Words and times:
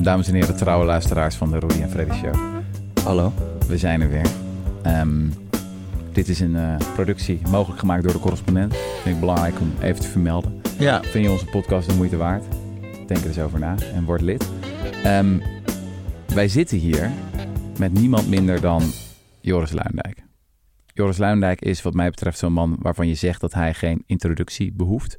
Dames 0.00 0.28
en 0.28 0.34
heren, 0.34 0.56
trouwe 0.56 0.84
luisteraars 0.84 1.34
van 1.36 1.50
de 1.50 1.58
Rudy 1.58 1.82
en 1.82 1.90
Freddy 1.90 2.14
Show. 2.14 2.34
Hallo. 3.04 3.32
We 3.68 3.78
zijn 3.78 4.00
er 4.00 4.08
weer. 4.08 4.26
Ehm, 4.82 5.28
dit 6.12 6.28
is 6.28 6.40
een 6.40 6.54
uh, 6.54 6.76
productie 6.94 7.40
mogelijk 7.50 7.80
gemaakt 7.80 8.02
door 8.02 8.12
de 8.12 8.18
correspondent. 8.18 8.76
Vind 9.02 9.14
ik 9.14 9.20
belangrijk 9.20 9.60
om 9.60 9.72
even 9.80 10.00
te 10.00 10.08
vermelden. 10.08 10.60
Ja. 10.78 11.02
Vind 11.02 11.24
je 11.24 11.30
onze 11.30 11.46
podcast 11.46 11.88
de 11.88 11.94
moeite 11.94 12.16
waard? 12.16 12.44
Denk 13.06 13.20
er 13.20 13.26
eens 13.26 13.38
over 13.38 13.58
na 13.58 13.74
en 13.94 14.04
word 14.04 14.20
lid. 14.20 14.48
Um, 15.06 15.42
wij 16.34 16.48
zitten 16.48 16.78
hier 16.78 17.10
met 17.78 17.92
niemand 17.92 18.28
minder 18.28 18.60
dan 18.60 18.82
Joris 19.40 19.72
Luindijk. 19.72 20.22
Joris 20.86 21.18
Luindijk 21.18 21.60
is 21.60 21.82
wat 21.82 21.94
mij 21.94 22.10
betreft 22.10 22.38
zo'n 22.38 22.52
man 22.52 22.76
waarvan 22.80 23.08
je 23.08 23.14
zegt 23.14 23.40
dat 23.40 23.54
hij 23.54 23.74
geen 23.74 24.02
introductie 24.06 24.72
behoeft. 24.72 25.18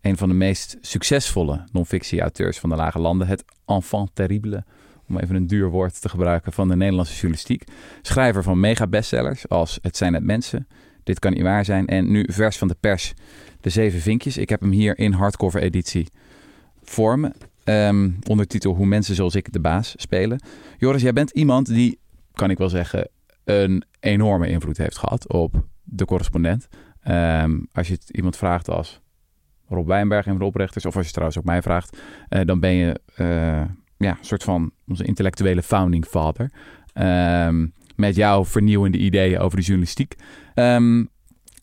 Een 0.00 0.16
van 0.16 0.28
de 0.28 0.34
meest 0.34 0.76
succesvolle 0.80 1.64
non-fictie-auteurs 1.72 2.58
van 2.58 2.70
de 2.70 2.76
Lage 2.76 2.98
Landen. 2.98 3.26
Het 3.26 3.44
enfant 3.66 4.10
terrible, 4.14 4.64
om 5.08 5.18
even 5.18 5.36
een 5.36 5.46
duur 5.46 5.68
woord 5.68 6.00
te 6.00 6.08
gebruiken, 6.08 6.52
van 6.52 6.68
de 6.68 6.76
Nederlandse 6.76 7.14
journalistiek. 7.14 7.64
Schrijver 8.02 8.42
van 8.42 8.60
mega-bestsellers 8.60 9.48
als 9.48 9.78
Het 9.82 9.96
zijn 9.96 10.14
het 10.14 10.24
mensen, 10.24 10.66
Dit 11.04 11.18
kan 11.18 11.32
niet 11.32 11.42
waar 11.42 11.64
zijn. 11.64 11.86
En 11.86 12.10
nu 12.10 12.26
vers 12.28 12.58
van 12.58 12.68
de 12.68 12.76
pers, 12.80 13.14
De 13.60 13.70
Zeven 13.70 14.00
Vinkjes. 14.00 14.36
Ik 14.36 14.48
heb 14.48 14.60
hem 14.60 14.70
hier 14.70 14.98
in 14.98 15.12
hardcover 15.12 15.62
editie 15.62 16.08
voor 16.82 17.18
me. 17.18 17.32
Um, 17.64 18.18
ondertitel 18.28 18.74
Hoe 18.74 18.86
mensen 18.86 19.14
zoals 19.14 19.34
ik 19.34 19.52
de 19.52 19.60
baas 19.60 19.94
spelen. 19.96 20.40
Joris, 20.78 21.02
jij 21.02 21.12
bent 21.12 21.30
iemand 21.30 21.66
die, 21.66 21.98
kan 22.32 22.50
ik 22.50 22.58
wel 22.58 22.68
zeggen, 22.68 23.08
een 23.44 23.84
enorme 24.00 24.48
invloed 24.48 24.76
heeft 24.76 24.98
gehad 24.98 25.28
op 25.28 25.64
de 25.82 26.04
correspondent. 26.04 26.68
Um, 27.08 27.68
als 27.72 27.88
je 27.88 27.94
het 27.94 28.10
iemand 28.10 28.36
vraagt 28.36 28.68
als 28.68 29.00
Rob 29.70 29.86
Wijnberg 29.86 30.26
en 30.26 30.38
de 30.38 30.44
oprichters, 30.44 30.86
of 30.86 30.96
als 30.96 31.06
je 31.06 31.12
trouwens 31.12 31.38
ook 31.38 31.44
mij 31.44 31.62
vraagt, 31.62 31.98
uh, 32.30 32.40
dan 32.44 32.60
ben 32.60 32.72
je 32.72 33.00
uh, 33.16 33.26
ja, 33.96 34.10
een 34.18 34.24
soort 34.24 34.42
van 34.42 34.70
onze 34.88 35.04
intellectuele 35.04 35.62
founding 35.62 36.04
father. 36.04 36.50
Um, 36.94 37.72
met 37.96 38.16
jouw 38.16 38.44
vernieuwende 38.44 38.98
ideeën 38.98 39.38
over 39.38 39.56
de 39.56 39.62
journalistiek. 39.62 40.14
Um, 40.54 41.08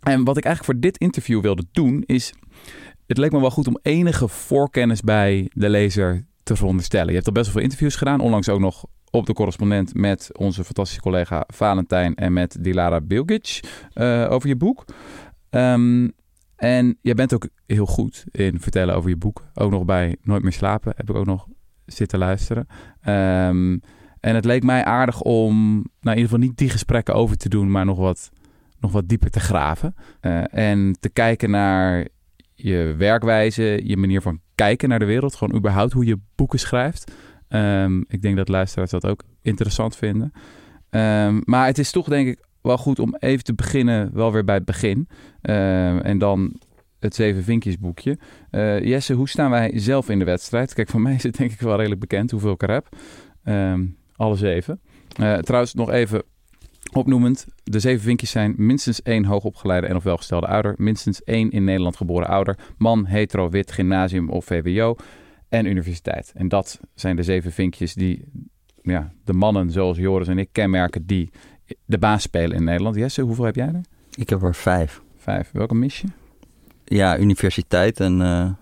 en 0.02 0.23
wat 0.23 0.38
ik 0.38 0.45
eigenlijk 0.45 0.64
voor 0.64 0.80
dit 0.80 0.98
interview 0.98 1.42
wilde 1.42 1.66
doen, 1.72 2.04
is. 2.06 2.34
Het 3.08 3.17
leek 3.17 3.32
me 3.32 3.40
wel 3.40 3.52
goed 3.52 3.67
om 3.67 3.80
enige 3.82 4.28
voorkennis 4.28 5.02
bij 5.02 5.50
de 5.54 5.70
lezer 5.70 6.26
te 6.44 6.56
veronderstellen. 6.56 7.08
Je 7.08 7.14
hebt 7.14 7.28
al 7.28 7.34
best 7.34 7.45
wel 7.45 7.54
veel 7.54 7.64
interviews 7.64 7.95
gedaan, 7.95 8.20
onlangs 8.20 8.50
ook 8.50 8.60
nog 8.60 8.86
op 9.12 9.26
de 9.26 9.34
correspondent 9.34 9.94
met 9.94 10.30
onze 10.38 10.64
fantastische 10.64 11.02
collega 11.02 11.44
Valentijn 11.48 12.16
en 12.16 12.34
met 12.34 12.58
Dilara 12.60 13.02
Bilgic 13.02 13.60
uh, 13.94 14.28
over 14.30 14.50
je 14.50 14.56
boek. 14.56 14.86
Um, 15.50 16.14
en 16.58 16.98
jij 17.02 17.14
bent 17.14 17.34
ook 17.34 17.50
heel 17.66 17.86
goed 17.86 18.26
in 18.32 18.60
vertellen 18.60 18.96
over 18.96 19.10
je 19.10 19.18
boek. 19.18 19.46
Ook 19.54 19.72
nog 19.72 19.86
bij 19.86 20.16
Nooit 20.22 20.44
meer 20.44 20.52
slapen 20.52 20.94
heb 20.96 21.10
ik 21.10 21.16
ook 21.16 21.26
nog 21.26 21.48
zitten 21.86 22.20
luisteren. 22.20 22.68
Um, 23.06 23.82
en 24.20 24.36
het 24.36 24.46
leek 24.46 24.64
mij 24.64 24.84
aardig 24.84 25.22
om, 25.22 25.74
nou 25.76 25.86
in 26.02 26.10
ieder 26.16 26.24
geval 26.24 26.40
niet 26.40 26.58
die 26.58 26.70
gesprekken 26.70 27.14
over 27.14 27.38
te 27.38 27.50
doen, 27.50 27.72
maar 27.72 27.86
nog 27.86 27.98
wat, 27.98 28.32
nog 28.80 28.92
wat 28.92 29.08
dieper 29.08 29.30
te 29.30 29.40
graven. 29.40 29.96
Uh, 30.22 30.54
en 30.54 30.98
te 31.00 31.10
kijken 31.10 31.50
naar 31.50 32.08
je 32.54 32.96
werkwijze, 32.98 33.82
je 33.84 33.98
manier 33.98 34.22
van 34.22 34.40
kijken 34.56 34.90
naar 34.90 35.00
de 35.00 35.06
wereld. 35.06 35.36
Gewoon 35.36 35.58
überhaupt 35.58 35.94
hoe 35.94 36.06
je 36.06 36.20
boeken 36.36 36.60
schrijft. 36.60 37.12
Um, 37.50 38.06
ik 38.08 38.22
denk 38.22 38.38
dat 38.38 38.48
luisteraars 38.48 38.92
dat 38.92 39.06
ook 39.06 39.24
interessant 39.42 39.96
vinden. 39.96 40.32
Um, 40.90 41.42
maar 41.46 41.66
het 41.66 41.78
is 41.78 41.92
toch 41.92 42.08
denk 42.08 42.28
ik 42.28 42.47
wel 42.68 42.78
goed 42.78 43.00
om 43.00 43.16
even 43.20 43.44
te 43.44 43.54
beginnen, 43.54 44.10
wel 44.14 44.32
weer 44.32 44.44
bij 44.44 44.56
het 44.56 44.66
begin. 44.66 45.08
Uh, 45.42 46.06
en 46.06 46.18
dan 46.18 46.60
het 47.00 47.16
Zeven 47.16 47.44
Vinkjes 47.44 47.78
boekje. 47.78 48.18
Uh, 48.52 48.84
Jesse, 48.86 49.14
hoe 49.14 49.30
staan 49.30 49.50
wij 49.50 49.72
zelf 49.80 50.10
in 50.10 50.20
de 50.20 50.26
wedstrijd? 50.26 50.73
Kijk, 50.73 50.90
voor 50.90 51.02
mij 51.08 51.14
is 51.14 51.23
het 51.23 51.38
denk 51.38 51.52
ik 51.52 51.60
wel 51.60 51.76
redelijk 51.76 52.02
bekend 52.02 52.32
hoeveel 52.32 52.52
ik 52.52 52.64
er 52.64 52.72
heb. 52.72 52.88
Um, 53.45 53.98
alle 54.16 54.36
zeven. 54.36 54.80
Uh, 55.20 55.38
trouwens, 55.38 55.73
nog 55.73 55.92
even 55.92 56.23
opnoemend. 56.92 57.45
De 57.64 57.80
zeven 57.80 58.04
vinkjes 58.04 58.32
zijn 58.32 58.54
minstens 58.58 59.02
één 59.02 59.26
hoogopgeleide 59.26 59.88
en 59.88 59.95
of 59.95 60.04
welgestelde 60.04 60.48
ouder. 60.48 60.73
Minstens 60.78 61.23
één 61.23 61.52
in 61.52 61.64
Nederland 61.64 61.95
geboren 61.98 62.28
ouder. 62.28 62.58
Man, 62.78 63.05
hetero, 63.05 63.49
wit, 63.49 63.72
gymnasium 63.72 64.30
of 64.30 64.45
VWO. 64.45 64.95
En 65.49 65.66
universiteit. 65.66 66.32
En 66.36 66.48
dat 66.48 66.80
zijn 66.94 67.16
de 67.16 67.23
zeven 67.23 67.52
vinkjes 67.52 67.94
die 67.94 68.23
ja, 68.82 69.11
de 69.23 69.34
mannen 69.34 69.72
zoals 69.72 69.98
Joris 69.98 70.28
en 70.28 70.38
ik 70.38 70.49
kenmerken 70.52 71.05
die 71.05 71.30
de 71.86 71.98
baas 71.98 72.22
spelen 72.22 72.58
in 72.58 72.64
Nederland. 72.64 72.95
Jesse, 72.95 73.22
hoeveel 73.22 73.45
heb 73.45 73.55
jij 73.55 73.67
er? 73.67 73.82
Ik 74.16 74.30
heb 74.30 74.44
er 74.44 74.55
vijf. 74.55 75.02
Vijf. 75.17 75.50
Welke 75.54 75.76
mis 75.76 76.02
je? 76.02 76.08
Ja, 76.86 77.17
universiteit 77.17 78.00
en, 78.00 78.20
uh, 78.20 78.39
en 78.39 78.58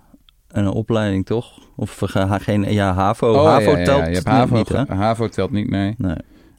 een 0.48 0.68
opleiding 0.68 1.26
toch? 1.26 1.60
Of 1.76 2.02
uh, 2.16 2.34
geen, 2.38 2.74
ja, 2.74 2.94
HAVO. 2.94 3.34
Oh, 3.34 3.46
HAVO 3.46 3.72
ja, 3.72 3.78
ja, 3.78 3.86
telt 3.86 4.00
ja. 4.00 4.08
Je 4.08 4.14
hebt 4.14 4.28
HAVO, 4.28 4.56
niet, 4.56 4.70
hè? 4.70 4.84
HAVO 4.86 5.28
telt 5.28 5.52
niet, 5.52 5.70
nee. 5.70 5.96
Nee. 5.98 6.18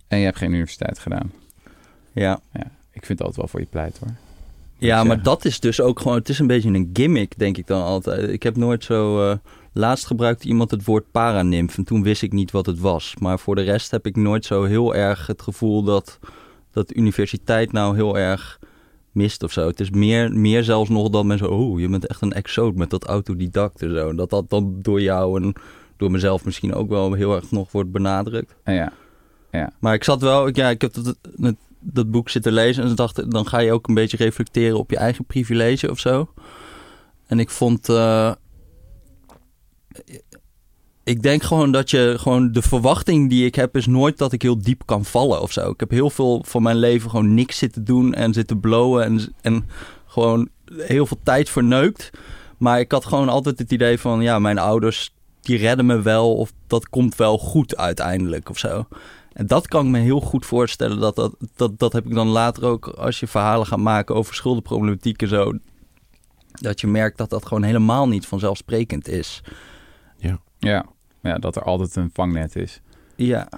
En 0.09 0.19
je 0.19 0.25
hebt 0.25 0.37
geen 0.37 0.53
universiteit 0.53 0.99
gedaan. 0.99 1.33
Ja. 2.13 2.41
ja. 2.53 2.71
Ik 2.93 3.07
vind 3.07 3.19
het 3.19 3.21
altijd 3.21 3.37
wel 3.37 3.49
voor 3.49 3.61
je 3.61 3.67
pleit 3.67 3.99
hoor. 3.99 4.15
Ja, 4.79 5.05
maar 5.05 5.23
dat 5.23 5.45
is 5.45 5.61
dus 5.61 5.81
ook 5.81 6.01
gewoon, 6.01 6.17
het 6.19 6.29
is 6.29 6.39
een 6.39 6.47
beetje 6.47 6.69
een 6.69 6.91
gimmick, 6.93 7.39
denk 7.39 7.57
ik 7.57 7.67
dan 7.67 7.83
altijd. 7.83 8.29
Ik 8.29 8.43
heb 8.43 8.57
nooit 8.57 8.85
zo, 8.85 9.31
uh, 9.31 9.37
laatst 9.77 10.07
gebruikte 10.07 10.49
iemand 10.49 10.71
het 10.71 10.85
woord 10.85 11.11
paranimf 11.11 11.77
en 11.77 11.85
toen 11.85 12.03
wist 12.03 12.23
ik 12.23 12.33
niet 12.33 12.51
wat 12.51 12.67
het 12.67 12.79
was. 12.79 13.15
Maar 13.21 13.39
voor 13.39 13.55
de 13.55 13.63
rest 13.63 13.91
heb 13.91 14.07
ik 14.07 14.17
nooit 14.17 14.45
zo 14.45 14.65
heel 14.65 14.95
erg 14.95 15.27
het 15.27 15.43
gevoel 15.43 15.83
dat, 15.83 16.19
dat 16.71 16.95
universiteit 16.95 17.73
nou 17.73 17.95
heel 17.95 18.19
erg 18.19 18.59
mist 19.13 19.43
of 19.43 19.53
zo. 19.53 19.67
Het 19.67 19.81
is 19.81 19.91
meer, 19.91 20.33
meer 20.33 20.65
zelfs 20.65 20.91
nog 20.91 21.09
dan 21.09 21.27
mensen, 21.27 21.51
oh, 21.51 21.81
je 21.81 21.89
bent 21.89 22.07
echt 22.07 22.23
een 22.23 22.33
exoot 22.33 22.75
met 22.75 22.91
dat 22.91 23.05
autodidact 23.05 23.83
en 23.83 23.95
zo. 23.95 24.15
Dat 24.15 24.31
dat 24.31 24.51
dan 24.51 24.79
door 24.83 25.01
jou 25.01 25.43
en 25.43 25.53
door 25.97 26.11
mezelf 26.11 26.45
misschien 26.45 26.75
ook 26.75 26.89
wel 26.89 27.13
heel 27.13 27.35
erg 27.35 27.51
nog 27.51 27.73
wordt 27.73 27.93
benadrukt. 27.93 28.55
Ja, 28.65 28.93
ja. 29.51 29.73
Maar 29.79 29.95
ik 29.95 30.05
zat 30.05 30.21
wel, 30.21 30.49
ja, 30.53 30.71
ik 30.71 30.81
heb 30.81 30.93
dat, 30.93 31.17
dat, 31.37 31.55
dat 31.81 32.11
boek 32.11 32.29
zitten 32.29 32.53
lezen 32.53 32.85
en 32.85 32.95
dacht, 32.95 33.31
dan 33.31 33.47
ga 33.47 33.59
je 33.59 33.73
ook 33.73 33.89
een 33.89 33.95
beetje 33.95 34.17
reflecteren 34.17 34.79
op 34.79 34.91
je 34.91 34.97
eigen 34.97 35.25
privilege 35.25 35.91
of 35.91 35.99
zo. 35.99 36.33
En 37.27 37.39
ik 37.39 37.51
vond, 37.51 37.89
uh, 37.89 38.33
ik 41.07 41.23
denk 41.23 41.43
gewoon 41.43 41.73
dat 41.73 41.91
je 41.91 42.15
gewoon 42.19 42.53
de 42.53 42.63
verwachting 42.63 43.31
die 43.31 43.47
ik 43.47 43.55
heb 43.55 43.77
is 43.77 43.87
nooit 43.87 44.19
dat 44.19 44.33
ik 44.33 44.43
heel 44.43 44.59
diep 44.59 44.83
kan 44.85 45.05
vallen 45.05 45.41
of 45.41 45.53
zo. 45.53 45.71
Ik 45.71 45.81
heb 45.81 45.91
heel 45.91 46.11
veel 46.11 46.45
van 46.47 46.63
mijn 46.63 46.77
leven 46.77 47.11
gewoon 47.11 47.35
niks 47.35 47.59
zitten 47.59 47.85
doen 47.85 48.15
en 48.15 48.33
zitten 48.33 48.61
blowen 48.61 49.05
en, 49.05 49.35
en 49.41 49.69
gewoon 50.07 50.49
heel 50.75 51.07
veel 51.07 51.19
tijd 51.23 51.51
verneukt. 51.51 52.11
Maar 52.59 52.81
ik 52.81 52.93
had 52.93 53.05
gewoon 53.05 53.29
altijd 53.29 53.59
het 53.59 53.73
idee 53.73 53.99
van, 53.99 54.23
ja, 54.23 54.39
mijn 54.39 54.59
ouders 54.59 55.15
die 55.41 55.59
redden 55.59 55.87
me 55.87 56.03
wel 56.03 56.37
of 56.37 56.53
dat 56.67 56.89
komt 56.89 57.17
wel 57.17 57.39
goed 57.39 57.77
uiteindelijk 57.77 58.49
of 58.49 58.59
zo. 58.59 58.87
En 59.33 59.47
dat 59.47 59.69
kan 59.69 59.85
ik 59.85 59.91
me 59.91 59.99
heel 59.99 60.21
goed 60.21 60.47
voorstellen. 60.47 61.01
Dat, 61.01 61.17
dat, 61.17 61.37
dat, 61.57 61.79
dat 61.79 61.93
heb 61.93 62.07
ik 62.07 62.15
dan 62.15 62.29
later 62.29 62.65
ook 62.65 62.87
als 62.87 63.21
je 63.21 63.27
verhalen 63.27 63.67
gaat 63.67 63.79
maken 63.79 64.15
over 64.15 64.35
schuldenproblematiek 64.35 65.23
en 65.23 65.29
zo. 65.29 65.53
Dat 66.53 66.81
je 66.81 66.87
merkt 66.87 67.19
dat 67.19 67.31
dat 67.31 67.47
gewoon 67.47 67.63
helemaal 67.63 68.09
niet 68.09 68.27
vanzelfsprekend 68.27 69.09
is. 69.09 69.43
Ja, 70.19 70.39
ja. 70.59 70.95
Ja 71.27 71.39
dat 71.39 71.57
er 71.57 71.63
altijd 71.63 71.97
een 71.97 72.11
vangnet 72.13 72.57
is. 72.57 72.81
Ja. 73.17 73.49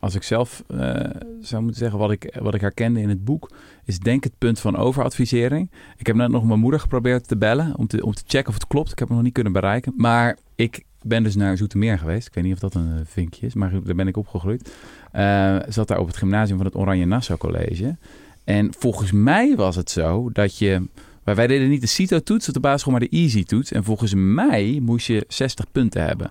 Als 0.00 0.14
ik 0.14 0.22
zelf 0.22 0.64
uh, 0.70 0.94
zou 1.40 1.62
moeten 1.62 1.80
zeggen 1.80 1.98
wat 1.98 2.10
ik, 2.10 2.36
wat 2.40 2.54
ik 2.54 2.60
herkende 2.60 3.00
in 3.00 3.08
het 3.08 3.24
boek, 3.24 3.50
is 3.84 3.98
denk 3.98 4.24
het 4.24 4.32
punt 4.38 4.60
van 4.60 4.76
overadvisering. 4.76 5.70
Ik 5.96 6.06
heb 6.06 6.16
net 6.16 6.30
nog 6.30 6.44
mijn 6.44 6.60
moeder 6.60 6.80
geprobeerd 6.80 7.28
te 7.28 7.36
bellen 7.36 7.76
om 7.76 7.86
te, 7.86 8.04
om 8.04 8.14
te 8.14 8.22
checken 8.26 8.48
of 8.48 8.54
het 8.54 8.66
klopt. 8.66 8.92
Ik 8.92 8.98
heb 8.98 9.08
het 9.08 9.16
nog 9.16 9.24
niet 9.26 9.34
kunnen 9.34 9.52
bereiken. 9.52 9.92
Maar 9.96 10.38
ik 10.54 10.82
ben 11.02 11.22
dus 11.22 11.36
naar 11.36 11.56
Zoetermeer 11.56 11.98
geweest. 11.98 12.26
Ik 12.26 12.34
weet 12.34 12.44
niet 12.44 12.52
of 12.52 12.58
dat 12.58 12.74
een 12.74 13.06
vinkje 13.06 13.46
is, 13.46 13.54
maar 13.54 13.70
daar 13.84 13.94
ben 13.94 14.08
ik 14.08 14.16
opgegroeid. 14.16 14.72
Uh, 15.14 15.56
zat 15.68 15.88
daar 15.88 15.98
op 15.98 16.06
het 16.06 16.16
gymnasium 16.16 16.56
van 16.56 16.66
het 16.66 16.76
Oranje 16.76 17.06
Nassau 17.06 17.38
College. 17.38 17.96
En 18.44 18.72
volgens 18.78 19.12
mij 19.12 19.56
was 19.56 19.76
het 19.76 19.90
zo 19.90 20.30
dat 20.32 20.58
je... 20.58 20.82
Wij, 21.24 21.34
wij 21.34 21.46
deden 21.46 21.68
niet 21.68 21.80
de 21.80 21.86
CITO-toets 21.86 22.48
op 22.48 22.54
de 22.54 22.60
basisschool, 22.60 22.92
maar 22.92 23.08
de 23.08 23.16
Easy-toets. 23.16 23.72
En 23.72 23.84
volgens 23.84 24.14
mij 24.14 24.78
moest 24.82 25.06
je 25.06 25.24
60 25.28 25.72
punten 25.72 26.04
hebben 26.04 26.30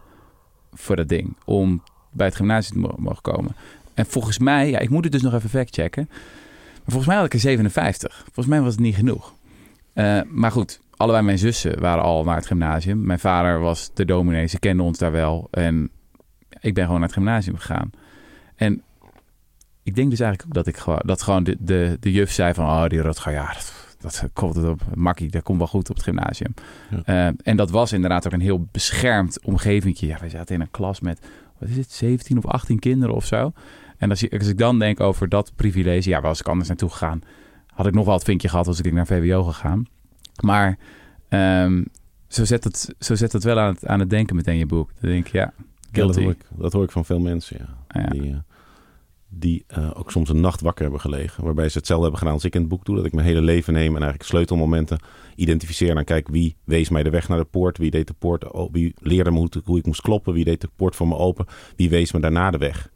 voor 0.78 0.96
dat 0.96 1.08
ding 1.08 1.36
om 1.46 1.84
bij 2.12 2.28
het 2.28 2.36
gymnasium 2.36 2.82
te 2.82 2.94
mogen 2.98 3.22
komen. 3.22 3.56
En 3.94 4.06
volgens 4.06 4.40
mij, 4.40 4.70
ja, 4.70 4.80
ik 4.80 4.90
moet 4.90 5.04
het 5.04 5.14
dus 5.14 5.22
nog 5.22 5.34
even 5.34 5.50
factchecken. 5.50 6.06
Maar 6.08 6.96
volgens 6.96 7.06
mij 7.06 7.16
had 7.16 7.26
ik 7.26 7.34
er 7.34 7.40
57. 7.40 8.22
Volgens 8.24 8.46
mij 8.46 8.62
was 8.62 8.72
het 8.72 8.82
niet 8.82 8.96
genoeg. 8.96 9.34
Uh, 9.94 10.22
maar 10.28 10.52
goed, 10.52 10.80
allebei 10.96 11.24
mijn 11.24 11.38
zussen 11.38 11.80
waren 11.80 12.04
al 12.04 12.24
naar 12.24 12.36
het 12.36 12.46
gymnasium. 12.46 13.06
Mijn 13.06 13.20
vader 13.20 13.60
was 13.60 13.92
de 13.94 14.06
dominee, 14.06 14.48
ze 14.48 14.60
kenden 14.60 14.86
ons 14.86 14.98
daar 14.98 15.12
wel. 15.12 15.48
En 15.52 15.90
ik 16.60 16.74
ben 16.74 16.84
gewoon 16.84 17.00
naar 17.00 17.10
het 17.10 17.18
gymnasium 17.18 17.58
gegaan. 17.58 17.90
En 18.56 18.82
ik 19.84 19.96
denk 19.96 20.10
dus 20.10 20.20
eigenlijk 20.20 20.50
ook 20.50 20.64
dat 20.64 20.74
ik 20.74 20.78
gewoon, 20.78 21.02
dat 21.06 21.22
gewoon 21.22 21.44
de, 21.44 21.56
de, 21.60 21.98
de 22.00 22.12
juf 22.12 22.32
zei 22.32 22.54
van, 22.54 22.66
oh 22.66 22.88
die 22.88 23.02
Rutger, 23.02 23.32
ja, 23.32 23.54
dat, 23.54 23.87
dat 24.12 24.30
komt 24.34 24.56
het 24.56 24.66
op, 24.66 24.82
makkie, 24.94 25.32
dat 25.32 25.44
komt 25.44 25.58
wel 25.58 25.68
goed 25.68 25.90
op 25.90 25.96
het 25.96 26.04
gymnasium. 26.04 26.54
Ja. 26.90 27.28
Uh, 27.30 27.34
en 27.44 27.58
dat 27.58 27.70
was 27.70 27.92
inderdaad 27.92 28.26
ook 28.26 28.34
een 28.34 28.42
heel 28.42 28.68
beschermd 28.72 29.44
omgevingje. 29.44 30.08
Ja, 30.08 30.18
wij 30.20 30.30
zaten 30.30 30.56
in 30.56 30.62
een 30.62 30.72
klas 30.72 31.00
met, 31.00 31.20
wat 31.58 31.70
is 31.70 31.78
het, 31.78 31.92
17 31.92 32.38
of 32.38 32.46
18 32.46 32.80
kinderen 32.80 33.16
of 33.16 33.26
zo. 33.26 33.52
En 33.98 34.10
als, 34.10 34.32
als 34.32 34.48
ik 34.48 34.58
dan 34.58 34.80
denk 34.80 35.00
over 35.00 35.30
dat 35.30 35.52
privilege, 35.56 36.10
ja, 36.10 36.22
was 36.22 36.40
ik 36.40 36.48
anders 36.48 36.68
naartoe 36.68 36.90
gegaan, 36.90 37.22
had 37.66 37.88
ik 37.88 37.94
nog 37.94 38.06
wel 38.06 38.14
het 38.14 38.24
vinkje 38.24 38.50
gehad 38.50 38.68
als 38.68 38.82
ik 38.82 38.94
naar 38.94 39.06
VWO 39.06 39.44
gegaan. 39.44 39.86
Maar 40.42 40.78
um, 41.30 41.86
zo, 42.28 42.46
zet 42.46 42.64
het, 42.64 42.96
zo 43.00 43.16
zet 43.16 43.32
het 43.32 43.44
wel 43.44 43.60
aan 43.60 43.74
het, 43.74 43.86
aan 43.86 44.00
het 44.00 44.10
denken 44.10 44.36
meteen 44.36 44.58
je 44.58 44.66
boek. 44.66 44.92
Dan 45.00 45.10
denk 45.10 45.28
ik, 45.28 45.34
ja, 45.34 45.54
dat, 45.92 46.16
hoor 46.16 46.32
ik, 46.32 46.46
dat 46.50 46.74
hoor 46.74 46.84
ik 46.84 46.92
van 46.92 47.06
veel 47.06 47.20
mensen, 47.20 47.58
ja. 47.60 48.02
Ja. 48.02 48.08
Die, 48.08 48.32
eh, 48.32 48.38
die 49.30 49.64
eh, 49.68 49.92
ook 49.94 50.12
soms 50.12 50.30
een 50.30 50.40
nacht 50.40 50.62
wakker 50.62 50.84
hebben 50.84 51.02
gelegen. 51.02 51.44
Waarbij 51.44 51.70
ze 51.70 51.78
hetzelfde 51.78 52.04
hebben 52.04 52.20
gedaan 52.20 52.38
als 52.38 52.46
ik 52.46 52.56
in 52.56 52.60
het 52.60 52.70
boek 52.70 52.86
doe. 52.86 52.96
Dat 52.96 53.06
ik 53.06 53.14
mijn 53.14 53.28
hele 53.28 53.42
leven 53.42 53.74
neem 53.74 53.88
en 53.88 54.02
eigenlijk 54.02 54.24
sleutelmomenten 54.24 55.00
identificeer. 55.36 55.90
En 55.90 55.96
dan 55.96 56.04
kijk 56.04 56.28
wie 56.28 56.56
wees 56.64 56.90
mij 56.90 57.04
de 57.04 57.10
weg 57.10 57.28
naar 57.28 57.38
de 57.38 57.46
poort. 57.46 57.78
Wie 57.78 57.92
deed 57.92 58.08
de 58.08 58.16
poort, 58.20 58.46
wie 58.72 58.94
leerde 59.00 59.32
me 59.32 59.38
hoe, 59.38 59.50
hoe 59.64 59.78
ik 59.78 59.86
moest 59.86 60.02
kloppen. 60.02 60.34
Wie 60.34 60.44
deed 60.44 60.62
de 60.62 60.70
poort 60.76 60.96
voor 60.96 61.08
me 61.08 61.16
open. 61.16 61.46
Wie 61.76 61.90
wees 61.90 62.12
me 62.12 62.20
daarna 62.20 62.52
de 62.52 62.58
weg. 62.58 62.90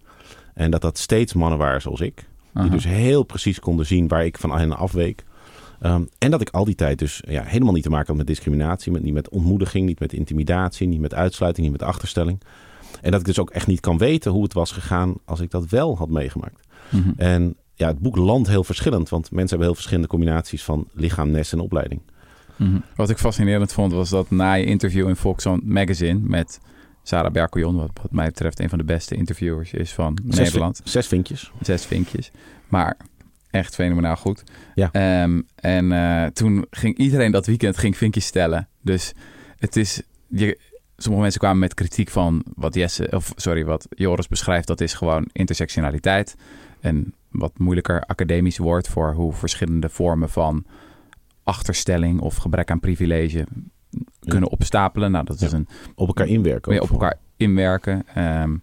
En 0.54 0.72
dat 0.72 0.81
dat 0.81 0.98
steeds 0.98 1.33
mannen 1.33 1.57
waren 1.57 1.81
zoals 1.81 2.01
ik. 2.01 2.16
Die 2.54 2.63
Aha. 2.63 2.69
dus 2.69 2.86
heel 2.86 3.24
precies 3.24 3.60
konden 3.60 3.86
zien 3.86 4.07
waar 4.07 4.25
ik 4.25 4.38
van 4.38 4.51
hen 4.51 4.78
afweek. 4.78 5.24
Ehm, 5.80 6.04
en 6.18 6.31
dat 6.31 6.42
ik 6.42 6.50
al 6.50 6.66
die 6.66 6.75
tijd 6.75 7.00
dus 7.00 7.24
ja, 7.28 7.44
helemaal 7.44 7.74
niet 7.74 7.83
te 7.83 7.89
maken 7.89 8.07
had 8.07 8.18
met 8.18 8.28
discriminatie. 8.28 8.92
Met, 8.92 9.04
niet 9.04 9.13
met 9.13 9.30
ontmoediging, 9.30 9.86
niet 9.86 10.00
met 10.00 10.13
intimidatie, 10.13 10.88
niet 10.88 11.00
met 11.00 11.13
uitsluiting, 11.13 11.68
niet 11.68 11.80
met 11.80 11.88
achterstelling. 11.88 12.42
En 13.01 13.12
dat 13.12 13.19
ik 13.19 13.25
dus 13.25 13.39
ook 13.39 13.50
echt 13.50 13.68
niet 13.68 13.80
kan 13.80 13.98
weten 13.98 14.31
hoe 14.31 14.44
het 14.44 14.53
was 14.53 14.71
gegaan 14.71 15.15
als 15.25 15.39
ik 15.39 15.51
dat 15.51 15.69
wel 15.69 15.98
had 15.98 16.09
meegemaakt. 16.09 16.68
Mhm. 16.89 17.12
En 17.15 17.56
ja, 17.75 17.88
het 17.88 18.00
boek 18.00 18.15
landt 18.15 18.48
heel 18.48 18.63
verschillend. 18.63 19.09
Want 19.09 19.31
mensen 19.31 19.50
hebben 19.50 19.65
heel 19.65 19.75
verschillende 19.75 20.09
combinaties 20.09 20.63
van 20.63 20.88
lichaam, 20.94 21.31
nest 21.31 21.53
en 21.53 21.59
opleiding. 21.59 22.01
Mhm. 22.56 22.80
Wat 22.95 23.09
ik 23.09 23.18
fascinerend 23.18 23.74
vond, 23.74 23.92
was 23.92 24.09
dat 24.09 24.30
na 24.30 24.53
je 24.53 24.65
interview 24.65 25.07
in 25.07 25.15
Volkswagen 25.15 25.62
Magazine 25.65 26.19
met 26.24 26.59
Sarah 27.03 27.31
Berkeljon, 27.31 27.75
wat, 27.75 27.92
wat 28.01 28.12
mij 28.12 28.25
betreft 28.25 28.59
een 28.59 28.69
van 28.69 28.77
de 28.77 28.83
beste 28.83 29.15
interviewers 29.15 29.74
is 29.74 29.94
van 29.94 30.18
Zes, 30.27 30.38
Nederland. 30.38 30.81
zes 30.83 31.07
vinkjes. 31.07 31.51
Zes 31.62 31.86
vinkjes. 31.86 32.31
Maar 32.68 32.97
echt 33.50 33.75
fenomenaal 33.75 34.15
goed. 34.15 34.44
Ja. 34.75 34.89
Ehm, 34.92 35.42
en 35.56 35.92
eh, 35.92 36.25
toen 36.25 36.65
ging 36.69 36.97
iedereen 36.97 37.31
dat 37.31 37.45
weekend 37.45 37.77
ging 37.77 37.97
vinkjes 37.97 38.25
stellen. 38.25 38.68
Dus 38.81 39.13
het 39.57 39.75
is... 39.75 40.01
Je, 40.27 40.59
sommige 41.01 41.21
mensen 41.21 41.39
kwamen 41.39 41.59
met 41.59 41.74
kritiek 41.74 42.09
van 42.09 42.44
wat 42.56 42.74
Jesse, 42.75 43.07
of 43.12 43.33
sorry, 43.36 43.65
wat 43.65 43.88
Joris 43.89 44.27
beschrijft. 44.27 44.68
Dat 44.68 44.81
is 44.81 44.94
gewoon 44.94 45.27
intersectionaliteit. 45.31 46.36
Een 46.81 47.13
wat 47.30 47.51
moeilijker 47.57 48.01
academisch 48.01 48.57
woord 48.57 48.88
voor 48.88 49.13
hoe 49.13 49.33
verschillende 49.33 49.89
vormen 49.89 50.30
van 50.30 50.65
achterstelling 51.44 52.19
of 52.21 52.36
gebrek 52.36 52.71
aan 52.71 52.80
privilege 52.80 53.45
kunnen 54.19 54.50
opstapelen. 54.50 55.12
Nou, 55.12 55.25
dat 55.25 55.42
is 55.42 55.51
Ja. 55.51 55.57
een 55.57 55.68
Op 55.95 56.07
elkaar 56.07 56.27
inwerken. 56.27 56.81
op 56.81 56.89
elkaar 56.89 57.18
inwerken. 57.38 58.04
Ehm, 58.13 58.56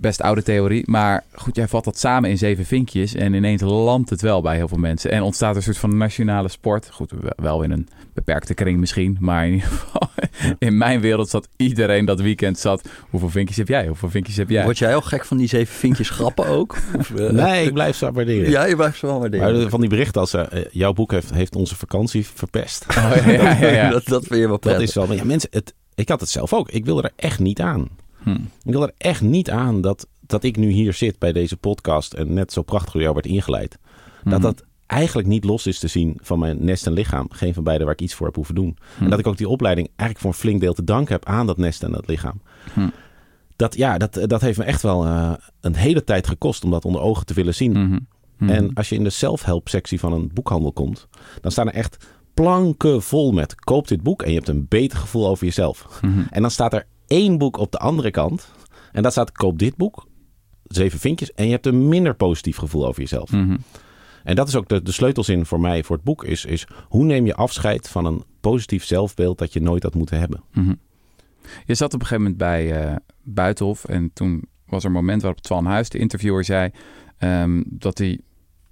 best 0.00 0.22
oude 0.22 0.42
theorie. 0.42 0.82
Maar 0.90 1.24
goed, 1.34 1.56
jij 1.56 1.68
vat 1.68 1.84
dat 1.84 1.98
samen 1.98 2.30
in 2.30 2.38
zeven 2.38 2.64
vinkjes. 2.64 3.14
En 3.14 3.34
ineens 3.34 3.62
landt 3.62 4.10
het 4.10 4.20
wel 4.20 4.40
bij 4.42 4.56
heel 4.56 4.68
veel 4.68 4.78
mensen. 4.78 5.10
En 5.10 5.22
ontstaat 5.22 5.56
een 5.56 5.62
soort 5.62 5.78
van 5.78 5.96
nationale 5.96 6.48
sport. 6.48 6.88
Goed, 6.92 7.12
wel 7.36 7.62
in 7.62 7.70
een 7.70 7.88
beperkte 8.14 8.54
kring 8.54 8.78
misschien. 8.78 9.16
Maar 9.20 9.46
in 9.46 9.52
ieder 9.52 9.68
geval, 9.68 10.08
in 10.68 10.76
mijn 10.76 11.00
wereld 11.00 11.28
zat 11.28 11.48
iedereen 11.56 12.04
dat 12.04 12.20
weekend 12.20 12.58
zat. 12.58 12.88
Hoeveel 13.10 13.28
vinkjes 13.30 13.56
heb 13.56 13.68
jij? 13.68 13.86
Hoeveel 13.86 14.10
vinkjes 14.10 14.36
heb 14.36 14.50
jij? 14.50 14.64
Word 14.64 14.78
jij 14.78 14.94
al 14.94 15.00
gek 15.00 15.24
van 15.24 15.36
die 15.36 15.48
zeven 15.48 15.74
vinkjes 15.74 16.10
grappen 16.10 16.46
ook? 16.46 16.76
Of, 16.98 17.10
eh, 17.14 17.30
Nee, 17.30 17.66
ik 17.66 17.72
blijf 17.72 17.96
ze 17.96 18.12
waarderen. 18.12 18.50
Ja, 18.50 18.64
je 18.64 18.76
blijft 18.76 18.98
ze 18.98 19.06
wel 19.06 19.18
Maar 19.18 19.30
waarderen. 19.30 19.60
de- 19.64 19.70
van 19.70 19.80
die 19.80 19.88
berichten 19.88 20.20
als 20.20 20.34
eh, 20.34 20.64
jouw 20.70 20.92
boek 20.92 21.10
heeft, 21.10 21.32
heeft 21.32 21.56
onze 21.56 21.76
vakantie 21.76 22.26
verpest. 22.34 22.86
Oh, 22.88 22.94
ja, 23.26 23.30
ja, 23.30 23.52
ja, 23.60 23.68
ja. 23.68 23.90
dat, 23.98 24.04
dat 24.06 24.20
vind 24.26 24.34
je 24.34 24.40
wel 24.40 24.48
Dat 24.48 24.60
prettig. 24.60 24.82
is 24.88 24.94
wel. 24.94 25.06
Maar 25.06 25.16
ja, 25.16 25.24
mensen, 25.24 25.48
het, 25.52 25.74
ik 25.94 26.08
had 26.08 26.20
het 26.20 26.28
zelf 26.28 26.52
ook. 26.52 26.70
Ik 26.70 26.84
wilde 26.84 27.02
er 27.02 27.12
echt 27.16 27.38
niet 27.38 27.60
aan. 27.60 27.88
Hm. 28.22 28.30
Ik 28.64 28.72
wilde 28.72 28.86
er 28.86 28.94
echt 28.96 29.20
niet 29.20 29.50
aan 29.50 29.80
dat, 29.80 30.06
dat 30.20 30.44
ik 30.44 30.56
nu 30.56 30.70
hier 30.70 30.92
zit 30.92 31.18
bij 31.18 31.32
deze 31.32 31.56
podcast 31.56 32.12
en 32.14 32.32
net 32.34 32.52
zo 32.52 32.62
prachtig 32.62 32.92
door 32.92 33.02
jou 33.02 33.14
werd 33.14 33.26
ingeleid. 33.26 33.78
Dat 34.24 34.32
Mhm. 34.32 34.42
dat 34.42 34.64
eigenlijk 34.86 35.28
niet 35.28 35.44
los 35.44 35.66
is 35.66 35.78
te 35.78 35.88
zien 35.88 36.18
van 36.22 36.38
mijn 36.38 36.64
nest 36.64 36.86
en 36.86 36.92
lichaam. 36.92 37.26
Geen 37.30 37.54
van 37.54 37.64
beide 37.64 37.84
waar 37.84 37.92
ik 37.92 38.00
iets 38.00 38.14
voor 38.14 38.26
heb 38.26 38.34
hoeven 38.34 38.54
doen. 38.54 38.76
Hm. 38.96 39.04
En 39.04 39.10
dat 39.10 39.18
ik 39.18 39.26
ook 39.26 39.36
die 39.36 39.48
opleiding 39.48 39.86
eigenlijk 39.88 40.18
voor 40.20 40.30
een 40.30 40.36
flink 40.36 40.60
deel 40.60 40.72
te 40.74 40.84
danken 40.84 41.12
heb 41.12 41.24
aan 41.24 41.46
dat 41.46 41.56
nest 41.56 41.82
en 41.82 41.92
dat 41.92 42.06
lichaam. 42.08 42.40
Hm. 42.74 42.88
Dat, 43.56 43.76
ja, 43.76 43.98
dat, 43.98 44.20
dat 44.22 44.40
heeft 44.40 44.58
me 44.58 44.64
echt 44.64 44.82
wel 44.82 45.04
eh, 45.04 45.32
een 45.60 45.74
hele 45.74 46.04
tijd 46.04 46.26
gekost 46.26 46.64
om 46.64 46.70
dat 46.70 46.84
onder 46.84 47.00
ogen 47.00 47.26
te 47.26 47.34
willen 47.34 47.54
zien. 47.54 48.06
En 48.38 48.74
als 48.74 48.88
je 48.88 48.94
in 48.94 49.04
de 49.04 49.10
self-help 49.10 49.68
sectie 49.68 50.00
van 50.00 50.12
een 50.12 50.30
boekhandel 50.34 50.72
komt, 50.72 51.08
dan 51.40 51.50
staan 51.50 51.66
er 51.68 51.74
echt 51.74 52.06
planken 52.34 53.02
vol 53.02 53.32
met 53.32 53.54
koop 53.54 53.88
dit 53.88 54.02
boek 54.02 54.22
en 54.22 54.28
je 54.30 54.36
hebt 54.36 54.48
een 54.48 54.66
beter 54.68 54.98
gevoel 54.98 55.28
over 55.28 55.44
jezelf. 55.44 56.00
En 56.30 56.40
dan 56.42 56.50
staat 56.50 56.72
er 56.72 56.86
één 57.08 57.38
boek 57.38 57.56
op 57.56 57.72
de 57.72 57.78
andere 57.78 58.10
kant 58.10 58.52
en 58.92 59.02
daar 59.02 59.12
staat 59.12 59.32
koop 59.32 59.58
dit 59.58 59.76
boek, 59.76 60.06
zeven 60.64 60.98
vinkjes 60.98 61.32
en 61.32 61.44
je 61.44 61.50
hebt 61.50 61.66
een 61.66 61.88
minder 61.88 62.14
positief 62.14 62.56
gevoel 62.56 62.86
over 62.86 63.00
jezelf. 63.00 63.32
Mhm. 63.32 63.56
En 64.24 64.34
dat 64.34 64.48
is 64.48 64.56
ook 64.56 64.68
de, 64.68 64.82
de 64.82 64.92
sleutelzin 64.92 65.46
voor 65.46 65.60
mij 65.60 65.82
voor 65.84 65.96
het 65.96 66.04
boek 66.04 66.24
is, 66.24 66.44
is 66.44 66.66
hoe 66.88 67.04
neem 67.04 67.26
je 67.26 67.34
afscheid 67.34 67.88
van 67.88 68.04
een 68.04 68.22
positief 68.40 68.84
zelfbeeld 68.84 69.38
dat 69.38 69.52
je 69.52 69.60
nooit 69.60 69.82
had 69.82 69.94
moeten 69.94 70.18
hebben. 70.18 70.42
Mhm. 70.52 70.74
Je 71.64 71.74
zat 71.74 71.94
op 71.94 72.00
een 72.00 72.06
gegeven 72.06 72.22
moment 72.22 72.38
bij 72.38 72.82
eh, 72.82 72.96
Buitenhof 73.22 73.84
en 73.84 74.10
toen 74.12 74.42
was 74.66 74.82
er 74.82 74.88
een 74.88 74.94
moment 74.94 75.22
waarop 75.22 75.40
Twan 75.40 75.66
Huis, 75.66 75.88
de 75.88 75.98
interviewer, 75.98 76.44
zei 76.44 76.70
ehm, 77.18 77.62
dat 77.66 77.98
hij 77.98 78.20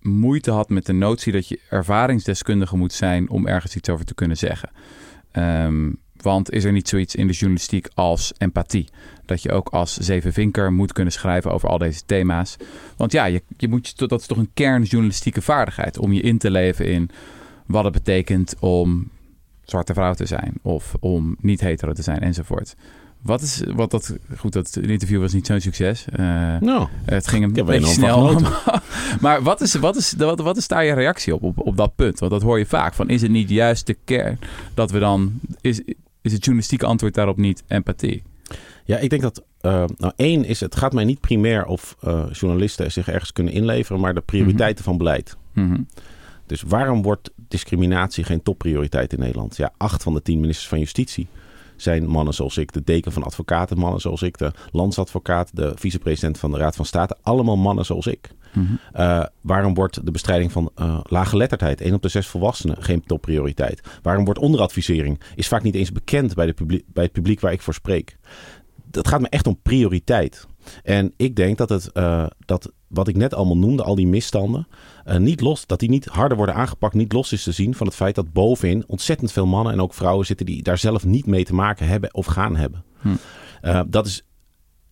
moeite 0.01 0.51
had 0.51 0.69
met 0.69 0.87
de 0.87 0.93
notie 0.93 1.33
dat 1.33 1.49
je 1.49 1.61
ervaringsdeskundige 1.71 2.77
moet 2.77 2.93
zijn 2.93 3.31
om 3.31 3.47
ergens 3.47 3.77
iets 3.77 3.89
over 3.89 4.05
te 4.05 4.15
kunnen 4.15 4.37
zeggen. 4.37 4.71
Ehm, 5.31 5.93
want 6.27 6.51
is 6.51 6.65
er 6.65 6.73
niet 6.73 6.89
zoiets 6.89 7.15
in 7.15 7.27
de 7.27 7.33
journalistiek 7.33 7.89
als 7.95 8.33
empathie? 8.39 8.89
Dat 9.25 9.43
je 9.43 9.53
ook 9.53 9.69
als 9.69 9.97
zevenvinker 9.97 10.73
moet 10.73 10.93
kunnen 10.93 11.13
schrijven 11.13 11.53
over 11.53 11.69
al 11.69 11.79
deze 11.79 12.03
thema's. 12.07 12.57
Want 12.97 13.13
ja, 13.13 13.25
je, 13.25 13.43
je 13.57 13.69
moet, 13.69 13.99
dat 13.99 14.21
is 14.21 14.27
toch 14.27 14.39
een 14.39 14.51
kernjournalistieke 14.55 15.43
vaardigheid 15.43 15.99
om 15.99 16.13
je 16.13 16.21
in 16.21 16.39
te 16.39 16.51
leven 16.51 16.87
in 16.87 17.11
wat 17.67 17.85
het 17.85 17.93
betekent 17.93 18.55
om 18.59 19.11
zwarte 19.65 19.95
vrouw 19.95 20.15
te 20.15 20.27
zijn 20.27 20.53
of 20.63 20.95
om 21.01 21.37
niet 21.41 21.61
hetero 21.61 21.93
te 21.93 22.03
zijn 22.03 22.21
enzovoort. 22.21 22.75
Wat 23.23 23.43
is 23.43 23.63
wat 23.75 23.91
dat 23.91 24.17
goed? 24.37 24.53
Dat 24.53 24.77
interview 24.77 25.21
was 25.21 25.33
niet 25.33 25.47
zo'n 25.47 25.61
succes. 25.61 26.05
Nou, 26.61 26.89
het 27.05 27.29
ging 27.29 27.45
een 27.45 27.53
beetje 27.53 27.87
snel. 27.87 28.41
maar 29.21 29.43
wat 29.43 29.61
is, 29.61 29.75
wat, 29.75 29.97
is, 29.97 30.13
wat, 30.13 30.41
wat 30.41 30.57
is 30.57 30.69
daar 30.69 30.85
je 30.85 30.93
reactie 30.93 31.35
op, 31.35 31.43
op, 31.43 31.59
op 31.59 31.77
dat 31.77 31.95
punt? 31.95 32.19
Want 32.19 32.33
dat 32.33 32.43
hoor 32.43 32.59
je 32.59 32.67
vaak. 32.67 32.95
Van, 32.95 33.09
is 33.09 33.23
het 33.23 33.31
niet 33.31 33.51
juist 33.51 33.87
de 33.87 33.97
kern 34.05 34.39
dat 34.75 34.91
we 34.91 34.99
dan... 34.99 35.41
Is, 35.61 35.83
is 36.27 36.33
het 36.33 36.45
journalistieke 36.45 36.87
antwoord 36.87 37.15
daarop 37.15 37.37
niet 37.37 37.63
empathie? 37.67 38.23
ja, 38.87 38.99
ik 38.99 39.11
denk 39.11 39.23
dat, 39.23 39.43
eh, 39.61 39.85
nou 39.97 40.13
één 40.17 40.45
is, 40.45 40.61
het 40.61 40.77
gaat 40.77 40.93
mij 40.93 41.05
niet 41.05 41.21
primair 41.21 41.67
of 41.67 41.97
eh, 42.01 42.25
journalisten 42.33 42.93
zich 42.93 43.09
ergens 43.09 43.33
kunnen 43.33 43.53
inleveren, 43.53 44.01
maar 44.01 44.15
de 44.15 44.21
prioriteiten 44.21 44.85
van 44.85 44.99
beleid. 44.99 45.37
Mhm. 45.53 45.81
Dus 46.47 46.63
waarom 46.63 47.03
wordt 47.03 47.31
discriminatie 47.49 48.25
geen 48.25 48.43
topprioriteit 48.43 49.13
in 49.13 49.19
Nederland? 49.19 49.57
Ja, 49.57 49.73
acht 49.77 50.03
van 50.03 50.15
de 50.15 50.23
tien 50.23 50.41
ministers 50.41 50.69
van 50.69 50.79
Justitie 50.79 51.27
zijn 51.77 52.07
mannen 52.07 52.35
zoals 52.35 52.57
ik. 52.57 52.73
De 52.73 52.83
deken 52.85 53.13
van 53.13 53.23
advocaten, 53.23 53.79
mannen 53.79 54.01
zoals 54.01 54.23
ik. 54.23 54.39
De 54.39 54.53
landsadvocaat, 54.73 55.51
de 55.57 55.73
vicepresident 55.75 56.39
van 56.39 56.51
de 56.51 56.59
Raad 56.59 56.77
van 56.77 56.85
State. 56.85 57.17
Allemaal 57.23 57.57
mannen 57.57 57.85
zoals 57.85 58.07
ik. 58.07 58.31
Eh, 58.93 59.25
waarom 59.41 59.75
wordt 59.75 60.05
de 60.05 60.11
bestrijding 60.11 60.53
van 60.53 60.71
eh 60.75 61.01
laaggeletterdheid, 61.03 61.81
één 61.81 61.95
op 61.95 62.03
de 62.03 62.09
zes 62.09 62.27
volwassenen, 62.27 62.83
geen 62.83 63.03
topprioriteit? 63.07 63.81
Waarom 64.03 64.25
wordt 64.25 64.41
onderadvisering, 64.41 65.21
is 65.35 65.49
vaak 65.49 65.63
niet 65.63 65.75
eens 65.75 65.93
bekend 65.93 66.35
bij, 66.35 66.47
de 66.47 66.53
publiek, 66.53 66.85
bij 66.93 67.05
het 67.05 67.13
publiek 67.13 67.41
waar 67.41 67.53
ik 67.53 67.63
voor 67.63 67.75
spreek? 67.75 68.17
Dat 68.91 69.09
gaat 69.09 69.21
me 69.21 69.29
echt 69.29 69.47
om 69.47 69.59
prioriteit. 69.63 70.47
En 70.83 71.13
ik 71.17 71.37
denk 71.37 71.59
dat, 71.59 71.69
het, 71.69 71.93
eh, 71.93 72.27
dat 72.45 72.73
wat 72.87 73.09
ik 73.09 73.17
net 73.17 73.35
allemaal 73.35 73.57
noemde, 73.57 73.83
al 73.83 73.95
die 73.95 74.07
misstanden, 74.07 74.69
niet 75.19 75.41
los, 75.41 75.67
dat 75.67 75.81
die 75.81 75.89
niet 75.89 76.05
harder 76.05 76.37
worden 76.37 76.55
aangepakt, 76.55 76.95
niet 76.95 77.13
los 77.13 77.33
is 77.33 77.43
te 77.43 77.53
zien 77.53 77.75
van 77.75 77.87
het 77.87 77.97
feit 77.97 78.15
dat 78.15 78.33
bovenin 78.33 78.85
ontzettend 78.87 79.33
veel 79.33 79.47
mannen 79.47 79.73
en 79.73 79.81
ook 79.81 79.95
vrouwen 79.95 80.27
zitten 80.27 80.47
die 80.47 80.63
daar 80.63 80.79
zelf 80.79 81.05
niet 81.05 81.27
mee 81.27 81.45
te 81.45 81.55
maken 81.55 81.87
hebben 81.87 82.15
of 82.15 82.27
gaan 82.27 82.57
hebben. 82.57 82.85
Hm. 83.01 83.85
Dat 83.87 84.07
is 84.07 84.26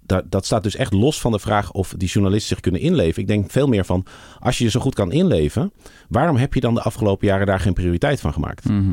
dat, 0.06 0.30
dat 0.30 0.44
staat 0.44 0.62
dus 0.62 0.76
echt 0.76 0.92
los 0.92 1.20
van 1.20 1.32
de 1.32 1.38
vraag 1.38 1.72
of 1.72 1.94
die 1.96 2.08
journalisten 2.08 2.48
zich 2.48 2.60
kunnen 2.60 2.80
inleven. 2.80 3.22
Ik 3.22 3.28
denk 3.28 3.50
veel 3.50 3.66
meer 3.66 3.84
van, 3.84 4.06
als 4.38 4.58
je 4.58 4.64
je 4.64 4.70
zo 4.70 4.80
goed 4.80 4.94
kan 4.94 5.12
inleven, 5.12 5.72
waarom 6.08 6.36
heb 6.36 6.54
je 6.54 6.60
dan 6.60 6.74
de 6.74 6.82
afgelopen 6.82 7.26
jaren 7.26 7.46
daar 7.46 7.60
geen 7.60 7.72
prioriteit 7.72 8.20
van 8.20 8.32
gemaakt? 8.32 8.64
Mhm. 8.68 8.92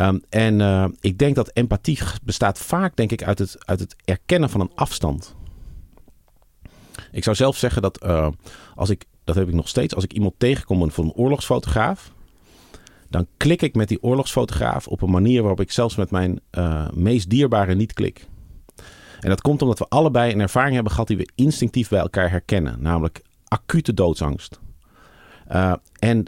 Um, 0.00 0.22
en 0.28 0.60
uh, 0.60 0.84
ik 1.00 1.18
denk 1.18 1.34
dat 1.34 1.50
empathie 1.52 1.98
bestaat 2.22 2.58
vaak, 2.58 2.96
denk 2.96 3.12
ik, 3.12 3.22
uit 3.22 3.38
het, 3.38 3.66
uit 3.66 3.80
het 3.80 3.96
erkennen 4.04 4.50
van 4.50 4.60
een 4.60 4.70
afstand. 4.74 5.34
Ik 7.12 7.24
zou 7.24 7.36
zelf 7.36 7.56
zeggen 7.56 7.82
dat 7.82 8.04
uh, 8.04 8.28
als 8.74 8.90
ik, 8.90 9.04
dat 9.24 9.34
heb 9.34 9.48
ik 9.48 9.54
nog 9.54 9.68
steeds, 9.68 9.94
als 9.94 10.04
ik 10.04 10.12
iemand 10.12 10.34
tegenkom 10.38 10.90
van 10.90 11.04
een 11.04 11.12
oorlogsfotograaf, 11.12 12.12
dan 13.08 13.26
klik 13.36 13.62
ik 13.62 13.74
met 13.74 13.88
die 13.88 14.02
oorlogsfotograaf 14.02 14.86
op 14.86 15.02
een 15.02 15.10
manier 15.10 15.40
waarop 15.40 15.60
ik 15.60 15.70
zelfs 15.70 15.96
met 15.96 16.10
mijn 16.10 16.40
uh, 16.58 16.88
meest 16.90 17.30
dierbare 17.30 17.74
niet 17.74 17.92
klik. 17.92 18.26
En 19.22 19.28
dat 19.28 19.40
komt 19.40 19.62
omdat 19.62 19.78
we 19.78 19.86
allebei 19.88 20.32
een 20.32 20.40
ervaring 20.40 20.74
hebben 20.74 20.92
gehad 20.92 21.08
die 21.08 21.16
we 21.16 21.28
instinctief 21.34 21.88
bij 21.88 22.00
elkaar 22.00 22.30
herkennen, 22.30 22.82
namelijk 22.82 23.22
acute 23.48 23.94
doodsangst. 23.94 24.60
Uh, 25.52 25.74
en 25.98 26.24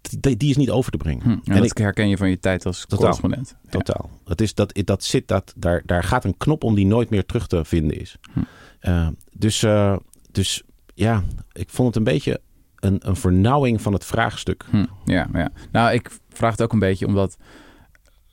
die, 0.00 0.36
die, 0.36 0.50
is 0.50 0.56
niet 0.56 0.70
over 0.70 0.90
te 0.90 0.96
brengen. 0.96 1.22
Hm, 1.22 1.30
en, 1.30 1.40
en 1.44 1.54
dat 1.54 1.64
ik, 1.64 1.78
herken 1.78 2.08
je 2.08 2.16
van 2.16 2.28
je 2.28 2.38
tijd 2.38 2.66
als 2.66 2.80
totaal, 2.80 2.98
correspondent. 2.98 3.56
Totaal. 3.68 4.10
Ja. 4.12 4.30
Het 4.30 4.40
is 4.40 4.54
dat, 4.54 4.80
dat 4.84 5.04
zit, 5.04 5.28
dat, 5.28 5.54
daar, 5.56 5.82
daar 5.84 6.04
gaat 6.04 6.24
een 6.24 6.36
knop 6.36 6.64
om 6.64 6.74
die 6.74 6.86
nooit 6.86 7.10
meer 7.10 7.26
terug 7.26 7.46
te 7.46 7.64
vinden 7.64 8.00
is. 8.00 8.16
Hm. 8.32 8.40
Uh, 8.88 9.08
dus, 9.32 9.62
uh, 9.62 9.96
dus 10.30 10.62
ja, 10.94 11.22
ik 11.52 11.70
vond 11.70 11.88
het 11.88 11.96
een 11.96 12.12
beetje 12.12 12.40
een, 12.76 13.08
een 13.08 13.16
vernauwing 13.16 13.82
van 13.82 13.92
het 13.92 14.04
vraagstuk. 14.04 14.64
Hm, 14.70 14.84
ja, 15.04 15.28
ja, 15.32 15.50
nou 15.72 15.92
ik 15.92 16.10
vraag 16.28 16.50
het 16.50 16.62
ook 16.62 16.72
een 16.72 16.78
beetje 16.78 17.06
omdat, 17.06 17.36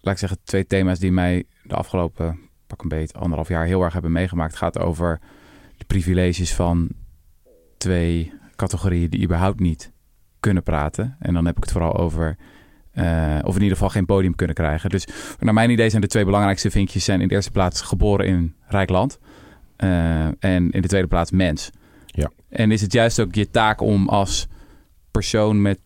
laat 0.01 0.13
ik 0.13 0.19
zeggen, 0.19 0.37
twee 0.43 0.65
thema's 0.65 0.99
die 0.99 1.11
mij 1.11 1.43
de 1.63 1.75
afgelopen 1.75 2.39
pak 2.73 2.81
een 2.81 2.97
beet, 2.97 3.13
anderhalf 3.13 3.47
jaar 3.47 3.65
heel 3.65 3.81
erg 3.81 3.93
hebben 3.93 4.11
meegemaakt, 4.11 4.55
gaat 4.55 4.79
over 4.79 5.19
de 5.77 5.85
privileges 5.85 6.53
van 6.53 6.89
twee 7.77 8.33
categorieën 8.55 9.09
die 9.09 9.23
überhaupt 9.23 9.59
niet 9.59 9.91
kunnen 10.39 10.63
praten. 10.63 11.15
En 11.19 11.33
dan 11.33 11.45
heb 11.45 11.57
ik 11.57 11.63
het 11.63 11.71
vooral 11.71 11.97
over, 11.97 12.37
uh, 12.93 13.39
of 13.43 13.55
in 13.55 13.61
ieder 13.61 13.77
geval 13.77 13.89
geen 13.89 14.05
podium 14.05 14.35
kunnen 14.35 14.55
krijgen. 14.55 14.89
Dus 14.89 15.07
naar 15.39 15.53
mijn 15.53 15.69
idee 15.69 15.89
zijn 15.89 16.01
de 16.01 16.07
twee 16.07 16.25
belangrijkste 16.25 16.71
vinkjes 16.71 17.05
zijn 17.05 17.21
in 17.21 17.27
de 17.27 17.33
eerste 17.33 17.51
plaats 17.51 17.81
geboren 17.81 18.25
in 18.25 18.55
rijk 18.67 18.89
land. 18.89 19.19
Uh, 19.77 20.25
en 20.25 20.71
in 20.71 20.81
de 20.81 20.87
tweede 20.87 21.07
plaats 21.07 21.31
mens. 21.31 21.69
Ja. 22.05 22.31
En 22.49 22.71
is 22.71 22.81
het 22.81 22.93
juist 22.93 23.19
ook 23.19 23.35
je 23.35 23.49
taak 23.49 23.81
om 23.81 24.09
als 24.09 24.47
persoon 25.11 25.61
met 25.61 25.79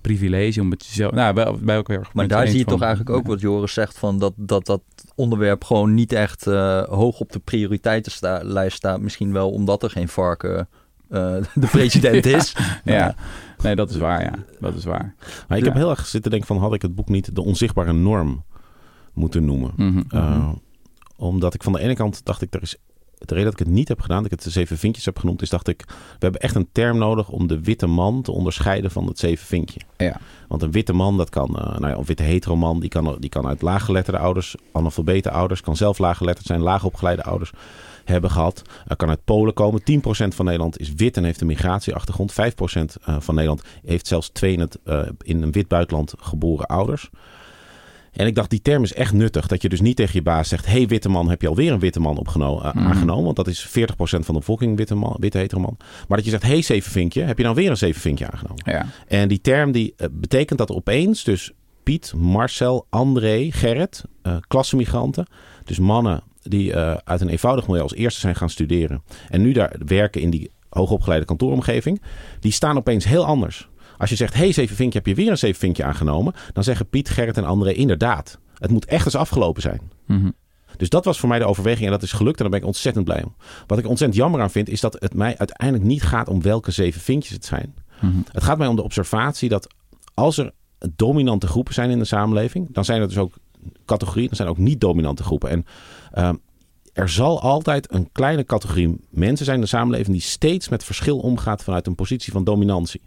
privilege 0.00 0.60
om 0.60 0.70
het 0.70 0.82
zelf. 0.82 1.12
Nou, 1.12 1.34
bij, 1.34 1.54
bij 1.60 1.76
elkaar 1.76 1.96
weer. 1.96 2.08
Maar 2.12 2.28
daar 2.28 2.46
zie 2.46 2.58
je 2.58 2.64
toch 2.64 2.80
eigenlijk 2.80 3.16
ook 3.16 3.26
wat 3.26 3.40
Joris 3.40 3.72
zegt 3.72 3.98
van 3.98 4.18
dat 4.18 4.32
dat, 4.36 4.66
dat 4.66 4.82
onderwerp 5.14 5.64
gewoon 5.64 5.94
niet 5.94 6.12
echt 6.12 6.46
uh, 6.46 6.82
hoog 6.82 7.20
op 7.20 7.32
de 7.32 7.38
prioriteitenlijst 7.38 8.76
staat. 8.76 9.00
Misschien 9.00 9.32
wel 9.32 9.50
omdat 9.50 9.82
er 9.82 9.90
geen 9.90 10.08
varken 10.08 10.68
uh, 11.10 11.36
de 11.54 11.66
president 11.72 12.26
is. 12.26 12.56
ja. 12.84 12.94
ja. 12.94 13.14
nee, 13.62 13.76
dat 13.76 13.90
is 13.90 13.96
waar. 13.96 14.22
Ja, 14.22 14.34
dat 14.60 14.74
is 14.74 14.84
waar. 14.84 15.14
Maar 15.48 15.58
ik 15.58 15.64
ja. 15.64 15.70
heb 15.70 15.78
heel 15.78 15.90
erg 15.90 16.06
zitten 16.06 16.30
denken 16.30 16.48
van 16.48 16.58
had 16.58 16.74
ik 16.74 16.82
het 16.82 16.94
boek 16.94 17.08
niet 17.08 17.34
de 17.34 17.42
onzichtbare 17.42 17.92
norm 17.92 18.44
moeten 19.12 19.44
noemen. 19.44 19.72
Mm 19.76 20.04
-hmm. 20.08 20.20
uh, 20.20 20.48
omdat 21.16 21.54
ik 21.54 21.62
van 21.62 21.72
de 21.72 21.80
ene 21.80 21.94
kant 21.94 22.24
dacht 22.24 22.42
ik 22.42 22.54
er 22.54 22.62
is 22.62 22.76
de 23.28 23.34
reden 23.34 23.50
dat 23.50 23.60
ik 23.60 23.66
het 23.66 23.74
niet 23.74 23.88
heb 23.88 24.00
gedaan, 24.00 24.16
dat 24.16 24.32
ik 24.32 24.38
het 24.38 24.42
de 24.42 24.50
zeven 24.50 24.78
vinkjes 24.78 25.04
heb 25.04 25.18
genoemd, 25.18 25.42
is 25.42 25.48
dacht 25.48 25.68
ik, 25.68 25.84
we 25.86 26.18
hebben 26.18 26.40
echt 26.40 26.54
een 26.54 26.68
term 26.72 26.98
nodig 26.98 27.28
om 27.28 27.46
de 27.46 27.60
witte 27.60 27.86
man 27.86 28.22
te 28.22 28.32
onderscheiden 28.32 28.90
van 28.90 29.06
het 29.06 29.18
zeven 29.18 29.46
vinkje. 29.46 29.80
Ja. 29.96 30.20
Want 30.48 30.62
een 30.62 30.70
witte 30.70 30.92
man, 30.92 31.16
dat 31.16 31.30
kan, 31.30 31.50
uh, 31.50 31.78
nou 31.78 31.88
ja, 31.88 31.96
een 31.96 32.04
witte 32.04 32.22
hetero 32.22 32.56
man, 32.56 32.80
die 32.80 32.88
kan, 32.88 33.16
die 33.18 33.30
kan 33.30 33.46
uit 33.46 33.62
laaggeletterde 33.62 34.18
ouders, 34.18 34.54
analfabete 34.72 35.30
ouders, 35.30 35.60
kan 35.60 35.76
zelf 35.76 35.98
laaggeletterd 35.98 36.46
zijn, 36.46 36.60
laagopgeleide 36.60 37.22
ouders 37.22 37.52
hebben 38.04 38.30
gehad. 38.30 38.62
Uh, 38.66 38.96
kan 38.96 39.08
uit 39.08 39.24
Polen 39.24 39.54
komen. 39.54 39.80
10% 39.80 39.84
van 40.34 40.44
Nederland 40.44 40.78
is 40.78 40.94
wit 40.94 41.16
en 41.16 41.24
heeft 41.24 41.40
een 41.40 41.46
migratieachtergrond. 41.46 42.32
5% 42.32 42.34
uh, 42.34 43.16
van 43.18 43.34
Nederland 43.34 43.62
heeft 43.84 44.06
zelfs 44.06 44.28
twee 44.28 44.52
in, 44.52 44.60
het, 44.60 44.78
in 45.22 45.42
een 45.42 45.52
wit 45.52 45.68
buitenland 45.68 46.14
geboren 46.18 46.66
ouders. 46.66 47.10
En 48.20 48.26
ik 48.26 48.34
dacht, 48.34 48.50
die 48.50 48.62
term 48.62 48.82
is 48.82 48.94
echt 48.94 49.12
nuttig. 49.12 49.46
Dat 49.46 49.62
je 49.62 49.68
dus 49.68 49.80
niet 49.80 49.96
tegen 49.96 50.14
je 50.14 50.22
baas 50.22 50.48
zegt... 50.48 50.66
hey, 50.66 50.86
witte 50.86 51.08
man, 51.08 51.28
heb 51.28 51.42
je 51.42 51.48
alweer 51.48 51.72
een 51.72 51.78
witte 51.78 52.00
man 52.00 52.18
opgenomen, 52.18 52.66
uh, 52.66 52.74
mm. 52.74 52.86
aangenomen? 52.86 53.24
Want 53.24 53.36
dat 53.36 53.46
is 53.46 53.68
40% 53.68 53.70
van 53.98 54.20
de 54.20 54.32
bevolking, 54.32 54.76
witte, 54.76 54.94
man, 54.94 55.16
witte 55.18 55.38
hetero 55.38 55.60
man. 55.60 55.76
Maar 55.78 56.16
dat 56.16 56.24
je 56.24 56.30
zegt, 56.30 56.42
hey, 56.42 56.62
zevenvinkje, 56.62 57.22
heb 57.22 57.38
je 57.38 57.44
dan 57.44 57.54
weer 57.54 57.70
een 57.70 57.76
zevenvinkje 57.76 58.30
aangenomen? 58.30 58.62
Ja. 58.64 58.86
En 59.06 59.28
die 59.28 59.40
term 59.40 59.72
die 59.72 59.94
uh, 59.96 60.06
betekent 60.10 60.58
dat 60.58 60.70
opeens 60.70 61.24
dus 61.24 61.52
Piet, 61.82 62.12
Marcel, 62.16 62.86
André, 62.90 63.48
Gerrit... 63.50 64.04
Uh, 64.22 64.36
klassemigranten, 64.48 65.26
dus 65.64 65.78
mannen 65.78 66.22
die 66.42 66.76
uit 66.76 67.20
een 67.20 67.28
eenvoudig 67.28 67.66
milieu 67.66 67.82
als 67.82 67.94
eerste 67.94 68.20
zijn 68.20 68.36
gaan 68.36 68.50
studeren... 68.50 69.02
en 69.28 69.42
nu 69.42 69.52
daar 69.52 69.76
werken 69.86 70.20
in 70.20 70.30
die 70.30 70.50
hoogopgeleide 70.68 71.26
kantooromgeving... 71.26 72.02
die 72.40 72.52
staan 72.52 72.76
opeens 72.76 73.04
heel 73.04 73.24
anders... 73.24 73.68
Als 74.00 74.10
je 74.10 74.16
zegt, 74.16 74.34
hey 74.34 74.52
zevenvinkje, 74.52 74.98
heb 74.98 75.06
je 75.06 75.14
weer 75.14 75.30
een 75.30 75.38
zevenvinkje 75.38 75.84
aangenomen? 75.84 76.34
Dan 76.52 76.64
zeggen 76.64 76.88
Piet, 76.88 77.08
Gerrit 77.08 77.36
en 77.36 77.44
André 77.44 77.72
inderdaad. 77.72 78.38
Het 78.54 78.70
moet 78.70 78.84
echt 78.84 79.04
eens 79.04 79.14
afgelopen 79.14 79.62
zijn. 79.62 79.80
Mm 80.06 80.20
-hmm. 80.20 80.34
Dus 80.76 80.88
dat 80.88 81.04
was 81.04 81.20
voor 81.20 81.28
mij 81.28 81.38
de 81.38 81.44
overweging 81.44 81.84
en 81.84 81.90
dat 81.90 82.02
is 82.02 82.12
gelukt 82.12 82.36
en 82.36 82.42
daar 82.42 82.50
ben 82.50 82.60
ik 82.60 82.66
ontzettend 82.66 83.04
blij 83.04 83.22
om. 83.24 83.34
Wat 83.66 83.78
ik 83.78 83.86
ontzettend 83.86 84.20
jammer 84.20 84.40
aan 84.40 84.50
vind, 84.50 84.68
is 84.68 84.80
dat 84.80 84.96
het 84.98 85.14
mij 85.14 85.38
uiteindelijk 85.38 85.88
niet 85.88 86.02
gaat 86.02 86.28
om 86.28 86.42
welke 86.42 86.70
zeven 86.70 87.00
vinkjes 87.00 87.32
het 87.32 87.44
zijn. 87.44 87.74
Mm 88.00 88.10
-hmm. 88.10 88.24
Het 88.32 88.42
gaat 88.42 88.58
mij 88.58 88.66
om 88.66 88.76
de 88.76 88.82
observatie 88.82 89.48
dat 89.48 89.74
als 90.14 90.38
er 90.38 90.52
dominante 90.96 91.46
groepen 91.46 91.74
zijn 91.74 91.90
in 91.90 91.98
de 91.98 92.04
samenleving, 92.04 92.68
dan 92.72 92.84
zijn 92.84 93.00
er 93.00 93.08
dus 93.08 93.18
ook 93.18 93.34
categorieën, 93.84 94.26
dan 94.26 94.36
zijn 94.36 94.48
er 94.48 94.54
ook 94.54 94.60
niet-dominante 94.60 95.22
groepen. 95.22 95.50
En 95.50 95.64
uh, 96.14 96.32
er 96.92 97.08
zal 97.08 97.40
altijd 97.40 97.92
een 97.92 98.08
kleine 98.12 98.44
categorie 98.44 98.96
mensen 99.10 99.44
zijn 99.44 99.56
in 99.56 99.62
de 99.62 99.68
samenleving 99.68 100.16
die 100.16 100.20
steeds 100.20 100.68
met 100.68 100.84
verschil 100.84 101.18
omgaat 101.18 101.64
vanuit 101.64 101.86
een 101.86 101.94
positie 101.94 102.32
van 102.32 102.44
dominantie. 102.44 103.00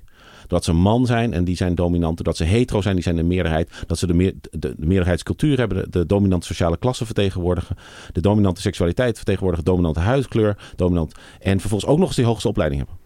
Dat 0.47 0.63
ze 0.63 0.73
man 0.73 1.05
zijn 1.05 1.33
en 1.33 1.43
die 1.43 1.55
zijn 1.55 1.75
dominant. 1.75 2.23
Dat 2.23 2.37
ze 2.37 2.43
hetero 2.43 2.81
zijn, 2.81 2.95
die 2.95 3.03
zijn 3.03 3.15
de 3.15 3.23
meerderheid. 3.23 3.83
Dat 3.87 3.97
ze 3.97 4.07
de, 4.07 4.13
meer, 4.13 4.33
de, 4.41 4.75
de 4.77 4.85
meerderheidscultuur 4.85 5.57
hebben. 5.57 5.91
De, 5.91 6.05
dominante 6.05 6.47
sociale 6.47 6.77
klasse 6.77 7.05
vertegenwoordigen. 7.05 7.75
De 8.11 8.21
dominante 8.21 8.61
seksualiteit 8.61 9.15
vertegenwoordigen. 9.15 9.65
Dominante 9.65 9.99
huidkleur. 9.99 10.57
Dominant, 10.75 11.13
en 11.39 11.59
vervolgens 11.59 11.91
ook 11.91 11.97
nog 11.97 12.07
eens 12.07 12.15
die 12.15 12.25
hoogste 12.25 12.47
opleiding 12.47 12.79
hebben. 12.79 13.01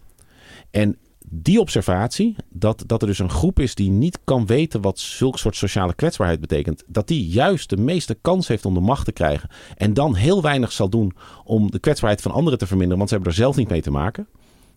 En 0.70 0.96
die 1.30 1.60
observatie, 1.60 2.36
dat, 2.50 2.84
dat 2.86 3.02
er 3.02 3.08
dus 3.08 3.18
een 3.18 3.30
groep 3.30 3.60
is 3.60 3.74
die 3.74 3.90
niet 3.90 4.18
kan 4.24 4.46
weten 4.46 4.80
wat 4.80 4.98
zulk 4.98 5.38
soort 5.38 5.56
sociale 5.56 5.94
kwetsbaarheid 5.94 6.40
betekent. 6.40 6.84
Dat 6.86 7.08
die 7.08 7.26
juist 7.26 7.70
de 7.70 7.76
meeste 7.76 8.14
kans 8.14 8.48
heeft 8.48 8.66
om 8.66 8.74
de 8.74 8.80
macht 8.80 9.04
te 9.04 9.12
krijgen. 9.12 9.48
En 9.76 9.94
dan 9.94 10.14
heel 10.14 10.42
weinig 10.42 10.72
zal 10.72 10.88
doen 10.88 11.16
om 11.44 11.70
de 11.70 11.78
kwetsbaarheid 11.78 12.22
van 12.22 12.32
anderen 12.32 12.58
te 12.58 12.66
verminderen. 12.66 12.98
Want 12.98 13.08
ze 13.08 13.14
hebben 13.14 13.32
er 13.34 13.40
zelf 13.40 13.56
niet 13.56 13.68
mee 13.68 13.82
te 13.82 13.90
maken. 13.90 14.28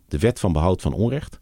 De 0.07 0.19
wet 0.19 0.39
van 0.39 0.53
behoud 0.53 0.81
van 0.81 0.93
onrecht. 0.93 1.40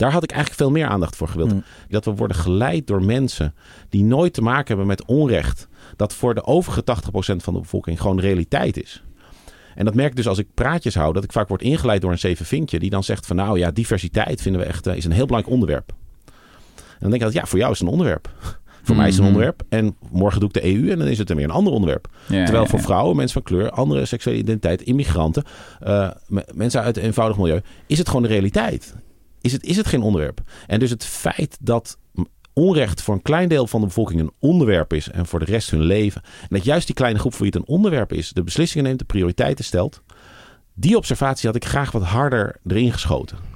Daar 0.00 0.12
had 0.12 0.22
ik 0.22 0.30
eigenlijk 0.30 0.60
veel 0.60 0.70
meer 0.70 0.86
aandacht 0.86 1.16
voor 1.16 1.28
gewild. 1.28 1.52
Mm. 1.52 1.64
Dat 1.88 2.04
we 2.04 2.14
worden 2.14 2.36
geleid 2.36 2.86
door 2.86 3.02
mensen 3.02 3.54
die 3.88 4.04
nooit 4.04 4.32
te 4.32 4.42
maken 4.42 4.66
hebben 4.66 4.86
met 4.86 5.04
onrecht. 5.04 5.68
Dat 5.96 6.14
voor 6.14 6.34
de 6.34 6.44
overige 6.44 6.82
80% 6.82 7.36
van 7.36 7.54
de 7.54 7.60
bevolking 7.60 8.00
gewoon 8.00 8.20
realiteit 8.20 8.82
is. 8.82 9.02
En 9.74 9.84
dat 9.84 9.94
merk 9.94 10.10
ik 10.10 10.16
dus 10.16 10.28
als 10.28 10.38
ik 10.38 10.46
praatjes 10.54 10.94
hou, 10.94 11.12
dat 11.12 11.24
ik 11.24 11.32
vaak 11.32 11.48
word 11.48 11.62
ingeleid 11.62 12.00
door 12.00 12.10
een 12.10 12.18
zeven 12.18 12.46
vinkje. 12.46 12.78
Die 12.78 12.90
dan 12.90 13.04
zegt 13.04 13.26
van 13.26 13.36
nou 13.36 13.58
ja, 13.58 13.70
diversiteit 13.70 14.42
vinden 14.42 14.60
we 14.60 14.66
echt 14.66 14.86
uh, 14.86 14.96
is 14.96 15.04
een 15.04 15.12
heel 15.12 15.26
belangrijk 15.26 15.54
onderwerp. 15.54 15.92
En 16.74 16.96
dan 16.98 17.10
denk 17.10 17.22
ik 17.22 17.28
dat 17.28 17.32
ja, 17.32 17.46
voor 17.46 17.58
jou 17.58 17.72
is 17.72 17.78
het 17.78 17.86
een 17.86 17.92
onderwerp. 17.92 18.30
Voor 18.82 18.96
mij 18.96 19.08
is 19.08 19.14
het 19.14 19.22
een 19.22 19.28
onderwerp. 19.28 19.62
En 19.68 19.96
morgen 20.10 20.40
doe 20.40 20.48
ik 20.48 20.54
de 20.54 20.74
EU 20.74 20.90
en 20.90 20.98
dan 20.98 21.08
is 21.08 21.18
het 21.18 21.30
er 21.30 21.36
weer 21.36 21.44
een 21.44 21.50
ander 21.50 21.72
onderwerp. 21.72 22.08
Ja, 22.26 22.44
Terwijl 22.44 22.66
voor 22.66 22.80
vrouwen, 22.80 23.16
mensen 23.16 23.42
van 23.42 23.56
kleur, 23.56 23.70
andere 23.70 24.04
seksuele 24.04 24.38
identiteit, 24.38 24.82
immigranten, 24.82 25.44
uh, 25.86 26.10
mensen 26.54 26.82
uit 26.82 26.96
een 26.96 27.02
eenvoudig 27.02 27.36
milieu, 27.36 27.60
is 27.86 27.98
het 27.98 28.06
gewoon 28.06 28.22
de 28.22 28.28
realiteit. 28.28 28.94
Is 29.40 29.52
het, 29.52 29.64
is 29.64 29.76
het 29.76 29.86
geen 29.86 30.02
onderwerp. 30.02 30.40
En 30.66 30.78
dus 30.78 30.90
het 30.90 31.04
feit 31.04 31.56
dat 31.60 31.98
onrecht 32.52 33.02
voor 33.02 33.14
een 33.14 33.22
klein 33.22 33.48
deel 33.48 33.66
van 33.66 33.80
de 33.80 33.86
bevolking 33.86 34.20
een 34.20 34.32
onderwerp 34.38 34.92
is 34.92 35.10
en 35.10 35.26
voor 35.26 35.38
de 35.38 35.44
rest 35.44 35.70
hun 35.70 35.80
leven. 35.80 36.22
En 36.22 36.48
dat 36.48 36.64
juist 36.64 36.86
die 36.86 36.94
kleine 36.94 37.18
groep 37.18 37.32
voor 37.34 37.42
wie 37.42 37.52
het 37.56 37.60
een 37.60 37.74
onderwerp 37.74 38.12
is, 38.12 38.30
de 38.32 38.42
beslissingen 38.42 38.84
neemt, 38.84 38.98
de 38.98 39.04
prioriteiten 39.04 39.64
stelt. 39.64 40.02
Die 40.74 40.96
observatie 40.96 41.46
had 41.46 41.56
ik 41.56 41.64
graag 41.64 41.92
wat 41.92 42.02
harder 42.02 42.56
erin 42.66 42.92
geschoten. 42.92 43.49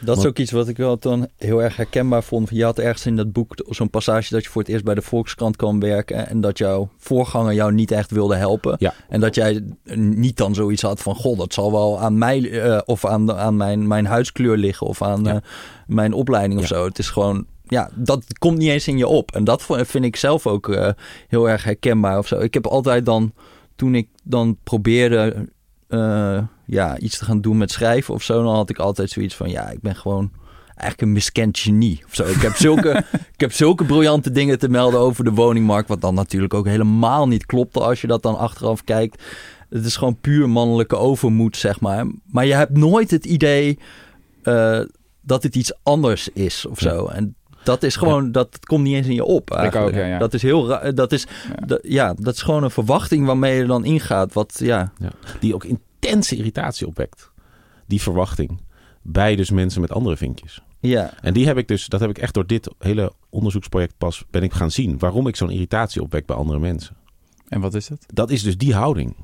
Dat 0.00 0.18
is 0.18 0.26
ook 0.26 0.38
iets 0.38 0.50
wat 0.50 0.68
ik 0.68 0.76
wel 0.76 0.98
dan 0.98 1.28
heel 1.36 1.62
erg 1.62 1.76
herkenbaar 1.76 2.22
vond. 2.22 2.48
Je 2.52 2.64
had 2.64 2.78
ergens 2.78 3.06
in 3.06 3.16
dat 3.16 3.32
boek 3.32 3.54
zo'n 3.68 3.90
passage 3.90 4.34
dat 4.34 4.44
je 4.44 4.50
voor 4.50 4.62
het 4.62 4.70
eerst 4.70 4.84
bij 4.84 4.94
de 4.94 5.02
Volkskrant 5.02 5.56
kwam 5.56 5.80
werken. 5.80 6.28
En 6.28 6.40
dat 6.40 6.58
jouw 6.58 6.88
voorganger 6.98 7.54
jou 7.54 7.72
niet 7.72 7.90
echt 7.90 8.10
wilde 8.10 8.36
helpen. 8.36 8.76
Ja. 8.78 8.94
En 9.08 9.20
dat 9.20 9.34
jij 9.34 9.62
niet 9.94 10.36
dan 10.36 10.54
zoiets 10.54 10.82
had 10.82 11.00
van: 11.02 11.14
Goh, 11.14 11.38
dat 11.38 11.54
zal 11.54 11.72
wel 11.72 12.00
aan 12.00 12.18
mij 12.18 12.40
uh, 12.40 12.80
of 12.84 13.04
aan, 13.04 13.32
aan 13.32 13.56
mijn, 13.56 13.86
mijn 13.86 14.06
huidskleur 14.06 14.56
liggen. 14.56 14.86
Of 14.86 15.02
aan 15.02 15.24
ja. 15.24 15.34
uh, 15.34 15.40
mijn 15.86 16.12
opleiding 16.12 16.60
of 16.60 16.68
Ja. 16.68 16.76
zo. 16.76 16.84
Het 16.84 16.98
is 16.98 17.10
gewoon. 17.10 17.46
Ja, 17.68 17.90
dat 17.94 18.38
komt 18.38 18.58
niet 18.58 18.70
eens 18.70 18.88
in 18.88 18.98
je 18.98 19.06
op. 19.06 19.32
En 19.34 19.44
dat 19.44 19.66
vind 19.68 20.04
ik 20.04 20.16
zelf 20.16 20.46
ook 20.46 20.68
uh, 20.68 20.88
heel 21.28 21.48
erg 21.48 21.64
herkenbaar 21.64 22.18
of 22.18 22.26
zo. 22.26 22.38
Ik 22.38 22.54
heb 22.54 22.66
altijd 22.66 23.06
dan, 23.06 23.32
toen 23.76 23.94
ik 23.94 24.08
dan 24.22 24.56
probeerde 24.64 25.48
uh, 25.88 26.42
ja, 26.66 26.98
iets 26.98 27.18
te 27.18 27.24
gaan 27.24 27.40
doen 27.40 27.56
met 27.56 27.70
schrijven 27.70 28.14
of 28.14 28.22
zo, 28.22 28.42
dan 28.42 28.54
had 28.54 28.70
ik 28.70 28.78
altijd 28.78 29.10
zoiets 29.10 29.34
van, 29.34 29.50
ja, 29.50 29.70
ik 29.70 29.80
ben 29.80 29.96
gewoon 29.96 30.30
eigenlijk 30.66 31.00
een 31.00 31.12
miskend 31.12 31.58
genie 31.58 32.02
of 32.06 32.14
zo. 32.14 32.24
Ik 32.24 32.40
heb 32.40 32.54
zulke, 32.66 33.04
ik 33.32 33.40
heb 33.40 33.52
zulke 33.52 33.84
briljante 33.84 34.30
dingen 34.30 34.58
te 34.58 34.68
melden 34.68 35.00
over 35.00 35.24
de 35.24 35.30
woningmarkt, 35.30 35.88
wat 35.88 36.00
dan 36.00 36.14
natuurlijk 36.14 36.54
ook 36.54 36.66
helemaal 36.66 37.28
niet 37.28 37.46
klopte 37.46 37.80
als 37.80 38.00
je 38.00 38.06
dat 38.06 38.22
dan 38.22 38.38
achteraf 38.38 38.84
kijkt. 38.84 39.22
Het 39.68 39.84
is 39.84 39.96
gewoon 39.96 40.20
puur 40.20 40.48
mannelijke 40.48 40.96
overmoed, 40.96 41.56
zeg 41.56 41.80
maar. 41.80 42.06
Maar 42.26 42.46
je 42.46 42.54
hebt 42.54 42.76
nooit 42.76 43.10
het 43.10 43.24
idee 43.24 43.78
uh, 44.42 44.80
dat 45.20 45.42
het 45.42 45.56
iets 45.56 45.72
anders 45.82 46.28
is 46.28 46.66
of 46.66 46.78
zo. 46.78 47.06
En 47.06 47.36
dat 47.66 47.82
is 47.82 47.96
gewoon, 47.96 48.24
ja. 48.24 48.30
dat 48.30 48.66
komt 48.66 48.82
niet 48.82 48.94
eens 48.94 49.06
in 49.06 49.14
je 49.14 49.24
op. 49.24 49.50
Eigenlijk. 49.50 49.88
Ik 49.88 49.94
ook, 49.94 50.00
ja, 50.00 50.08
ja. 50.08 50.18
Dat 50.18 50.34
is 50.34 50.42
heel 50.42 50.68
raar. 50.68 50.94
Dat 50.94 51.12
is, 51.12 51.26
ja. 51.48 51.66
Dat, 51.66 51.80
ja, 51.82 52.14
dat 52.14 52.34
is 52.34 52.42
gewoon 52.42 52.62
een 52.62 52.70
verwachting 52.70 53.26
waarmee 53.26 53.56
je 53.56 53.66
dan 53.66 53.84
ingaat. 53.84 54.32
Wat, 54.32 54.58
ja. 54.62 54.92
ja. 54.98 55.10
Die 55.40 55.54
ook 55.54 55.64
intense 55.64 56.36
irritatie 56.36 56.86
opwekt. 56.86 57.30
Die 57.86 58.02
verwachting. 58.02 58.60
Bij 59.02 59.36
dus 59.36 59.50
mensen 59.50 59.80
met 59.80 59.92
andere 59.92 60.16
vinkjes. 60.16 60.62
Ja. 60.80 61.12
En 61.20 61.32
die 61.32 61.46
heb 61.46 61.56
ik 61.56 61.68
dus, 61.68 61.86
dat 61.86 62.00
heb 62.00 62.10
ik 62.10 62.18
echt 62.18 62.34
door 62.34 62.46
dit 62.46 62.70
hele 62.78 63.12
onderzoeksproject 63.30 63.94
pas 63.98 64.24
ben 64.30 64.42
ik 64.42 64.52
gaan 64.52 64.70
zien. 64.70 64.98
Waarom 64.98 65.26
ik 65.26 65.36
zo'n 65.36 65.50
irritatie 65.50 66.02
opwek 66.02 66.26
bij 66.26 66.36
andere 66.36 66.58
mensen. 66.58 66.96
En 67.48 67.60
wat 67.60 67.74
is 67.74 67.88
het? 67.88 68.06
Dat 68.14 68.30
is 68.30 68.42
dus 68.42 68.56
die 68.56 68.74
houding. 68.74 69.16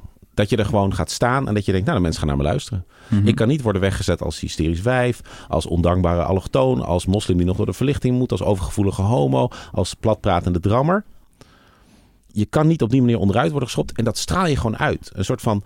Dat 0.43 0.51
je 0.51 0.57
er 0.57 0.65
gewoon 0.65 0.95
gaat 0.95 1.11
staan 1.11 1.49
en 1.49 1.55
dat 1.55 1.65
je 1.65 1.71
denkt, 1.73 1.87
nou, 1.87 1.97
de 1.99 2.03
mensen 2.03 2.21
gaan 2.21 2.29
naar 2.37 2.39
me 2.45 2.51
luisteren. 2.51 2.85
Mm-hmm. 3.09 3.27
Ik 3.29 3.35
kan 3.35 3.49
niet 3.49 3.63
worden 3.63 3.83
weggezet 3.83 4.23
als 4.23 4.41
hysterisch 4.41 4.81
wijf, 4.81 5.21
als 5.49 5.67
ondankbare 5.67 6.23
allochtoon, 6.23 6.81
als 6.85 7.07
moslim 7.07 7.37
die 7.37 7.47
nog 7.47 7.57
door 7.57 7.67
de 7.67 7.73
verlichting 7.73 8.19
moet, 8.19 8.31
als 8.31 8.43
overgevoelige 8.43 9.03
homo, 9.03 9.49
als 9.73 9.95
platpratende 9.95 10.61
drammer. 10.61 11.05
Je 12.27 12.45
kan 12.45 12.67
niet 12.67 12.83
op 12.83 12.91
die 12.91 13.01
manier 13.01 13.19
onderuit 13.19 13.51
worden 13.51 13.69
geschopt 13.69 13.97
en 13.97 14.05
dat 14.05 14.19
straal 14.19 14.47
je 14.47 14.57
gewoon 14.57 14.79
uit. 14.79 15.11
Een 15.15 15.25
soort 15.25 15.41
van, 15.41 15.63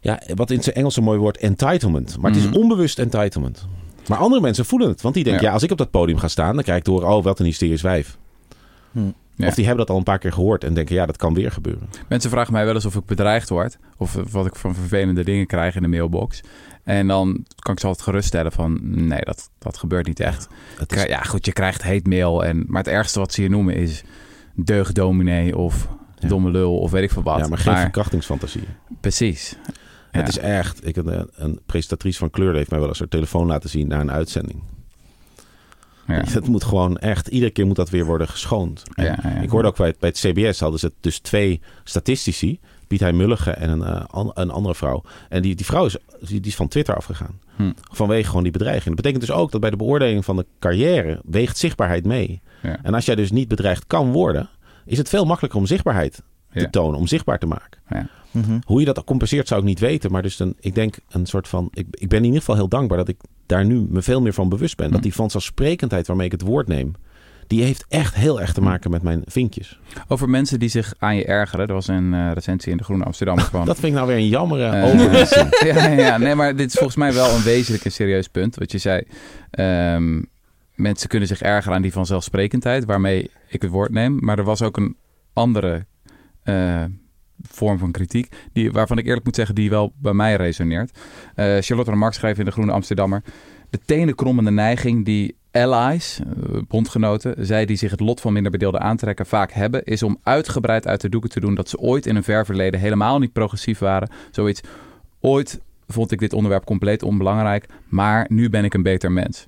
ja, 0.00 0.20
wat 0.34 0.50
in 0.50 0.62
zijn 0.62 0.76
Engels 0.76 0.96
een 0.96 1.04
mooi 1.04 1.18
woord, 1.18 1.36
entitlement. 1.36 2.18
Maar 2.18 2.30
het 2.30 2.40
Mhm. 2.40 2.50
is 2.52 2.58
onbewust 2.58 2.98
entitlement. 2.98 3.66
Maar 4.08 4.18
andere 4.18 4.40
mensen 4.40 4.64
voelen 4.64 4.88
het, 4.88 5.00
want 5.00 5.14
die 5.14 5.24
denken, 5.24 5.42
Ja. 5.42 5.48
ja, 5.48 5.54
als 5.54 5.62
ik 5.62 5.70
op 5.70 5.78
dat 5.78 5.90
podium 5.90 6.18
ga 6.18 6.28
staan, 6.28 6.54
dan 6.54 6.62
krijg 6.64 6.78
ik 6.78 6.84
door, 6.84 7.02
oh, 7.02 7.24
wat 7.24 7.38
een 7.38 7.44
hysterisch 7.46 7.82
wijf. 7.82 8.18
Hm. 8.92 9.00
Ja. 9.40 9.46
Of 9.48 9.54
die 9.54 9.66
hebben 9.66 9.84
dat 9.86 9.90
al 9.94 9.98
een 9.98 10.04
paar 10.04 10.18
keer 10.18 10.32
gehoord 10.32 10.64
en 10.64 10.74
denken, 10.74 10.94
ja, 10.94 11.06
dat 11.06 11.16
kan 11.16 11.34
weer 11.34 11.50
gebeuren. 11.52 11.88
Mensen 12.08 12.30
vragen 12.30 12.52
mij 12.52 12.64
wel 12.64 12.74
eens 12.74 12.84
of 12.84 12.94
ik 12.94 13.04
bedreigd 13.04 13.48
word. 13.48 13.78
Of 13.96 14.16
wat 14.30 14.46
ik 14.46 14.54
van 14.56 14.74
vervelende 14.74 15.24
dingen 15.24 15.46
krijg 15.46 15.74
in 15.76 15.82
de 15.82 15.88
mailbox. 15.88 16.40
En 16.84 17.06
dan 17.06 17.44
kan 17.58 17.72
ik 17.74 17.80
ze 17.80 17.86
altijd 17.86 18.04
geruststellen 18.04 18.52
van... 18.52 18.78
nee, 18.82 19.20
dat, 19.20 19.50
dat 19.58 19.78
gebeurt 19.78 20.06
niet 20.06 20.20
echt. 20.20 20.48
Is, 20.86 21.02
Ja, 21.04 21.20
goed, 21.22 21.46
je 21.46 21.52
krijgt 21.52 21.82
hate 21.82 22.08
mail. 22.08 22.44
En, 22.44 22.64
maar 22.66 22.82
het 22.82 22.92
ergste 22.92 23.18
wat 23.18 23.32
ze 23.32 23.40
hier 23.40 23.50
noemen 23.50 23.74
is... 23.74 24.02
deugdominee 24.54 25.56
of 25.56 25.88
Ja. 26.18 26.28
domme 26.28 26.50
lul 26.50 26.78
of 26.78 26.90
weet 26.90 27.02
ik 27.02 27.10
veel 27.10 27.22
wat. 27.22 27.38
ja, 27.38 27.48
maar 27.48 27.58
geen 27.58 27.76
verkrachtingsfantasie. 27.76 28.64
Precies. 29.00 29.56
Het 30.10 30.28
is 30.28 30.38
echt, 30.38 30.86
ik, 30.86 30.96
een, 30.96 31.28
een 31.34 31.60
presentatrice 31.66 32.18
van 32.18 32.30
Kleur 32.30 32.54
heeft 32.54 32.70
mij 32.70 32.78
wel 32.78 32.88
eens 32.88 32.98
haar 32.98 33.08
telefoon 33.08 33.46
laten 33.46 33.70
zien 33.70 33.88
na 33.88 34.00
een 34.00 34.10
uitzending. 34.10 34.62
Ja. 36.10 36.22
Het 36.32 36.46
moet 36.48 36.64
gewoon 36.64 36.96
echt, 36.98 37.26
iedere 37.28 37.50
keer 37.52 37.66
moet 37.66 37.76
dat 37.76 37.90
weer 37.90 38.04
worden 38.04 38.28
geschoond. 38.28 38.82
Ja. 38.94 39.24
Ik 39.40 39.50
hoorde 39.50 39.68
ook 39.68 39.76
bij 39.76 39.86
het, 39.86 39.98
bij 39.98 40.08
het 40.08 40.18
CBS 40.18 40.60
hadden 40.60 40.80
ze 40.80 40.92
dus 41.00 41.18
twee 41.18 41.60
statistici, 41.84 42.58
Piet 42.86 43.00
Hein 43.00 43.16
Mulligen 43.16 43.56
en 43.56 43.70
een, 43.70 43.82
eh, 43.82 44.04
an- 44.06 44.30
een 44.34 44.50
andere 44.50 44.74
vrouw. 44.74 45.02
En 45.28 45.42
die, 45.42 45.54
die 45.54 45.66
vrouw 45.66 45.84
is, 45.86 45.96
die, 46.20 46.40
die 46.40 46.50
is 46.50 46.56
van 46.56 46.68
Twitter 46.68 46.96
afgegaan. 46.96 47.40
Hm. 47.56 47.72
Vanwege 47.92 48.28
gewoon 48.28 48.42
die 48.42 48.52
bedreiging. 48.52 48.86
Dat 48.86 49.04
betekent 49.04 49.26
dus 49.26 49.30
ook 49.36 49.50
dat 49.50 49.60
bij 49.60 49.70
de 49.70 49.76
beoordeling 49.76 50.24
van 50.24 50.36
de 50.36 50.46
carrière 50.58 51.20
weegt 51.24 51.58
zichtbaarheid 51.58 52.04
mee. 52.06 52.40
Ja. 52.62 52.78
En 52.82 52.94
als 52.94 53.04
jij 53.04 53.14
dus 53.14 53.30
niet 53.30 53.48
bedreigd 53.48 53.86
kan 53.86 54.12
worden, 54.12 54.48
is 54.86 54.98
het 54.98 55.08
veel 55.08 55.24
makkelijker 55.24 55.60
om 55.60 55.66
zichtbaarheid 55.66 56.22
te 56.52 56.60
Ja. 56.60 56.68
tonen, 56.70 56.98
om 56.98 57.06
zichtbaar 57.06 57.38
te 57.38 57.46
maken. 57.46 57.80
Ja. 57.88 58.06
Hoe 58.64 58.80
je 58.80 58.86
dat 58.86 59.04
compenseert 59.04 59.48
zou 59.48 59.60
ik 59.60 59.66
niet 59.66 59.78
weten. 59.80 60.10
Maar 60.12 60.22
dus 60.22 60.38
een, 60.38 60.56
ik 60.60 60.74
denk 60.74 60.96
een 61.08 61.26
soort 61.26 61.48
van. 61.48 61.68
Ik, 61.72 61.86
ik 61.90 62.08
ben 62.08 62.18
in 62.18 62.24
ieder 62.24 62.38
geval 62.38 62.54
heel 62.54 62.68
dankbaar 62.68 62.98
dat 62.98 63.08
ik 63.08 63.16
daar 63.46 63.64
nu 63.64 63.86
me 63.88 64.02
veel 64.02 64.20
meer 64.20 64.32
van 64.32 64.48
bewust 64.48 64.76
ben. 64.76 64.86
Dat 64.88 64.96
Hm. 64.96 65.02
die 65.02 65.14
vanzelfsprekendheid 65.14 66.06
waarmee 66.06 66.26
ik 66.26 66.32
het 66.32 66.40
woord 66.42 66.68
neem. 66.68 66.92
Die 67.46 67.62
heeft 67.62 67.84
echt 67.88 68.14
heel 68.14 68.40
erg 68.40 68.52
te 68.52 68.60
maken 68.60 68.90
met 68.90 69.02
mijn 69.02 69.22
vinkjes. 69.26 69.78
Over 70.08 70.28
mensen 70.28 70.58
die 70.58 70.68
zich 70.68 70.94
aan 70.98 71.16
je 71.16 71.24
ergeren. 71.24 71.66
Er 71.66 71.74
was 71.74 71.88
een 71.88 72.14
eh, 72.14 72.30
recensie 72.34 72.70
in 72.72 72.76
de 72.76 72.84
Groene 72.84 73.04
Amsterdam 73.04 73.38
van... 73.54 73.66
Dat 73.66 73.74
vind 73.78 73.86
ik 73.86 73.92
nou 73.92 74.06
weer 74.06 74.16
een 74.16 74.28
jammere 74.28 74.64
Eh, 74.66 74.84
overwissing. 74.94 75.48
ja, 75.66 75.86
ja, 75.88 75.88
ja, 75.88 76.18
nee, 76.18 76.34
maar 76.34 76.56
dit 76.56 76.66
is 76.66 76.74
volgens 76.74 76.96
mij 76.96 77.12
wel 77.12 77.34
een 77.34 77.42
wezenlijk 77.42 77.84
en 77.84 77.92
serieus 77.92 78.28
punt. 78.28 78.56
Wat 78.56 78.72
je 78.72 78.78
zei, 78.78 79.02
ehm, 79.50 80.22
mensen 80.74 81.08
kunnen 81.08 81.28
zich 81.28 81.40
ergeren 81.42 81.76
aan 81.76 81.82
die 81.82 81.92
vanzelfsprekendheid, 81.92 82.84
waarmee 82.84 83.30
ik 83.48 83.62
het 83.62 83.70
woord 83.70 83.90
neem. 83.92 84.18
Maar 84.20 84.38
er 84.38 84.44
was 84.44 84.62
ook 84.62 84.76
een 84.76 84.96
andere 85.32 85.86
eh, 86.42 86.84
vorm 87.42 87.78
van 87.78 87.90
kritiek, 87.90 88.34
die, 88.52 88.72
waarvan 88.72 88.98
ik 88.98 89.06
eerlijk 89.06 89.24
moet 89.24 89.34
zeggen, 89.34 89.54
die 89.54 89.70
wel 89.70 89.92
bij 89.96 90.12
mij 90.12 90.36
resoneert. 90.36 90.98
Eh, 91.34 91.56
Charlotte 91.60 91.90
Remarque 91.90 92.18
schreef 92.18 92.38
in 92.38 92.44
de 92.44 92.50
Groene 92.50 92.72
Amsterdammer, 92.72 93.22
de 93.70 93.78
tenenkrommende 93.84 94.50
neiging 94.50 95.04
die 95.04 95.36
allies, 95.50 96.20
eh, 96.20 96.58
bondgenoten, 96.68 97.46
zij 97.46 97.66
die 97.66 97.76
zich 97.76 97.90
het 97.90 98.00
lot 98.00 98.20
van 98.20 98.32
minder 98.32 98.52
bedeelden 98.52 98.80
aantrekken, 98.80 99.26
vaak 99.26 99.52
hebben, 99.52 99.84
is 99.84 100.02
om 100.02 100.18
uitgebreid 100.22 100.86
uit 100.86 101.00
de 101.00 101.08
doeken 101.08 101.30
te 101.30 101.40
doen 101.40 101.54
dat 101.54 101.68
ze 101.68 101.78
ooit 101.78 102.06
in 102.06 102.16
een 102.16 102.22
ver 102.22 102.44
verleden 102.44 102.80
helemaal 102.80 103.18
niet 103.18 103.32
progressief 103.32 103.78
waren. 103.78 104.10
Zoiets, 104.30 104.60
ooit 105.20 105.60
vond 105.86 106.12
ik 106.12 106.18
dit 106.18 106.32
onderwerp 106.32 106.64
compleet 106.64 107.02
onbelangrijk, 107.02 107.66
maar 107.88 108.26
nu 108.28 108.50
ben 108.50 108.64
ik 108.64 108.74
een 108.74 108.82
beter 108.82 109.12
mens. 109.12 109.46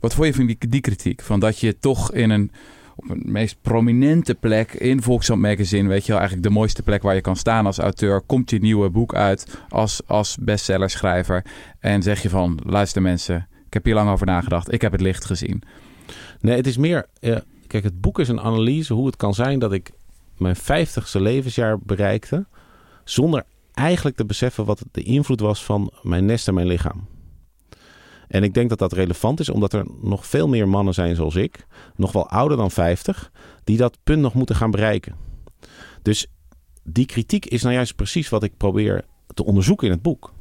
Wat 0.00 0.14
vond 0.14 0.26
je 0.26 0.34
van 0.34 0.46
die, 0.46 0.56
die 0.68 0.80
kritiek? 0.80 1.22
Van 1.22 1.40
dat 1.40 1.58
je 1.58 1.78
toch 1.78 2.12
in 2.12 2.30
een, 2.30 2.50
op 2.98 3.10
een 3.10 3.22
meest 3.24 3.56
prominente 3.62 4.34
plek 4.34 4.72
in 4.72 5.02
Volkskrant 5.02 5.40
Magazine, 5.40 5.88
weet 5.88 6.02
je 6.02 6.08
wel, 6.08 6.20
eigenlijk 6.20 6.48
de 6.48 6.54
mooiste 6.54 6.82
plek 6.82 7.02
waar 7.02 7.14
je 7.14 7.20
kan 7.20 7.36
staan 7.36 7.66
als 7.66 7.78
auteur, 7.78 8.20
komt 8.20 8.50
je 8.50 8.58
nieuwe 8.58 8.90
boek 8.90 9.14
uit 9.14 9.58
als, 9.68 10.00
als 10.06 10.36
bestsellerschrijver 10.40 11.44
en 11.80 12.02
zeg 12.02 12.22
je 12.22 12.28
van, 12.28 12.58
luister 12.66 13.02
mensen, 13.02 13.48
ik 13.66 13.72
heb 13.72 13.84
hier 13.84 13.94
lang 13.94 14.10
over 14.10 14.26
nagedacht, 14.26 14.72
ik 14.72 14.80
heb 14.80 14.92
het 14.92 15.00
licht 15.00 15.24
gezien. 15.24 15.62
Nee, 16.40 16.56
het 16.56 16.66
is 16.66 16.76
meer. 16.76 17.06
eh, 17.20 17.36
kijk, 17.66 17.84
het 17.84 18.00
boek 18.00 18.18
is 18.18 18.28
een 18.28 18.40
analyse 18.40 18.94
hoe 18.94 19.06
het 19.06 19.16
kan 19.16 19.34
zijn 19.34 19.58
dat 19.58 19.72
ik 19.72 19.90
mijn 20.36 20.56
vijftigste 20.56 21.20
levensjaar 21.20 21.78
bereikte. 21.78 22.46
zonder 23.04 23.44
eigenlijk 23.72 24.16
te 24.16 24.24
beseffen 24.24 24.64
wat 24.64 24.84
de 24.92 25.02
invloed 25.02 25.40
was 25.40 25.64
van 25.64 25.92
mijn 26.02 26.24
nest 26.24 26.48
en 26.48 26.54
mijn 26.54 26.66
lichaam. 26.66 27.06
En 28.28 28.42
ik 28.42 28.54
denk 28.54 28.68
dat 28.68 28.78
dat 28.78 28.92
relevant 28.92 29.40
is, 29.40 29.48
omdat 29.48 29.72
er 29.72 29.86
nog 30.02 30.26
veel 30.26 30.48
meer 30.48 30.68
mannen 30.68 30.94
zijn 30.94 31.16
zoals 31.16 31.34
ik, 31.34 31.66
nog 31.96 32.12
wel 32.12 32.28
ouder 32.28 32.56
dan 32.56 32.70
50, 32.70 33.32
die 33.64 33.76
dat 33.76 33.98
punt 34.04 34.20
nog 34.20 34.34
moeten 34.34 34.56
gaan 34.56 34.70
bereiken. 34.70 35.14
Dus 36.02 36.26
die 36.82 37.06
kritiek 37.06 37.46
is 37.46 37.62
nou 37.62 37.74
juist 37.74 37.96
precies 37.96 38.28
wat 38.28 38.42
ik 38.42 38.56
probeer 38.56 39.04
te 39.34 39.44
onderzoeken 39.44 39.86
in 39.86 39.92
het 39.92 40.02
boek. 40.02 40.32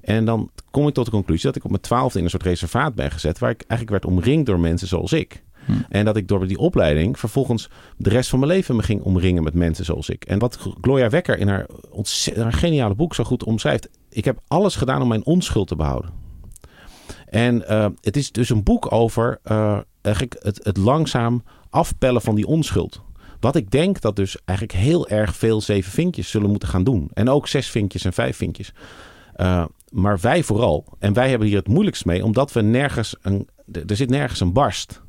En 0.00 0.24
dan 0.24 0.50
kom 0.70 0.88
ik 0.88 0.94
tot 0.94 1.04
de 1.04 1.10
conclusie 1.10 1.46
dat 1.46 1.56
ik 1.56 1.64
op 1.64 1.70
mijn 1.70 1.82
twaalfde 1.82 2.18
in 2.18 2.24
een 2.24 2.30
soort 2.30 2.42
reservaat 2.42 2.94
ben 2.94 3.10
gezet, 3.10 3.38
waar 3.38 3.50
ik 3.50 3.64
eigenlijk 3.68 3.90
werd 3.90 4.14
omringd 4.14 4.46
door 4.46 4.60
mensen 4.60 4.88
zoals 4.88 5.12
ik. 5.12 5.42
Hm. 5.66 5.72
En 5.88 6.04
dat 6.04 6.16
ik 6.16 6.28
door 6.28 6.46
die 6.46 6.58
opleiding 6.58 7.18
vervolgens 7.18 7.70
de 7.96 8.10
rest 8.10 8.30
van 8.30 8.38
mijn 8.38 8.50
leven 8.50 8.76
me 8.76 8.82
ging 8.82 9.02
omringen 9.02 9.42
met 9.42 9.54
mensen 9.54 9.84
zoals 9.84 10.08
ik. 10.08 10.24
En 10.24 10.38
wat 10.38 10.58
Gloria 10.80 11.08
Wekker 11.08 11.38
in 11.38 11.48
haar, 11.48 11.66
haar 12.36 12.52
geniale 12.52 12.94
boek 12.94 13.14
zo 13.14 13.24
goed 13.24 13.44
omschrijft. 13.44 13.88
Ik 14.08 14.24
heb 14.24 14.40
alles 14.46 14.76
gedaan 14.76 15.02
om 15.02 15.08
mijn 15.08 15.24
onschuld 15.24 15.68
te 15.68 15.76
behouden. 15.76 16.21
En 17.32 17.68
eh, 17.68 17.86
het 18.00 18.16
is 18.16 18.32
dus 18.32 18.50
een 18.50 18.62
boek 18.62 18.92
over 18.92 19.38
eh, 19.42 19.78
eigenlijk 20.00 20.36
het, 20.42 20.64
het 20.64 20.76
langzaam 20.76 21.42
afpellen 21.70 22.22
van 22.22 22.34
die 22.34 22.46
onschuld. 22.46 23.02
Wat 23.40 23.56
ik 23.56 23.70
denk 23.70 24.00
dat 24.00 24.16
dus 24.16 24.36
eigenlijk 24.44 24.78
heel 24.78 25.08
erg 25.08 25.36
veel 25.36 25.60
zeven 25.60 25.92
vinkjes 25.92 26.30
zullen 26.30 26.50
moeten 26.50 26.68
gaan 26.68 26.84
doen. 26.84 27.10
En 27.14 27.28
ook 27.28 27.48
zes 27.48 27.70
vinkjes 27.70 28.04
en 28.04 28.12
vijf 28.12 28.36
vinkjes. 28.36 28.72
Uh, 29.36 29.64
maar 29.88 30.18
wij 30.20 30.42
vooral. 30.42 30.84
En 30.98 31.12
wij 31.12 31.28
hebben 31.28 31.48
hier 31.48 31.56
het 31.56 31.68
moeilijkst 31.68 32.04
mee, 32.04 32.24
omdat 32.24 32.52
we 32.52 32.60
nergens 32.60 33.16
een. 33.22 33.48
Er 33.86 33.96
zit 33.96 34.10
nergens 34.10 34.40
een 34.40 34.52
barst. 34.52 35.02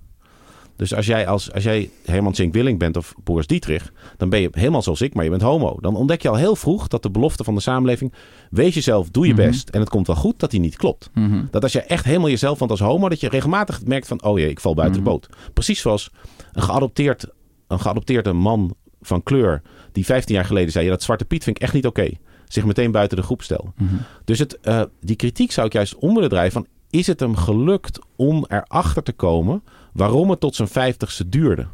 Dus 0.83 0.93
als 0.93 1.05
jij, 1.05 1.27
als, 1.27 1.51
als 1.51 1.63
jij 1.63 1.89
Herman 2.05 2.35
Zink 2.35 2.53
Willing 2.53 2.79
bent 2.79 2.97
of 2.97 3.13
Boris 3.23 3.47
Dietrich, 3.47 3.91
dan 4.17 4.29
ben 4.29 4.41
je 4.41 4.49
helemaal 4.51 4.81
zoals 4.81 5.01
ik, 5.01 5.13
maar 5.13 5.23
je 5.23 5.29
bent 5.29 5.41
homo. 5.41 5.77
Dan 5.81 5.95
ontdek 5.95 6.21
je 6.21 6.29
al 6.29 6.35
heel 6.35 6.55
vroeg 6.55 6.87
dat 6.87 7.03
de 7.03 7.09
belofte 7.11 7.43
van 7.43 7.55
de 7.55 7.61
samenleving, 7.61 8.13
wees 8.49 8.73
jezelf, 8.73 9.09
doe 9.09 9.27
je 9.27 9.33
Mhm. 9.33 9.41
best 9.45 9.69
en 9.69 9.79
het 9.79 9.89
komt 9.89 10.07
wel 10.07 10.15
goed, 10.15 10.39
dat 10.39 10.51
die 10.51 10.59
niet 10.59 10.75
klopt. 10.75 11.09
Mhm. 11.13 11.43
Dat 11.51 11.63
als 11.63 11.71
je 11.71 11.81
echt 11.81 12.05
helemaal 12.05 12.29
jezelf, 12.29 12.59
want 12.59 12.71
als 12.71 12.79
homo, 12.79 13.09
dat 13.09 13.19
je 13.19 13.29
regelmatig 13.29 13.85
merkt 13.85 14.07
van, 14.07 14.23
oh 14.23 14.39
jee, 14.39 14.49
ik 14.49 14.59
val 14.59 14.73
buiten 14.73 15.01
Mhm. 15.01 15.09
de 15.09 15.15
boot. 15.15 15.29
Precies 15.53 15.81
zoals 15.81 16.09
een, 16.53 16.61
geadopteerd, 16.63 17.25
een 17.67 17.79
geadopteerde 17.79 18.33
man 18.33 18.75
van 19.01 19.23
kleur, 19.23 19.61
die 19.91 20.05
15 20.05 20.35
jaar 20.35 20.45
geleden 20.45 20.71
zei, 20.71 20.85
ja, 20.85 20.91
dat 20.91 21.03
Zwarte 21.03 21.25
Piet 21.25 21.43
vind 21.43 21.55
ik 21.55 21.61
echt 21.61 21.73
niet 21.73 21.85
oké. 21.87 22.09
Zich 22.47 22.65
meteen 22.65 22.91
buiten 22.91 23.17
de 23.17 23.23
groep 23.23 23.41
stel. 23.41 23.73
Mhm. 23.77 23.95
Dus 24.25 24.39
het, 24.39 24.59
eh, 24.59 24.81
die 25.01 25.15
kritiek 25.15 25.51
zou 25.51 25.67
ik 25.67 25.73
juist 25.73 25.95
om 25.95 26.13
willen 26.13 26.29
draaien 26.29 26.51
van, 26.51 26.67
is 26.89 27.07
het 27.07 27.19
hem 27.19 27.35
gelukt 27.35 27.99
om 28.15 28.45
erachter 28.47 29.03
te 29.03 29.11
komen 29.13 29.63
waarom 29.93 30.29
het 30.29 30.39
tot 30.39 30.55
zijn 30.55 30.67
vijftigste 30.67 31.29
duurde? 31.29 31.67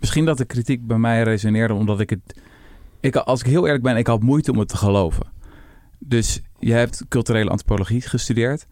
Misschien 0.00 0.24
dat 0.24 0.38
de 0.38 0.44
kritiek 0.44 0.86
bij 0.86 0.98
mij 0.98 1.22
resoneerde 1.22 1.74
omdat 1.74 2.00
ik 2.00 2.10
het... 2.10 2.40
Ik, 3.00 3.16
als 3.16 3.40
ik 3.40 3.46
heel 3.46 3.66
eerlijk 3.66 3.82
ben, 3.82 3.96
ik 3.96 4.06
had 4.06 4.22
moeite 4.22 4.50
om 4.50 4.58
het 4.58 4.68
te 4.68 4.76
geloven. 4.76 5.26
Dus 5.98 6.40
je 6.58 6.72
hebt 6.72 7.04
culturele 7.08 7.50
antropologie 7.50 8.00
gestudeerd. 8.00 8.66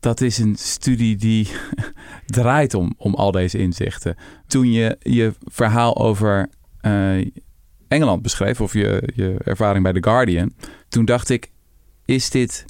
Dat 0.00 0.20
is 0.20 0.38
een 0.38 0.56
studie 0.56 1.16
die 1.16 1.48
draait 2.26 2.74
om, 2.74 2.94
om 2.96 3.14
al 3.14 3.30
deze 3.30 3.58
inzichten. 3.58 4.16
Toen 4.46 4.72
je 4.72 4.96
je 5.00 5.32
verhaal 5.44 5.96
over 5.96 6.48
eh, 6.80 7.26
Engeland 7.88 8.22
beschreef, 8.22 8.60
of 8.60 8.72
je, 8.72 9.12
je 9.14 9.36
ervaring 9.44 9.82
bij 9.82 9.92
The 9.92 10.02
Guardian, 10.02 10.52
toen 10.88 11.04
dacht 11.04 11.28
ik, 11.28 11.50
is 12.04 12.30
dit, 12.30 12.64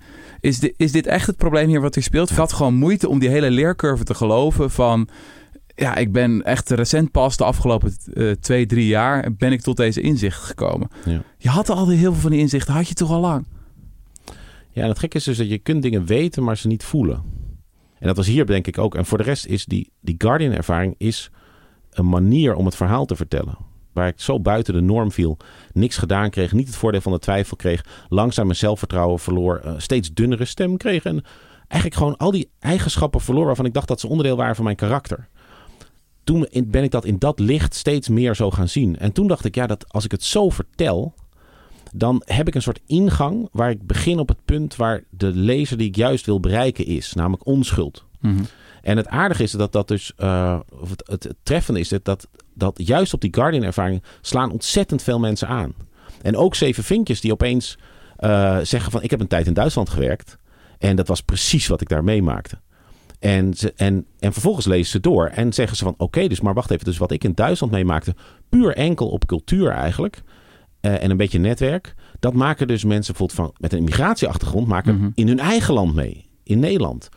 is, 0.47 0.59
dit, 0.59 0.75
is 0.77 0.93
dit 0.93 1.07
echt 1.07 1.27
het 1.27 1.37
probleem 1.37 1.69
hier 1.69 1.81
wat 1.81 1.95
hier 1.95 2.05
speelt? 2.05 2.31
Ik 2.31 2.37
had 2.37 2.53
gewoon 2.53 2.75
moeite 2.75 3.09
om 3.09 3.19
die 3.19 3.29
hele 3.29 3.51
leercurve 3.51 4.05
te 4.05 4.15
geloven 4.15 4.71
van 4.71 5.09
ja, 5.75 5.95
ik 5.97 6.13
ben 6.13 6.43
echt 6.43 6.71
recent 6.71 7.11
pas 7.11 7.37
de 7.37 7.45
afgelopen 7.45 7.97
eh, 8.15 8.31
twee, 8.31 8.67
drie 8.67 8.87
jaar 8.87 9.35
ben 9.37 9.53
ik 9.53 9.61
tot 9.61 9.77
deze 9.77 10.01
inzicht 10.01 10.41
gekomen. 10.41 10.89
Ja. 11.05 11.23
Je 11.39 11.49
had 11.49 11.71
al 11.71 11.89
heel 11.89 12.13
veel 12.13 12.21
van 12.21 12.31
die 12.31 12.41
inzichten, 12.41 12.75
had 12.75 12.89
je 12.89 12.95
toch 12.95 13.11
al 13.11 13.21
lang? 13.21 13.47
Ja, 14.71 14.83
en 14.83 14.89
het 14.89 14.99
gekke 14.99 15.17
is 15.17 15.25
dus 15.25 15.37
dat 15.37 15.49
je 15.49 15.59
kunt 15.59 15.83
dingen 15.83 16.07
weten, 16.07 16.45
maar 16.45 16.57
ze 16.57 16.67
niet 16.67 16.85
voelen. 16.85 17.23
En 17.99 18.07
dat 18.07 18.17
was 18.17 18.27
hier 18.27 18.47
denk 18.47 18.67
ik 18.67 18.79
ook. 18.79 18.95
En 18.95 19.07
voor 19.07 19.19
de 19.19 19.25
rest 19.25 19.47
is 19.47 19.65
die, 19.65 19.91
die 20.01 20.15
Guardian-ervaring 20.19 20.95
is 20.99 21.31
een 21.91 22.09
manier 22.09 22.55
om 22.55 22.65
het 22.65 22.77
verhaal 22.77 23.07
te 23.07 23.17
vertellen. 23.17 23.59
Waar 23.97 24.09
ik 24.09 24.21
zo 24.21 24.41
buiten 24.41 24.75
de 24.75 24.81
norm 24.81 25.13
viel, 25.13 25.37
niks 25.73 25.97
gedaan 25.97 26.31
kreeg, 26.31 26.53
niet 26.53 26.67
het 26.67 26.77
voordeel 26.77 27.01
van 27.01 27.13
de 27.13 27.19
twijfel 27.19 27.57
kreeg, 27.57 27.85
langzaam 28.09 28.47
mijn 28.47 28.59
zelfvertrouwen 28.59 29.19
verloor, 29.19 29.61
uh, 29.65 29.73
steeds 29.77 30.13
dunnere 30.13 30.45
stem 30.45 30.77
kreeg 30.77 31.05
en 31.05 31.25
eigenlijk 31.69 32.01
gewoon 32.01 32.17
al 32.17 32.31
die 32.31 32.51
eigenschappen 32.59 33.21
verloor 33.21 33.47
waarvan 33.47 33.65
ik 33.65 33.75
dacht 33.75 33.89
dat 33.89 34.01
ze 34.01 34.09
onderdeel 34.09 34.37
waren 34.37 34.55
van 34.55 34.65
mijn 34.65 34.77
karakter. 34.77 35.29
Toen 36.25 36.49
ben 36.65 36.83
ik 36.83 36.91
dat 36.91 37.05
in 37.05 37.19
dat 37.19 37.39
licht 37.39 37.75
steeds 37.75 38.09
meer 38.09 38.35
zo 38.35 38.51
gaan 38.51 38.69
zien. 38.69 38.99
En 38.99 39.13
toen 39.13 39.27
dacht 39.27 39.45
ik, 39.45 39.55
ja, 39.55 39.67
dat 39.67 39.93
als 39.93 40.05
ik 40.05 40.11
het 40.11 40.23
zo 40.23 40.51
vertel, 40.51 41.15
dan 41.95 42.23
heb 42.25 42.49
ik 42.49 42.55
een 42.55 42.63
soort 42.63 42.81
ingang 42.87 43.49
waar 43.53 43.71
ik 43.71 43.87
begin 43.87 44.19
op 44.19 44.29
het 44.29 44.45
punt 44.45 44.77
waar 44.77 45.05
de 45.11 45.27
lezer 45.35 45.77
die 45.77 45.89
ik 45.89 45.97
juist 45.97 46.27
wil 46.27 46.41
bereiken 46.41 46.87
is, 46.87 47.13
namelijk 47.13 47.47
onschuld. 47.47 48.05
Mhm. 48.21 48.43
En 48.83 48.97
het 48.97 49.09
aardige 49.09 49.43
is 49.43 49.51
dat 49.51 49.73
dat 49.73 49.89
dus, 49.89 50.13
uh, 50.19 50.61
of 50.81 50.91
het, 50.91 51.03
het, 51.07 51.25
het 51.25 51.37
treffende 51.43 51.81
is 51.81 51.89
dat, 51.89 52.05
dat, 52.05 52.29
dat 52.57 52.81
juist 52.85 53.15
op 53.15 53.21
die 53.21 53.35
Guardian-ervaring 53.35 54.03
slaan 54.21 54.51
ontzettend 54.53 55.03
veel 55.03 55.19
mensen 55.19 55.49
aan. 55.49 55.75
En 56.23 56.37
ook 56.37 56.55
zeven 56.55 56.85
vinkjes 56.85 57.21
die 57.21 57.33
opeens 57.33 57.79
uh, 58.21 58.59
zeggen 58.63 58.91
van 58.93 59.03
ik 59.03 59.11
heb 59.11 59.21
een 59.21 59.27
tijd 59.27 59.47
in 59.47 59.55
Duitsland 59.55 59.89
gewerkt 59.91 60.39
en 60.79 60.97
dat 60.97 61.09
was 61.09 61.21
precies 61.21 61.67
wat 61.67 61.81
ik 61.81 61.89
daar 61.89 62.05
meemaakte. 62.05 62.59
En, 63.19 63.55
ze, 63.55 63.73
en, 63.77 64.07
en 64.19 64.33
vervolgens 64.33 64.67
lezen 64.67 64.91
ze 64.91 65.01
door 65.01 65.27
en 65.27 65.53
zeggen 65.53 65.77
ze 65.77 65.85
van 65.85 65.95
oké, 65.97 66.27
dus 66.27 66.41
maar 66.41 66.55
wacht 66.55 66.71
even. 66.71 66.85
Dus 66.85 66.99
wat 66.99 67.11
ik 67.11 67.25
in 67.25 67.33
Duitsland 67.35 67.73
meemaakte, 67.73 68.15
puur 68.49 68.77
enkel 68.77 69.09
op 69.09 69.27
cultuur 69.27 69.71
eigenlijk. 69.71 70.23
eh, 70.81 71.03
en 71.03 71.11
een 71.11 71.17
beetje 71.17 71.39
netwerk. 71.39 71.95
Dat 72.19 72.35
maken 72.35 72.67
dus 72.67 72.85
mensen 72.85 73.15
bijvoorbeeld 73.15 73.39
van, 73.49 73.57
met 73.61 73.73
een 73.73 73.85
migratieachtergrond 73.85 74.67
maken 74.67 74.95
Mhm. 74.97 75.11
in 75.15 75.29
hun 75.29 75.39
eigen 75.39 75.75
land 75.75 75.95
mee. 75.95 76.25
In 76.43 76.59
Nederland. 76.59 77.09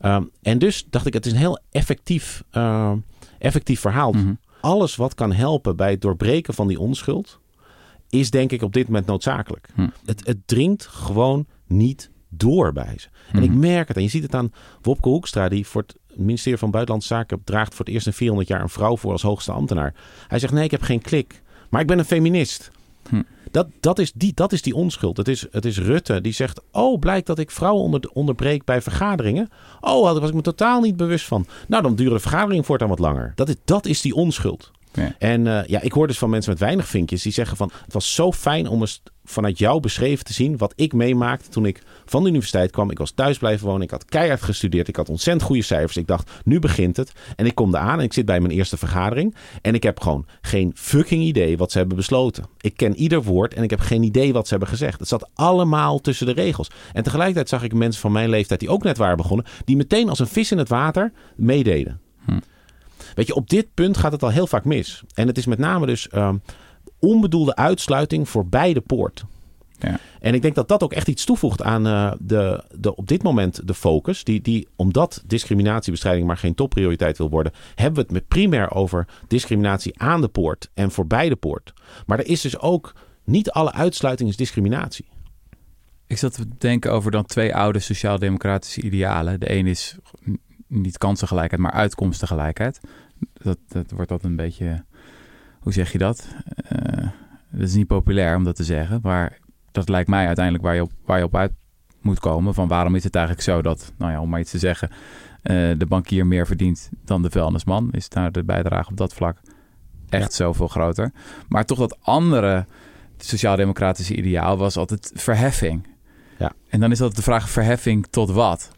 Ehm, 0.00 0.22
en 0.42 0.58
dus 0.58 0.86
dacht 0.90 1.06
ik, 1.06 1.12
het 1.12 1.26
is 1.26 1.32
een 1.32 1.38
heel 1.38 1.58
effectief, 1.70 2.42
eh, 2.50 2.92
effectief 3.38 3.80
verhaal. 3.80 4.12
Mhm. 4.12 4.32
Alles 4.66 4.96
wat 4.96 5.14
kan 5.14 5.32
helpen 5.32 5.76
bij 5.76 5.90
het 5.90 6.00
doorbreken 6.00 6.54
van 6.54 6.68
die 6.68 6.80
onschuld, 6.80 7.40
is 8.08 8.30
denk 8.30 8.52
ik 8.52 8.62
op 8.62 8.72
dit 8.72 8.86
moment 8.86 9.06
noodzakelijk. 9.06 9.68
Hm. 9.74 9.88
Het, 10.04 10.26
het 10.26 10.38
dringt 10.46 10.86
gewoon 10.86 11.46
niet 11.66 12.10
door 12.28 12.72
bij 12.72 12.94
ze. 12.98 13.08
En 13.32 13.42
ik 13.42 13.50
Mhm. 13.50 13.58
merk 13.58 13.88
het. 13.88 13.96
En 13.96 14.02
je 14.02 14.08
ziet 14.08 14.22
het 14.22 14.34
aan 14.34 14.52
Wopke 14.82 15.08
Hoekstra, 15.08 15.48
die 15.48 15.66
voor 15.66 15.82
het 15.82 15.96
ministerie 16.18 16.58
van 16.58 16.70
Buitenlandse 16.70 17.14
Zaken 17.14 17.40
draagt 17.44 17.74
voor 17.74 17.84
het 17.84 17.94
eerst 17.94 18.06
in 18.06 18.12
400 18.12 18.48
jaar 18.48 18.60
een 18.60 18.68
vrouw 18.68 18.96
voor 18.96 19.12
als 19.12 19.22
hoogste 19.22 19.52
ambtenaar. 19.52 19.94
Hij 20.28 20.38
zegt: 20.38 20.52
Nee, 20.52 20.64
ik 20.64 20.70
heb 20.70 20.82
geen 20.82 21.02
klik, 21.02 21.42
maar 21.70 21.80
ik 21.80 21.86
ben 21.86 21.98
een 21.98 22.04
feminist. 22.04 22.70
Hm. 23.08 23.22
Dat, 23.56 23.66
dat, 23.80 23.98
is 23.98 24.12
die, 24.12 24.32
dat 24.34 24.52
is 24.52 24.62
die 24.62 24.74
onschuld. 24.74 25.16
Het 25.16 25.28
is, 25.28 25.46
het 25.50 25.64
is 25.64 25.78
Rutte 25.78 26.20
die 26.20 26.32
zegt: 26.32 26.60
Oh, 26.72 26.98
blijkt 26.98 27.26
dat 27.26 27.38
ik 27.38 27.50
vrouwen 27.50 27.82
onder, 27.82 28.10
onderbreek 28.12 28.64
bij 28.64 28.82
vergaderingen. 28.82 29.48
Oh, 29.80 30.04
daar 30.04 30.20
was 30.20 30.28
ik 30.28 30.34
me 30.34 30.40
totaal 30.40 30.80
niet 30.80 30.96
bewust 30.96 31.26
van. 31.26 31.46
Nou, 31.68 31.82
dan 31.82 31.94
duren 31.94 32.12
de 32.12 32.20
vergaderingen 32.20 32.64
voortaan 32.64 32.88
wat 32.88 32.98
langer. 32.98 33.32
Dat 33.34 33.48
is, 33.48 33.54
dat 33.64 33.86
is 33.86 34.00
die 34.00 34.14
onschuld. 34.14 34.70
Ja. 34.92 35.14
En 35.18 35.46
eh, 35.46 35.68
ja, 35.68 35.80
ik 35.80 35.92
hoor 35.92 36.06
dus 36.06 36.18
van 36.18 36.30
mensen 36.30 36.50
met 36.50 36.60
weinig 36.60 36.86
vinkjes 36.86 37.22
die 37.22 37.32
zeggen 37.32 37.56
van... 37.56 37.70
het 37.84 37.92
was 37.92 38.14
zo 38.14 38.32
fijn 38.32 38.68
om 38.68 38.80
eens 38.80 39.02
vanuit 39.26 39.58
jou 39.58 39.80
beschreven 39.80 40.24
te 40.24 40.32
zien... 40.32 40.56
wat 40.56 40.72
ik 40.76 40.92
meemaakte 40.92 41.48
toen 41.48 41.66
ik 41.66 41.82
van 42.04 42.22
de 42.22 42.28
universiteit 42.28 42.70
kwam. 42.70 42.90
Ik 42.90 42.98
was 42.98 43.10
thuis 43.10 43.38
blijven 43.38 43.66
wonen, 43.66 43.82
ik 43.82 43.90
had 43.90 44.04
keihard 44.04 44.42
gestudeerd... 44.42 44.88
ik 44.88 44.96
had 44.96 45.08
ontzettend 45.08 45.46
goede 45.46 45.62
cijfers. 45.62 45.96
Ik 45.96 46.06
dacht, 46.06 46.30
nu 46.44 46.58
begint 46.58 46.96
het. 46.96 47.12
En 47.36 47.46
ik 47.46 47.54
kom 47.54 47.74
eraan 47.74 47.98
en 47.98 48.04
ik 48.04 48.12
zit 48.12 48.24
bij 48.24 48.40
mijn 48.40 48.52
eerste 48.52 48.76
vergadering... 48.76 49.34
en 49.62 49.74
ik 49.74 49.82
heb 49.82 50.00
gewoon 50.00 50.26
geen 50.40 50.72
fucking 50.74 51.22
idee 51.22 51.56
wat 51.56 51.72
ze 51.72 51.78
hebben 51.78 51.96
besloten. 51.96 52.46
Ik 52.60 52.76
ken 52.76 52.96
ieder 52.96 53.22
woord 53.22 53.54
en 53.54 53.62
ik 53.62 53.70
heb 53.70 53.80
geen 53.80 54.02
idee 54.02 54.32
wat 54.32 54.44
ze 54.44 54.50
hebben 54.50 54.68
gezegd. 54.68 54.98
Het 54.98 55.08
zat 55.08 55.30
allemaal 55.34 56.00
tussen 56.00 56.26
de 56.26 56.32
regels. 56.32 56.70
En 56.92 57.02
tegelijkertijd 57.02 57.48
zag 57.48 57.62
ik 57.62 57.74
mensen 57.74 58.00
van 58.00 58.12
mijn 58.12 58.28
leeftijd... 58.28 58.60
die 58.60 58.68
ook 58.68 58.82
net 58.82 58.96
waren 58.96 59.16
begonnen... 59.16 59.46
die 59.64 59.76
meteen 59.76 60.08
als 60.08 60.18
een 60.18 60.26
vis 60.26 60.50
in 60.50 60.58
het 60.58 60.68
water 60.68 61.12
meededen. 61.36 62.00
Weet 63.14 63.26
je, 63.26 63.34
op 63.34 63.48
dit 63.50 63.66
punt 63.74 63.96
gaat 63.96 64.12
het 64.12 64.22
al 64.22 64.30
heel 64.30 64.46
vaak 64.46 64.64
mis. 64.64 65.02
En 65.14 65.26
het 65.26 65.38
is 65.38 65.46
met 65.46 65.58
name 65.58 65.86
dus 65.86 66.08
ehm, 66.08 66.36
onbedoelde 66.98 67.56
uitsluiting 67.56 68.28
voor 68.28 68.46
beide 68.46 68.80
poort. 68.80 69.24
Ja. 69.78 70.00
En 70.20 70.34
ik 70.34 70.42
denk 70.42 70.54
dat 70.54 70.68
dat 70.68 70.82
ook 70.82 70.92
echt 70.92 71.08
iets 71.08 71.24
toevoegt 71.24 71.62
aan 71.62 71.86
eh, 71.86 72.12
de, 72.18 72.64
de, 72.74 72.96
op 72.96 73.08
dit 73.08 73.22
moment 73.22 73.68
de 73.68 73.74
focus. 73.74 74.24
Die, 74.24 74.40
die, 74.40 74.68
omdat 74.76 75.22
discriminatiebestrijding 75.26 76.26
maar 76.26 76.36
geen 76.36 76.54
topprioriteit 76.54 77.18
wil 77.18 77.30
worden, 77.30 77.52
hebben 77.74 77.94
we 77.94 78.00
het 78.00 78.10
met 78.10 78.28
primair 78.28 78.70
over 78.70 79.06
discriminatie 79.28 80.00
aan 80.00 80.20
de 80.20 80.28
poort 80.28 80.70
en 80.74 80.90
voorbij 80.90 81.28
de 81.28 81.36
poort. 81.36 81.72
Maar 82.06 82.18
er 82.18 82.26
is 82.26 82.40
dus 82.40 82.58
ook 82.58 82.94
niet 83.24 83.50
alle 83.50 83.72
uitsluiting 83.72 84.28
is 84.28 84.36
discriminatie. 84.36 85.06
Ik 86.06 86.18
zat 86.18 86.32
te 86.32 86.48
denken 86.58 86.92
over 86.92 87.10
dan 87.10 87.24
twee 87.24 87.54
oude 87.54 87.78
sociaal-democratische 87.78 88.82
idealen. 88.82 89.40
De 89.40 89.52
een 89.52 89.66
is 89.66 89.96
niet 90.66 90.98
kansengelijkheid, 90.98 91.62
maar 91.62 91.72
uitkomstengelijkheid. 91.72 92.80
Dat, 93.32 93.58
dat 93.68 93.90
wordt 93.90 94.08
dat 94.08 94.24
een 94.24 94.36
beetje, 94.36 94.84
hoe 95.66 95.74
zeg 95.74 95.92
je 95.92 95.98
dat? 95.98 96.28
Eh, 96.68 97.08
dat 97.50 97.68
is 97.68 97.74
niet 97.74 97.86
populair 97.86 98.36
om 98.36 98.44
dat 98.44 98.56
te 98.56 98.64
zeggen, 98.64 99.00
maar 99.02 99.38
dat 99.72 99.88
lijkt 99.88 100.08
mij 100.08 100.26
uiteindelijk 100.26 100.64
waar 100.64 100.74
je 100.74 100.82
op, 100.82 100.92
waar 101.04 101.18
je 101.18 101.24
op 101.24 101.36
uit 101.36 101.52
moet 102.00 102.20
komen. 102.20 102.54
Van 102.54 102.68
waarom 102.68 102.94
is 102.94 103.04
het 103.04 103.14
eigenlijk 103.14 103.44
zo 103.44 103.62
dat, 103.62 103.92
nou 103.98 104.12
ja, 104.12 104.20
om 104.20 104.28
maar 104.28 104.40
iets 104.40 104.50
te 104.50 104.58
zeggen, 104.58 104.90
eh, 105.42 105.54
de 105.78 105.86
bankier 105.88 106.26
meer 106.26 106.46
verdient 106.46 106.90
dan 107.04 107.22
de 107.22 107.30
vuilnisman? 107.30 107.88
Is 107.92 108.08
daar 108.08 108.32
de 108.32 108.44
bijdrage 108.44 108.90
op 108.90 108.96
dat 108.96 109.14
vlak 109.14 109.40
echt 110.08 110.32
zoveel 110.32 110.68
groter? 110.68 111.12
Maar 111.48 111.64
toch 111.64 111.78
dat 111.78 111.98
andere 112.00 112.66
sociaal-democratische 113.16 114.16
ideaal 114.16 114.56
was 114.56 114.76
altijd 114.76 115.12
verheffing. 115.14 115.86
Ja. 116.38 116.52
En 116.68 116.80
dan 116.80 116.90
is 116.90 116.98
dat 116.98 117.16
de 117.16 117.22
vraag 117.22 117.50
verheffing 117.50 118.06
tot 118.10 118.30
wat? 118.30 118.70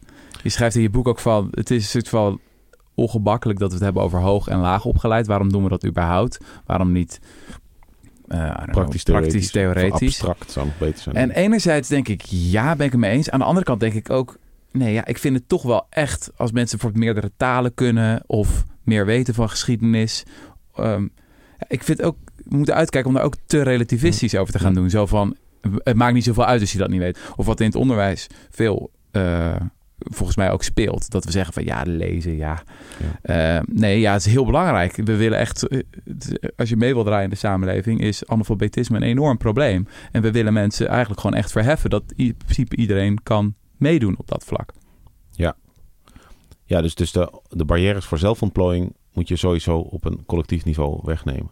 Je 0.43 0.49
schrijft 0.49 0.77
in 0.77 0.83
je 0.83 0.91
boek 0.91 1.09
ook 1.09 1.21
van, 1.21 1.49
het 1.51 1.71
is 1.71 1.83
een 1.83 1.91
soort 1.91 2.09
van 2.09 2.41
ongebakkelijk 2.99 3.59
dat 3.59 3.69
we 3.69 3.75
het 3.75 3.85
hebben 3.85 4.03
over 4.03 4.21
hoog 4.21 4.49
en 4.49 4.59
laag 4.59 4.85
opgeleid. 4.85 5.27
Waarom 5.27 5.53
doen 5.53 5.63
we 5.63 5.69
dat 5.69 5.87
überhaupt? 5.87 6.39
Waarom 6.67 6.93
niet 6.93 7.21
eh, 8.29 8.55
know, 8.55 8.71
Praktisch 8.71 9.03
praktisch 9.03 9.51
theoretisch. 9.51 10.23
Abstract 10.23 10.51
zou 10.51 10.69
beter 10.79 11.03
zijn. 11.03 11.17
En 11.17 11.31
enerzijds 11.31 11.89
denk 11.89 12.09
ik, 12.09 12.23
ja, 12.27 12.77
ben 12.77 12.87
ik 12.87 12.93
het 12.93 13.01
mee 13.01 13.11
eens. 13.11 13.31
Aan 13.31 13.39
de 13.39 13.45
andere 13.45 13.65
kant 13.65 13.81
denk 13.81 13.95
ik 13.95 14.11
ook, 14.11 14.39
nee, 14.73 14.93
ja, 14.93 15.07
ik 15.07 15.19
vind 15.19 15.37
het 15.37 15.49
toch 15.49 15.63
wel 15.63 15.87
echt 15.91 16.31
als 16.37 16.53
mensen 16.53 16.79
voor 16.79 16.91
meerdere 16.95 17.31
talen 17.37 17.75
kunnen 17.75 18.23
of 18.27 18.65
meer 18.83 19.07
weten 19.07 19.35
van 19.35 19.51
geschiedenis. 19.51 20.25
Ehm, 20.75 21.07
ik 21.69 21.83
vind 21.83 22.03
ook, 22.03 22.17
we 22.45 22.57
moeten 22.57 22.75
uitkijken 22.75 23.11
om 23.11 23.17
daar 23.17 23.25
ook 23.25 23.37
te 23.47 23.63
relativistisch 23.63 24.37
over 24.37 24.53
te 24.53 24.59
gaan 24.59 24.75
doen. 24.75 24.91
Zo 24.91 25.07
van, 25.07 25.37
het 25.83 25.97
maakt 25.97 26.15
niet 26.15 26.25
zoveel 26.25 26.45
uit 26.45 26.61
als 26.61 26.73
je 26.73 26.79
dat 26.79 26.91
niet 26.91 27.01
weet. 27.01 27.19
Of 27.37 27.47
wat 27.47 27.61
in 27.61 27.67
het 27.67 27.75
onderwijs 27.75 28.27
veel, 28.51 28.91
eh, 29.11 29.57
volgens 29.99 30.37
mij 30.37 30.51
ook 30.51 30.63
speelt. 30.63 31.11
Dat 31.11 31.25
we 31.25 31.31
zeggen 31.31 31.53
van, 31.53 31.65
ja, 31.65 31.83
lezen, 31.87 32.37
ja. 32.37 32.63
Eh, 33.23 33.61
nee, 33.65 34.01
ja, 34.01 34.13
het 34.13 34.27
is 34.27 34.33
heel 34.33 34.45
belangrijk. 34.45 34.97
We 34.97 35.17
willen 35.17 35.39
echt, 35.39 35.69
eh, 35.69 35.81
als 36.57 36.69
je 36.69 36.77
mee 36.77 36.95
wil 36.95 37.05
draaien 37.05 37.25
in 37.25 37.31
de 37.31 37.37
samenleving, 37.37 38.01
is 38.01 38.27
analfabetisme 38.27 38.97
een 38.97 39.03
enorm 39.03 39.39
probleem. 39.39 39.87
En 40.13 40.23
we 40.23 40.31
willen 40.31 40.53
mensen 40.53 40.89
eigenlijk 40.89 41.21
gewoon 41.21 41.37
echt 41.37 41.53
verheffen 41.53 41.91
dat 41.91 42.03
in 42.17 42.37
principe 42.37 42.77
iedereen 42.77 43.23
kan 43.23 43.55
meedoen 43.77 44.19
op 44.19 44.29
dat 44.29 44.45
vlak. 44.45 44.73
Ja, 46.69 46.81
dus, 46.81 46.95
dus 46.95 47.13
de, 47.13 47.41
de 47.49 47.65
barrières 47.65 48.05
voor 48.05 48.19
zelfontplooiing 48.19 48.97
moet 49.13 49.29
je 49.29 49.37
sowieso 49.37 49.79
op 49.79 50.05
een 50.05 50.25
collectief 50.27 50.65
niveau 50.65 51.01
wegnemen. 51.05 51.51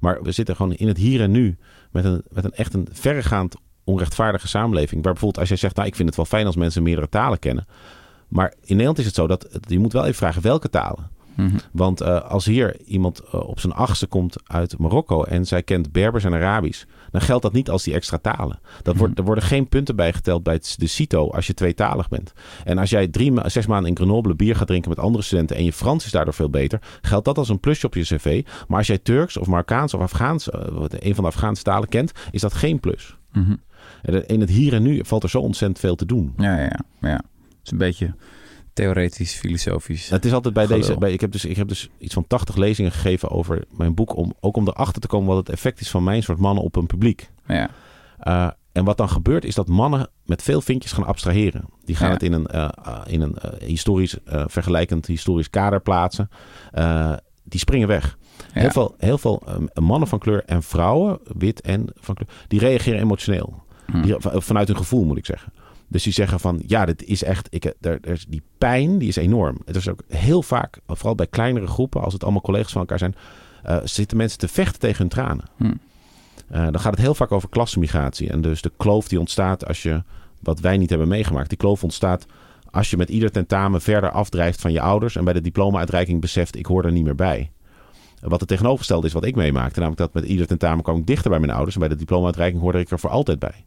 Maar 0.00 0.22
we 0.22 0.32
zitten 0.32 0.56
gewoon 0.56 0.74
in 0.74 0.88
het 0.88 0.96
hier 0.96 1.20
en 1.20 1.30
nu 1.30 1.58
met 1.90 2.04
een, 2.04 2.22
met 2.28 2.44
een 2.44 2.52
echt 2.52 2.74
een 2.74 2.88
verregaand 2.92 3.56
onrechtvaardige 3.90 4.48
samenleving. 4.48 5.02
Waar 5.02 5.12
bijvoorbeeld 5.12 5.38
als 5.40 5.48
jij 5.48 5.56
zegt, 5.56 5.76
nou 5.76 5.88
ik 5.88 5.94
vind 5.94 6.08
het 6.08 6.16
wel 6.16 6.26
fijn 6.26 6.46
als 6.46 6.56
mensen 6.56 6.82
meerdere 6.82 7.08
talen 7.08 7.38
kennen. 7.38 7.66
Maar 8.28 8.48
in 8.60 8.66
Nederland 8.68 8.98
is 8.98 9.06
het 9.06 9.14
zo 9.14 9.26
dat 9.26 9.48
je 9.68 9.78
moet 9.78 9.92
wel 9.92 10.02
even 10.04 10.14
vragen 10.14 10.42
welke 10.42 10.70
talen. 10.70 11.18
Mhm. 11.36 11.56
Want 11.72 12.00
eh, 12.00 12.20
als 12.30 12.44
hier 12.44 12.80
iemand 12.80 13.20
eh, 13.20 13.48
op 13.48 13.60
zijn 13.60 13.72
achtste 13.72 14.06
komt 14.06 14.36
uit 14.46 14.78
Marokko 14.78 15.22
en 15.22 15.46
zij 15.46 15.62
kent 15.62 15.92
Berbers 15.92 16.24
en 16.24 16.34
Arabisch, 16.34 16.84
dan 17.10 17.20
geldt 17.20 17.42
dat 17.42 17.52
niet 17.52 17.70
als 17.70 17.82
die 17.82 17.94
extra 17.94 18.18
talen. 18.18 18.58
Dat 18.82 18.96
wordt, 18.96 19.18
er 19.18 19.24
worden 19.24 19.44
geen 19.44 19.68
punten 19.68 19.96
bijgeteld 19.96 20.42
bij 20.42 20.54
het- 20.54 20.74
de 20.78 20.86
CITO 20.86 21.30
als 21.30 21.46
je 21.46 21.54
tweetalig 21.54 22.08
bent. 22.08 22.32
En 22.64 22.78
als 22.78 22.90
jij 22.90 23.08
drie, 23.08 23.32
zes 23.44 23.66
maanden 23.66 23.90
in 23.90 23.96
Grenoble 23.96 24.34
bier 24.34 24.56
gaat 24.56 24.66
drinken 24.66 24.90
met 24.90 24.98
andere 24.98 25.24
studenten 25.24 25.56
en 25.56 25.64
je 25.64 25.72
Frans 25.72 26.04
is 26.04 26.10
daardoor 26.12 26.34
veel 26.34 26.50
beter, 26.50 26.80
geldt 27.02 27.24
dat 27.24 27.38
als 27.38 27.48
een 27.48 27.60
plusje 27.60 27.86
op 27.86 27.94
je 27.94 28.02
cv. 28.02 28.42
Maar 28.68 28.78
als 28.78 28.86
jij 28.86 28.98
Turks 28.98 29.36
of 29.36 29.46
Marokkaans 29.46 29.94
of 29.94 30.00
Afghaans, 30.00 30.50
eh, 30.50 30.60
een 30.88 31.14
van 31.14 31.24
de 31.24 31.30
Afghaanse 31.30 31.62
talen 31.62 31.88
kent, 31.88 32.12
is 32.30 32.40
dat 32.40 32.54
geen 32.54 32.80
plus. 32.80 33.16
Mhm. 33.32 33.50
En 33.50 33.58
In 34.26 34.40
het 34.40 34.50
hier 34.50 34.72
en 34.74 34.82
nu 34.82 35.00
valt 35.04 35.22
er 35.22 35.30
zo 35.30 35.38
ontzettend 35.40 35.78
veel 35.80 35.94
te 35.94 36.06
doen. 36.06 36.32
Ja, 36.36 36.56
ja, 36.56 36.62
ja. 36.62 36.80
Ja. 37.00 37.14
Het 37.48 37.58
is 37.64 37.70
een 37.70 37.78
beetje 37.78 38.14
theoretisch, 38.72 39.34
filosofisch. 39.34 40.08
Het 40.08 40.24
is 40.24 40.32
altijd 40.32 40.54
bij 40.54 40.66
Gelul. 40.66 40.80
deze. 40.80 40.98
Bij, 40.98 41.12
ik, 41.12 41.20
heb 41.20 41.32
dus, 41.32 41.44
ik 41.44 41.56
heb 41.56 41.68
dus 41.68 41.90
iets 41.98 42.14
van 42.14 42.26
80 42.26 42.56
lezingen 42.56 42.92
gegeven 42.92 43.30
over 43.30 43.64
mijn 43.70 43.94
boek. 43.94 44.16
Om, 44.16 44.32
ook 44.40 44.56
om 44.56 44.68
erachter 44.68 45.00
te 45.00 45.06
komen 45.08 45.28
wat 45.28 45.36
het 45.36 45.48
effect 45.48 45.80
is 45.80 45.90
van 45.90 46.04
mijn 46.04 46.22
soort 46.22 46.38
mannen 46.38 46.64
op 46.64 46.76
een 46.76 46.86
publiek. 46.86 47.30
Ja. 47.46 47.70
Uh, 48.24 48.50
en 48.72 48.84
wat 48.84 48.96
dan 48.96 49.08
gebeurt 49.08 49.44
is 49.44 49.54
dat 49.54 49.68
mannen 49.68 50.08
met 50.24 50.42
veel 50.42 50.60
vinkjes 50.60 50.92
gaan 50.92 51.06
abstraheren. 51.06 51.64
Die 51.84 51.96
gaan 51.96 52.06
Ja. 52.08 52.12
het 52.12 52.22
in 52.22 52.32
een, 52.32 52.46
uh, 52.54 52.68
uh, 52.86 53.00
in 53.06 53.20
een 53.20 53.36
uh, 53.44 53.50
historisch, 53.68 54.16
vergelijkend 54.24 55.06
historisch 55.06 55.50
kader 55.50 55.80
plaatsen. 55.80 56.28
Die 57.44 57.60
springen 57.60 57.88
weg. 57.88 58.18
Ja. 58.54 58.60
Heel 58.60 58.70
veel, 58.70 58.94
heel 58.98 59.18
veel 59.18 59.42
um, 59.74 59.84
mannen 59.84 60.08
van 60.08 60.18
kleur 60.18 60.44
en 60.44 60.62
vrouwen, 60.62 61.18
wit 61.38 61.60
en 61.60 61.88
van 61.94 62.14
kleur, 62.14 62.28
die 62.48 62.58
reageren 62.60 63.00
emotioneel. 63.00 63.62
Die, 64.02 64.14
vanuit 64.18 64.68
hun 64.68 64.76
gevoel 64.76 65.04
moet 65.04 65.18
ik 65.18 65.26
zeggen. 65.26 65.52
Dus 65.88 66.02
die 66.02 66.12
zeggen 66.12 66.40
van, 66.40 66.62
ja, 66.66 66.84
dit 66.84 67.02
is 67.02 67.22
echt, 67.22 67.46
ik, 67.50 67.64
er, 67.64 67.74
er 67.80 68.12
is 68.12 68.26
die 68.28 68.42
pijn, 68.58 68.98
die 68.98 69.08
is 69.08 69.16
enorm. 69.16 69.58
Het 69.64 69.76
is 69.76 69.88
ook 69.88 70.02
heel 70.08 70.42
vaak, 70.42 70.78
vooral 70.86 71.14
bij 71.14 71.26
kleinere 71.26 71.66
groepen, 71.66 72.02
als 72.02 72.12
het 72.12 72.22
allemaal 72.22 72.40
collega's 72.40 72.72
van 72.72 72.80
elkaar 72.80 72.98
zijn, 72.98 73.14
uh, 73.66 73.78
zitten 73.84 74.16
mensen 74.16 74.38
te 74.38 74.48
vechten 74.48 74.80
tegen 74.80 74.98
hun 74.98 75.08
tranen. 75.08 75.44
Hm. 75.56 75.64
Uh, 75.64 75.72
dan 76.50 76.80
gaat 76.80 76.92
het 76.92 77.00
heel 77.00 77.14
vaak 77.14 77.32
over 77.32 77.48
klassenmigratie. 77.48 78.30
En 78.30 78.40
dus 78.40 78.62
de 78.62 78.72
kloof 78.76 79.08
die 79.08 79.18
ontstaat 79.20 79.66
als 79.66 79.82
je, 79.82 80.02
wat 80.40 80.60
wij 80.60 80.76
niet 80.76 80.90
hebben 80.90 81.08
meegemaakt, 81.08 81.48
die 81.48 81.58
kloof 81.58 81.82
ontstaat 81.82 82.26
als 82.70 82.90
je 82.90 82.96
met 82.96 83.08
ieder 83.08 83.30
tentamen 83.30 83.80
verder 83.80 84.10
afdrijft 84.10 84.60
van 84.60 84.72
je 84.72 84.80
ouders 84.80 85.16
en 85.16 85.24
bij 85.24 85.32
de 85.32 85.40
diploma-uitreiking 85.40 86.20
beseft, 86.20 86.56
ik 86.56 86.66
hoor 86.66 86.84
er 86.84 86.92
niet 86.92 87.04
meer 87.04 87.14
bij. 87.14 87.50
Wat 88.20 88.40
het 88.40 88.48
tegenovergestelde 88.48 89.06
is 89.06 89.12
wat 89.12 89.24
ik 89.24 89.36
meemaakte, 89.36 89.80
namelijk 89.80 90.00
dat 90.00 90.22
met 90.22 90.30
ieder 90.30 90.46
tentamen 90.46 90.84
kwam 90.84 90.96
ik 90.96 91.06
dichter 91.06 91.30
bij 91.30 91.40
mijn 91.40 91.52
ouders 91.52 91.74
en 91.74 91.80
bij 91.80 91.88
de 91.88 91.96
diploma-uitreiking 91.96 92.62
hoorde 92.62 92.78
ik 92.78 92.90
er 92.90 92.98
voor 92.98 93.10
altijd 93.10 93.38
bij. 93.38 93.64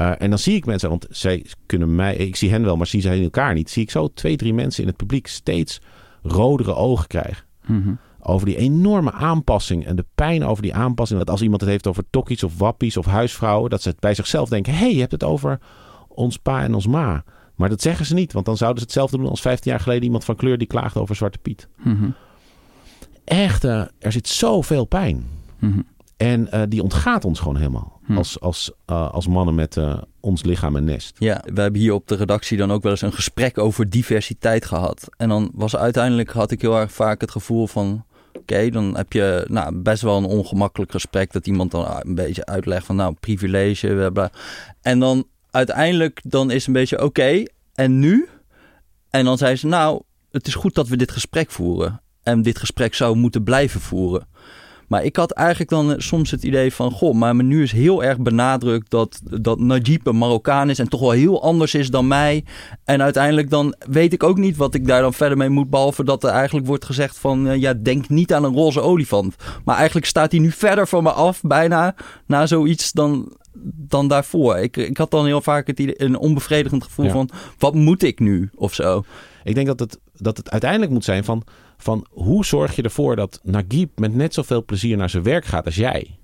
Uh, 0.00 0.12
en 0.18 0.30
dan 0.30 0.38
zie 0.38 0.54
ik 0.54 0.66
mensen, 0.66 0.88
want 0.88 1.06
zij 1.10 1.46
kunnen 1.66 1.94
mij, 1.94 2.16
ik 2.16 2.36
zie 2.36 2.50
hen 2.50 2.64
wel, 2.64 2.76
maar 2.76 2.86
zien 2.86 3.00
zij 3.00 3.22
elkaar 3.22 3.54
niet. 3.54 3.70
Zie 3.70 3.82
ik 3.82 3.90
zo 3.90 4.08
twee, 4.08 4.36
drie 4.36 4.54
mensen 4.54 4.82
in 4.82 4.88
het 4.88 4.96
publiek 4.96 5.26
steeds 5.26 5.80
rodere 6.22 6.74
ogen 6.74 7.06
krijgen. 7.06 7.44
Mm-hmm. 7.66 7.98
Over 8.20 8.46
die 8.46 8.56
enorme 8.56 9.12
aanpassing 9.12 9.86
en 9.86 9.96
de 9.96 10.04
pijn 10.14 10.44
over 10.44 10.62
die 10.62 10.74
aanpassing. 10.74 11.18
Dat 11.18 11.30
als 11.30 11.42
iemand 11.42 11.60
het 11.60 11.70
heeft 11.70 11.86
over 11.86 12.04
tokkies 12.10 12.44
of 12.44 12.58
wappies 12.58 12.96
of 12.96 13.06
huisvrouwen, 13.06 13.70
dat 13.70 13.82
ze 13.82 13.88
het 13.88 14.00
bij 14.00 14.14
zichzelf 14.14 14.48
denken: 14.48 14.72
hé, 14.72 14.78
hey, 14.78 14.94
je 14.94 15.00
hebt 15.00 15.12
het 15.12 15.24
over 15.24 15.58
ons 16.08 16.36
pa 16.36 16.62
en 16.62 16.74
ons 16.74 16.86
ma. 16.86 17.24
Maar 17.54 17.68
dat 17.68 17.82
zeggen 17.82 18.06
ze 18.06 18.14
niet, 18.14 18.32
want 18.32 18.46
dan 18.46 18.56
zouden 18.56 18.78
ze 18.78 18.84
hetzelfde 18.84 19.16
doen 19.16 19.28
als 19.28 19.40
15 19.40 19.70
jaar 19.70 19.80
geleden 19.80 20.04
iemand 20.04 20.24
van 20.24 20.36
kleur 20.36 20.58
die 20.58 20.66
klaagde 20.66 21.00
over 21.00 21.16
Zwarte 21.16 21.38
Piet. 21.38 21.68
Mhm. 21.76 22.10
Echt, 23.24 23.64
eh, 23.64 23.82
er 23.98 24.12
zit 24.12 24.28
zoveel 24.28 24.84
pijn. 24.84 25.26
Mhm. 25.58 25.80
En 26.16 26.50
eh, 26.50 26.62
die 26.68 26.82
ontgaat 26.82 27.24
ons 27.24 27.38
gewoon 27.38 27.56
helemaal. 27.56 28.00
Hm. 28.04 28.16
Als, 28.16 28.40
als, 28.40 28.72
eh, 28.84 29.10
als 29.10 29.26
mannen 29.26 29.54
met 29.54 29.76
eh, 29.76 30.02
ons 30.20 30.42
lichaam 30.42 30.76
en 30.76 30.84
nest. 30.84 31.16
Ja, 31.18 31.42
we 31.54 31.60
hebben 31.60 31.80
hier 31.80 31.92
op 31.92 32.08
de 32.08 32.14
redactie 32.14 32.56
dan 32.56 32.72
ook 32.72 32.82
wel 32.82 32.92
eens 32.92 33.02
een 33.02 33.12
gesprek 33.12 33.58
over 33.58 33.90
diversiteit 33.90 34.64
gehad. 34.64 35.08
En 35.16 35.28
dan 35.28 35.50
was 35.54 35.76
uiteindelijk, 35.76 36.30
had 36.30 36.50
ik 36.50 36.60
heel 36.60 36.78
erg 36.78 36.92
vaak 36.92 37.20
het 37.20 37.30
gevoel 37.30 37.66
van... 37.66 38.04
Oké, 38.32 38.70
dan 38.70 38.96
heb 38.96 39.12
je 39.12 39.46
nou, 39.48 39.76
best 39.76 40.02
wel 40.02 40.16
een 40.16 40.24
ongemakkelijk 40.24 40.90
gesprek... 40.90 41.32
dat 41.32 41.46
iemand 41.46 41.70
dan 41.70 41.86
ah, 41.86 41.98
een 42.00 42.14
beetje 42.14 42.46
uitlegt 42.46 42.86
van 42.86 42.96
nou, 42.96 43.14
privilege, 43.20 43.86
bla, 43.86 44.10
bla. 44.10 44.30
En 44.82 44.98
dan 44.98 45.24
uiteindelijk 45.50 46.20
dan 46.24 46.50
is 46.50 46.66
een 46.66 46.72
beetje 46.72 47.02
oké, 47.02 47.42
en 47.74 47.98
nu? 47.98 48.28
En 49.10 49.24
dan 49.24 49.38
zei 49.38 49.56
ze 49.56 49.66
nou, 49.66 50.02
het 50.30 50.46
is 50.46 50.54
goed 50.54 50.74
dat 50.74 50.88
we 50.88 50.96
dit 50.96 51.12
gesprek 51.12 51.50
voeren. 51.50 52.00
En 52.22 52.42
dit 52.42 52.58
gesprek 52.58 52.94
zou 52.94 53.16
moeten 53.16 53.42
blijven 53.42 53.80
voeren. 53.80 54.26
Maar 54.88 55.04
ik 55.04 55.16
had 55.16 55.30
eigenlijk 55.30 55.70
dan 55.70 55.92
eh, 55.92 55.98
soms 55.98 56.30
het 56.30 56.42
idee 56.42 56.72
van... 56.72 56.90
Goh, 56.90 57.14
maar 57.14 57.34
nu 57.34 57.62
is 57.62 57.72
heel 57.72 58.04
erg 58.04 58.18
benadrukt 58.18 58.90
dat, 58.90 59.20
dat 59.40 59.58
Najib 59.58 60.06
een 60.06 60.18
Marokkaan 60.18 60.70
is... 60.70 60.78
en 60.78 60.88
toch 60.88 61.00
wel 61.00 61.10
heel 61.10 61.42
anders 61.42 61.74
is 61.74 61.90
dan 61.90 62.06
mij. 62.08 62.44
En 62.84 63.02
uiteindelijk 63.02 63.50
dan 63.50 63.74
weet 63.90 64.12
ik 64.12 64.22
ook 64.22 64.38
niet 64.38 64.56
wat 64.56 64.74
ik 64.74 64.86
daar 64.86 65.02
dan 65.02 65.14
verder 65.14 65.38
mee 65.38 65.48
moet... 65.48 65.70
behalve 65.70 66.04
dat 66.04 66.24
er 66.24 66.30
eigenlijk 66.30 66.66
wordt 66.66 66.84
gezegd 66.84 67.18
van... 67.18 67.48
eh, 67.48 67.60
ja, 67.60 67.74
denk 67.74 68.08
niet 68.08 68.32
aan 68.32 68.44
een 68.44 68.54
roze 68.54 68.80
olifant. 68.80 69.36
Maar 69.64 69.76
eigenlijk 69.76 70.06
staat 70.06 70.30
hij 70.30 70.40
nu 70.40 70.50
verder 70.50 70.88
van 70.88 71.02
me 71.02 71.10
af 71.12 71.40
bijna... 71.42 71.94
na 72.26 72.46
zoiets 72.46 72.92
dan, 72.92 73.32
dan 73.88 74.08
daarvoor. 74.08 74.56
Ik, 74.56 74.76
ik 74.76 74.96
had 74.96 75.10
dan 75.10 75.26
heel 75.26 75.40
vaak 75.40 75.66
het 75.66 75.78
idee, 75.80 76.02
een 76.02 76.18
onbevredigend 76.18 76.84
gevoel 76.84 77.06
Ja. 77.06 77.12
van... 77.12 77.30
wat 77.58 77.74
moet 77.74 78.02
ik 78.02 78.18
nu 78.20 78.50
of 78.54 78.74
zo? 78.74 79.04
Ik 79.44 79.54
denk 79.54 79.66
dat 79.66 79.80
het, 79.80 79.98
dat 80.16 80.36
het 80.36 80.50
uiteindelijk 80.50 80.90
moet 80.92 81.04
zijn 81.04 81.24
van, 81.24 81.42
van 81.76 82.06
hoe 82.10 82.44
zorg 82.44 82.76
je 82.76 82.82
ervoor 82.82 83.16
dat 83.16 83.40
Nagib 83.42 83.98
met 83.98 84.14
net 84.14 84.34
zoveel 84.34 84.64
plezier 84.64 84.96
naar 84.96 85.10
zijn 85.10 85.22
werk 85.22 85.44
gaat 85.44 85.64
als 85.64 85.74
jij? 85.76 86.18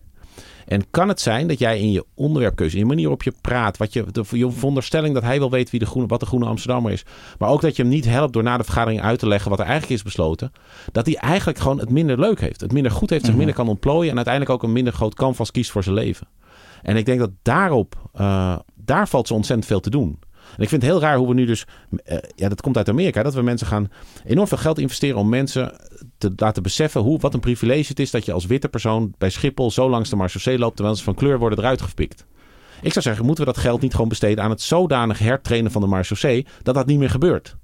En 0.67 0.91
kan 0.91 1.09
het 1.09 1.21
zijn 1.21 1.49
dat 1.49 1.59
jij 1.59 1.79
in 1.81 1.93
je 1.93 2.05
onderwerpkeuze, 2.15 2.75
in 2.75 2.81
je 2.81 2.87
manier 2.87 3.03
waarop 3.03 3.23
je 3.23 3.33
praat, 3.41 3.77
wat 3.77 3.93
je, 3.93 4.05
de, 4.13 4.25
je 4.31 4.51
veronderstelling 4.51 5.15
dat 5.15 5.23
hij 5.23 5.39
wel 5.39 5.51
weet 5.51 5.71
wie 5.71 5.81
de 5.81 5.87
groene, 5.87 6.09
wat 6.09 6.21
de 6.21 6.27
groene 6.27 6.47
Amsterdammer 6.47 6.93
is, 6.93 7.05
maar 7.39 7.49
ook 7.49 7.61
dat 7.61 7.77
je 7.77 7.83
hem 7.83 7.91
niet 7.91 8.05
helpt 8.05 8.33
door 8.33 8.43
na 8.43 8.57
de 8.57 8.65
vergadering 8.65 9.03
uit 9.03 9.19
te 9.19 9.29
leggen 9.29 9.51
wat 9.51 9.59
er 9.59 9.65
eigenlijk 9.65 9.95
is 9.95 10.03
besloten, 10.03 10.53
dat 10.93 11.07
hij 11.07 11.15
eigenlijk 11.17 11.59
gewoon 11.59 11.79
het 11.79 11.91
minder 11.91 12.21
leuk 12.21 12.41
heeft, 12.41 12.61
het 12.61 12.73
minder 12.73 12.93
goed 12.93 13.11
heeft, 13.11 13.21
zich 13.21 13.31
Mhm. 13.31 13.39
minder 13.39 13.57
kan 13.57 13.69
ontplooien 13.69 14.11
en 14.11 14.17
uiteindelijk 14.17 14.55
ook 14.55 14.63
een 14.63 14.73
minder 14.73 14.93
groot 14.93 15.15
canvas 15.15 15.51
kiest 15.51 15.71
voor 15.71 15.83
zijn 15.83 15.95
leven. 15.95 16.29
En 16.83 16.97
ik 16.97 17.07
denk 17.07 17.19
dat 17.19 17.31
daarop, 17.43 18.09
eh, 18.13 18.59
daar 18.75 19.09
valt 19.09 19.27
zo 19.27 19.35
ontzettend 19.35 19.69
veel 19.69 19.81
te 19.81 19.91
doen. 19.91 20.19
En 20.57 20.63
ik 20.63 20.69
vind 20.69 20.83
het 20.83 20.91
heel 20.91 21.01
raar 21.01 21.17
hoe 21.17 21.29
we 21.29 21.35
nu 21.35 21.47
dus, 21.47 21.67
eh, 22.05 22.19
ja, 22.35 22.49
dat 22.49 22.61
komt 22.61 22.77
uit 22.77 22.89
Amerika, 22.89 23.23
dat 23.23 23.35
we 23.35 23.43
mensen 23.43 23.67
gaan 23.67 23.91
enorm 24.25 24.49
veel 24.49 24.59
geld 24.59 24.79
investeren 24.79 25.19
om 25.19 25.29
mensen 25.29 25.73
te 26.19 26.33
laten 26.37 26.63
beseffen 26.63 27.01
hoe, 27.01 27.19
wat 27.19 27.35
een 27.35 27.41
privilege 27.41 27.89
het 27.89 28.01
is 28.01 28.11
dat 28.11 28.25
je 28.25 28.33
als 28.33 28.47
witte 28.47 28.69
persoon 28.69 29.15
bij 29.19 29.31
Schiphol 29.31 29.71
zo 29.71 29.91
langs 29.91 30.11
de 30.11 30.17
Marseillais 30.17 30.61
loopt 30.61 30.77
terwijl 30.77 30.97
ze 30.97 31.05
van 31.05 31.15
kleur 31.15 31.39
worden 31.39 31.59
eruit 31.59 31.83
gepikt. 31.83 32.27
Ik 32.83 32.93
zou 32.93 33.05
zeggen, 33.05 33.25
moeten 33.25 33.45
we 33.45 33.53
dat 33.53 33.63
geld 33.63 33.81
niet 33.81 33.93
gewoon 33.93 34.09
besteden 34.09 34.45
aan 34.45 34.51
het 34.51 34.63
zodanig 34.63 35.19
hertrainen 35.19 35.71
van 35.71 35.81
de 35.81 35.87
Marseillais 35.87 36.45
dat 36.63 36.75
dat 36.75 36.87
niet 36.87 36.99
meer 36.99 37.11
gebeurt? 37.11 37.57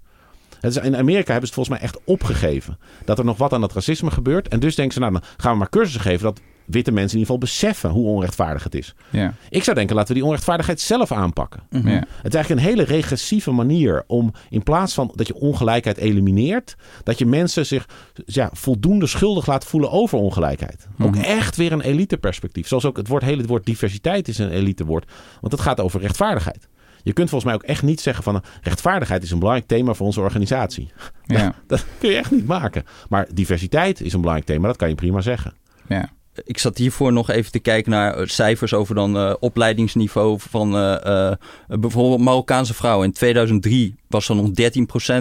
In 0.61 0.97
Amerika 0.97 1.33
hebben 1.33 1.49
ze 1.49 1.55
het 1.55 1.55
volgens 1.55 1.69
mij 1.69 1.81
echt 1.81 1.99
opgegeven. 2.05 2.79
Dat 3.05 3.19
er 3.19 3.25
nog 3.25 3.37
wat 3.37 3.53
aan 3.53 3.61
dat 3.61 3.73
racisme 3.73 4.11
gebeurt. 4.11 4.49
En 4.49 4.61
dus 4.61 4.75
denken 4.75 4.95
ze, 4.95 5.01
nou, 5.01 5.13
dan 5.13 5.23
gaan 5.37 5.53
we 5.53 5.59
maar 5.59 5.69
cursussen 5.69 6.01
geven 6.01 6.23
dat 6.23 6.41
witte 6.67 6.91
mensen 6.93 7.19
in 7.19 7.25
ieder 7.25 7.35
geval 7.35 7.39
beseffen 7.39 7.91
hoe 7.91 8.07
onrechtvaardig 8.07 8.65
het 8.65 8.75
is. 8.75 8.95
Ja. 9.11 9.35
Ik 9.49 9.63
zou 9.65 9.77
denken, 9.77 9.95
laten 9.95 10.09
we 10.09 10.15
die 10.15 10.25
onrechtvaardigheid 10.25 10.81
zelf 10.81 11.13
aanpakken. 11.13 11.61
Mhm. 11.71 11.89
Ja. 11.89 11.95
Het 11.95 12.07
is 12.27 12.35
eigenlijk 12.35 12.51
een 12.51 12.69
hele 12.69 12.83
regressieve 12.83 13.51
manier 13.51 14.05
om 14.07 14.33
in 14.51 14.63
plaats 14.63 14.95
van 14.95 15.13
dat 15.15 15.27
je 15.27 15.35
ongelijkheid 15.35 15.97
elimineert, 15.97 16.77
dat 17.03 17.19
je 17.19 17.27
mensen 17.27 17.67
zich 17.67 17.89
ja, 18.27 18.51
voldoende 18.53 19.07
schuldig 19.07 19.47
laat 19.47 19.65
voelen 19.65 19.91
over 19.91 20.19
ongelijkheid. 20.19 20.87
Ook 20.99 21.15
Mhm. 21.15 21.21
echt 21.25 21.57
weer 21.57 21.73
een 21.73 21.81
eliteperspectief. 21.81 22.69
Zoals 22.69 22.85
ook 22.85 22.97
het 22.97 23.09
woord, 23.09 23.23
hele 23.23 23.45
woord 23.45 23.65
diversiteit 23.65 24.29
is 24.29 24.39
een 24.39 24.51
elitewoord, 24.51 25.11
want 25.41 25.53
het 25.53 25.63
gaat 25.63 25.81
over 25.81 26.01
rechtvaardigheid. 26.01 26.69
Je 27.03 27.13
kunt 27.13 27.29
volgens 27.31 27.51
mij 27.53 27.61
ook 27.63 27.69
echt 27.69 27.83
niet 27.83 28.01
zeggen 28.01 28.25
van 28.25 28.35
eh, 28.35 28.41
rechtvaardigheid 28.63 29.23
is 29.23 29.31
een 29.31 29.39
belangrijk 29.39 29.69
thema 29.69 29.95
voor 29.95 30.07
onze 30.07 30.21
organisatie. 30.21 30.91
Ja. 31.25 31.55
Dat 31.67 31.85
kun 31.99 32.11
je 32.11 32.17
echt 32.17 32.31
niet 32.31 32.47
maken. 32.47 32.85
Maar 33.09 33.27
diversiteit 33.33 34.01
is 34.01 34.13
een 34.13 34.21
belangrijk 34.21 34.49
thema, 34.51 34.67
dat 34.67 34.77
kan 34.77 34.89
je 34.89 34.95
prima 34.95 35.21
zeggen. 35.21 35.55
Ja. 35.89 36.09
Ik 36.45 36.59
zat 36.59 36.79
hiervoor 36.79 37.13
nog 37.13 37.31
even 37.31 37.53
te 37.53 37.59
kijken 37.59 37.91
naar 37.91 38.15
eh, 38.15 38.27
cijfers 38.27 38.75
over 38.75 38.95
dan 38.95 39.17
eh, 39.17 39.35
opleidingsniveau 39.41 40.39
van 40.41 40.77
eh, 40.77 41.33
bijvoorbeeld 41.67 42.21
Marokkaanse 42.21 42.75
vrouwen. 42.75 43.07
In 43.07 43.13
2003 43.13 43.95
was 44.09 44.29
er 44.29 44.35
nog 44.35 44.51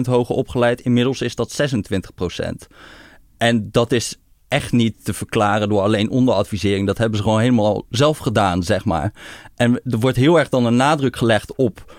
hoger 0.10 0.34
opgeleid. 0.34 0.80
Inmiddels 0.80 1.20
is 1.20 1.34
dat 1.34 1.60
26%. 1.60 2.66
En 3.36 3.68
dat 3.70 3.92
is 3.92 4.16
echt 4.48 4.72
niet 4.72 5.04
te 5.04 5.14
verklaren 5.14 5.68
door 5.68 5.80
alleen 5.80 6.10
onderadvisering. 6.10 6.86
Dat 6.86 6.98
hebben 6.98 7.16
ze 7.16 7.22
gewoon 7.24 7.40
helemaal 7.40 7.86
zelf 7.90 8.18
gedaan, 8.18 8.62
zeg 8.62 8.84
maar. 8.84 9.12
En 9.56 9.80
er 9.84 9.98
wordt 9.98 10.16
heel 10.16 10.38
erg 10.38 10.48
dan 10.48 10.66
een 10.66 10.76
nadruk 10.76 11.16
gelegd 11.16 11.54
op 11.54 11.94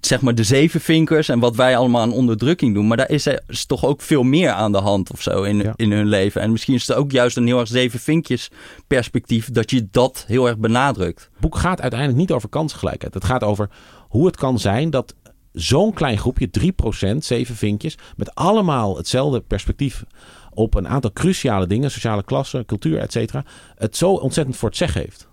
zeg 0.00 0.20
maar 0.20 0.34
de 0.34 0.44
zevenvinkers 0.44 1.28
en 1.28 1.38
wat 1.38 1.56
wij 1.56 1.76
allemaal 1.76 2.00
aan 2.02 2.12
onderdrukking 2.12 2.74
doen. 2.74 2.86
Maar 2.86 2.96
daar 2.96 3.10
is 3.10 3.26
er 3.26 3.42
is 3.46 3.66
toch 3.66 3.84
ook 3.84 4.00
veel 4.00 4.22
meer 4.22 4.50
aan 4.50 4.72
de 4.72 4.78
hand 4.78 5.12
of 5.12 5.22
zo 5.22 5.42
in, 5.42 5.56
Ja. 5.58 5.72
in 5.76 5.92
hun 5.92 6.06
leven. 6.06 6.40
En 6.40 6.52
misschien 6.52 6.74
is 6.74 6.86
het 6.86 6.96
ook 6.96 7.10
juist 7.10 7.36
een 7.36 7.46
heel 7.46 7.58
erg 7.58 7.68
zevenvinkjes 7.68 8.50
perspectief 8.86 9.50
dat 9.50 9.70
je 9.70 9.88
dat 9.90 10.24
heel 10.26 10.46
erg 10.48 10.58
benadrukt. 10.58 11.20
Het 11.32 11.40
boek 11.40 11.56
gaat 11.56 11.80
uiteindelijk 11.80 12.20
niet 12.20 12.32
over 12.32 12.48
kansgelijkheid. 12.48 13.14
Het 13.14 13.24
gaat 13.24 13.44
over 13.44 13.68
hoe 14.08 14.26
het 14.26 14.36
kan 14.36 14.58
zijn 14.58 14.90
dat 14.90 15.14
zo'n 15.52 15.92
klein 15.92 16.18
groepje, 16.18 16.50
3%, 16.50 17.24
zeven 17.24 17.56
vinkjes, 17.56 17.98
met 18.16 18.34
allemaal 18.34 18.96
hetzelfde 18.96 19.40
perspectief 19.40 20.04
op 20.54 20.74
een 20.74 20.88
aantal 20.88 21.12
cruciale 21.12 21.66
dingen, 21.66 21.90
sociale 21.90 22.22
klasse, 22.24 22.62
cultuur, 22.66 22.98
et 22.98 23.12
cetera, 23.12 23.44
het 23.74 23.96
zo 23.96 24.12
ontzettend 24.12 24.56
voor 24.56 24.68
het 24.68 24.78
zeggen 24.78 25.00
heeft. 25.00 25.28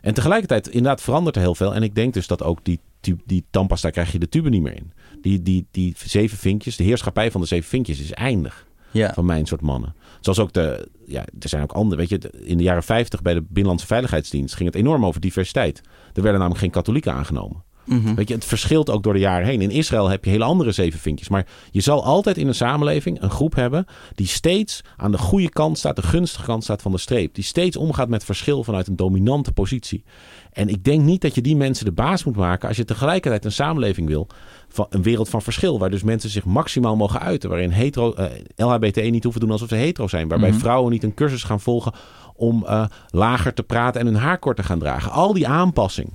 En 0.00 0.14
tegelijkertijd, 0.14 0.68
inderdaad, 0.68 1.00
verandert 1.00 1.36
er 1.36 1.42
heel 1.42 1.54
veel. 1.54 1.74
En 1.74 1.82
ik 1.82 1.94
denk 1.94 2.14
dus 2.14 2.26
dat 2.26 2.42
ook 2.42 2.58
die, 2.62 2.80
die, 3.00 3.16
die 3.24 3.44
tandpasta 3.50 3.90
krijg 3.90 4.12
je 4.12 4.18
de 4.18 4.28
tube 4.28 4.48
niet 4.48 4.62
meer 4.62 4.76
in. 4.76 4.92
Die, 5.22 5.42
die, 5.42 5.66
die 5.70 5.94
zeven 5.96 6.38
vinkjes, 6.38 6.76
de 6.76 6.84
heerschappij 6.84 7.30
van 7.30 7.40
de 7.40 7.46
zeven 7.46 7.68
vinkjes 7.68 8.00
is 8.00 8.12
eindig 8.12 8.66
Ja. 8.90 9.12
van 9.14 9.24
mijn 9.24 9.46
soort 9.46 9.60
mannen. 9.60 9.94
Zoals 10.20 10.38
ook 10.38 10.52
de, 10.52 10.88
ja, 11.06 11.20
er 11.40 11.48
zijn 11.48 11.62
ook 11.62 11.72
andere, 11.72 11.96
weet 12.00 12.08
je, 12.08 12.30
in 12.44 12.56
de 12.56 12.62
jaren 12.62 12.82
50 12.82 13.22
bij 13.22 13.34
de 13.34 13.42
Binnenlandse 13.42 13.86
Veiligheidsdienst 13.86 14.54
ging 14.54 14.68
het 14.68 14.78
enorm 14.78 15.04
over 15.06 15.20
diversiteit. 15.20 15.80
Er 16.12 16.22
werden 16.22 16.32
namelijk 16.32 16.60
geen 16.60 16.70
katholieken 16.70 17.12
aangenomen. 17.12 17.62
Mhm. 17.90 18.14
Weet 18.14 18.28
je, 18.28 18.34
het 18.34 18.44
verschilt 18.44 18.90
ook 18.90 19.02
door 19.02 19.12
de 19.12 19.18
jaren 19.18 19.46
heen. 19.46 19.60
In 19.62 19.70
Israël 19.70 20.08
heb 20.08 20.24
je 20.24 20.30
hele 20.30 20.44
andere 20.44 20.72
zeven 20.72 21.00
vinkjes. 21.00 21.28
Maar 21.28 21.46
je 21.70 21.80
zal 21.80 22.04
altijd 22.04 22.36
in 22.38 22.48
een 22.48 22.54
samenleving 22.54 23.22
een 23.22 23.30
groep 23.30 23.54
hebben 23.54 23.86
die 24.14 24.26
steeds 24.26 24.80
aan 24.96 25.10
de 25.10 25.18
goede 25.18 25.48
kant 25.48 25.78
staat, 25.78 25.96
de 25.96 26.02
gunstige 26.02 26.44
kant 26.44 26.62
staat 26.62 26.82
van 26.82 26.92
de 26.92 26.98
streep. 26.98 27.34
Die 27.34 27.44
steeds 27.44 27.76
omgaat 27.76 28.08
met 28.08 28.24
verschil 28.24 28.64
vanuit 28.64 28.86
een 28.88 28.96
dominante 28.96 29.52
positie. 29.52 30.04
En 30.52 30.68
ik 30.68 30.84
denk 30.84 31.02
niet 31.02 31.20
dat 31.20 31.34
je 31.34 31.40
die 31.40 31.56
mensen 31.56 31.84
de 31.84 31.92
baas 31.92 32.24
moet 32.24 32.36
maken 32.36 32.68
als 32.68 32.76
je 32.76 32.84
tegelijkertijd 32.84 33.44
een 33.44 33.52
samenleving 33.52 34.08
wil. 34.08 34.26
Van 34.68 34.86
een 34.90 35.02
wereld 35.02 35.28
van 35.28 35.42
verschil, 35.42 35.78
waar 35.78 35.90
dus 35.90 36.02
mensen 36.02 36.30
zich 36.30 36.44
maximaal 36.44 36.96
mogen 36.96 37.20
uiten. 37.20 37.48
Waarin 37.50 37.70
hetero, 37.70 38.12
eh, 38.12 38.26
LHBT 38.56 39.10
niet 39.10 39.22
hoeven 39.22 39.40
doen 39.40 39.50
alsof 39.50 39.68
ze 39.68 39.74
hetero 39.74 40.08
zijn. 40.08 40.28
Waarbij 40.28 40.50
Mhm. 40.50 40.58
vrouwen 40.58 40.92
niet 40.92 41.02
een 41.02 41.14
cursus 41.14 41.42
gaan 41.42 41.60
volgen 41.60 41.92
om 42.34 42.64
eh, 42.66 42.84
lager 43.10 43.54
te 43.54 43.62
praten 43.62 44.00
en 44.00 44.06
hun 44.06 44.16
haar 44.16 44.38
kort 44.38 44.56
te 44.56 44.62
gaan 44.62 44.78
dragen. 44.78 45.12
Al 45.12 45.32
die 45.32 45.48
aanpassing 45.48 46.10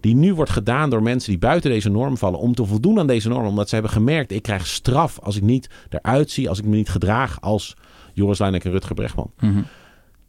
die 0.00 0.14
nu 0.14 0.34
wordt 0.34 0.50
gedaan 0.50 0.90
door 0.90 1.02
mensen 1.02 1.30
die 1.30 1.38
buiten 1.38 1.70
deze 1.70 1.88
norm 1.90 2.16
vallen. 2.16 2.38
Om 2.38 2.54
te 2.54 2.64
voldoen 2.64 2.98
aan 2.98 3.06
deze 3.06 3.28
norm. 3.28 3.46
Omdat 3.46 3.68
ze 3.68 3.74
hebben 3.74 3.92
gemerkt, 3.92 4.32
ik 4.32 4.42
krijg 4.42 4.66
straf 4.66 5.18
als 5.18 5.36
ik 5.36 5.42
niet 5.42 5.70
eruit 5.88 6.30
zie. 6.30 6.48
Als 6.48 6.58
ik 6.58 6.64
me 6.64 6.76
niet 6.76 6.88
gedraag 6.88 7.40
als 7.40 7.76
Joris 8.12 8.38
Luijnek 8.38 8.64
en 8.64 8.70
Rutger 8.70 8.94
Bregman. 8.94 9.32
Mhm. 9.40 9.62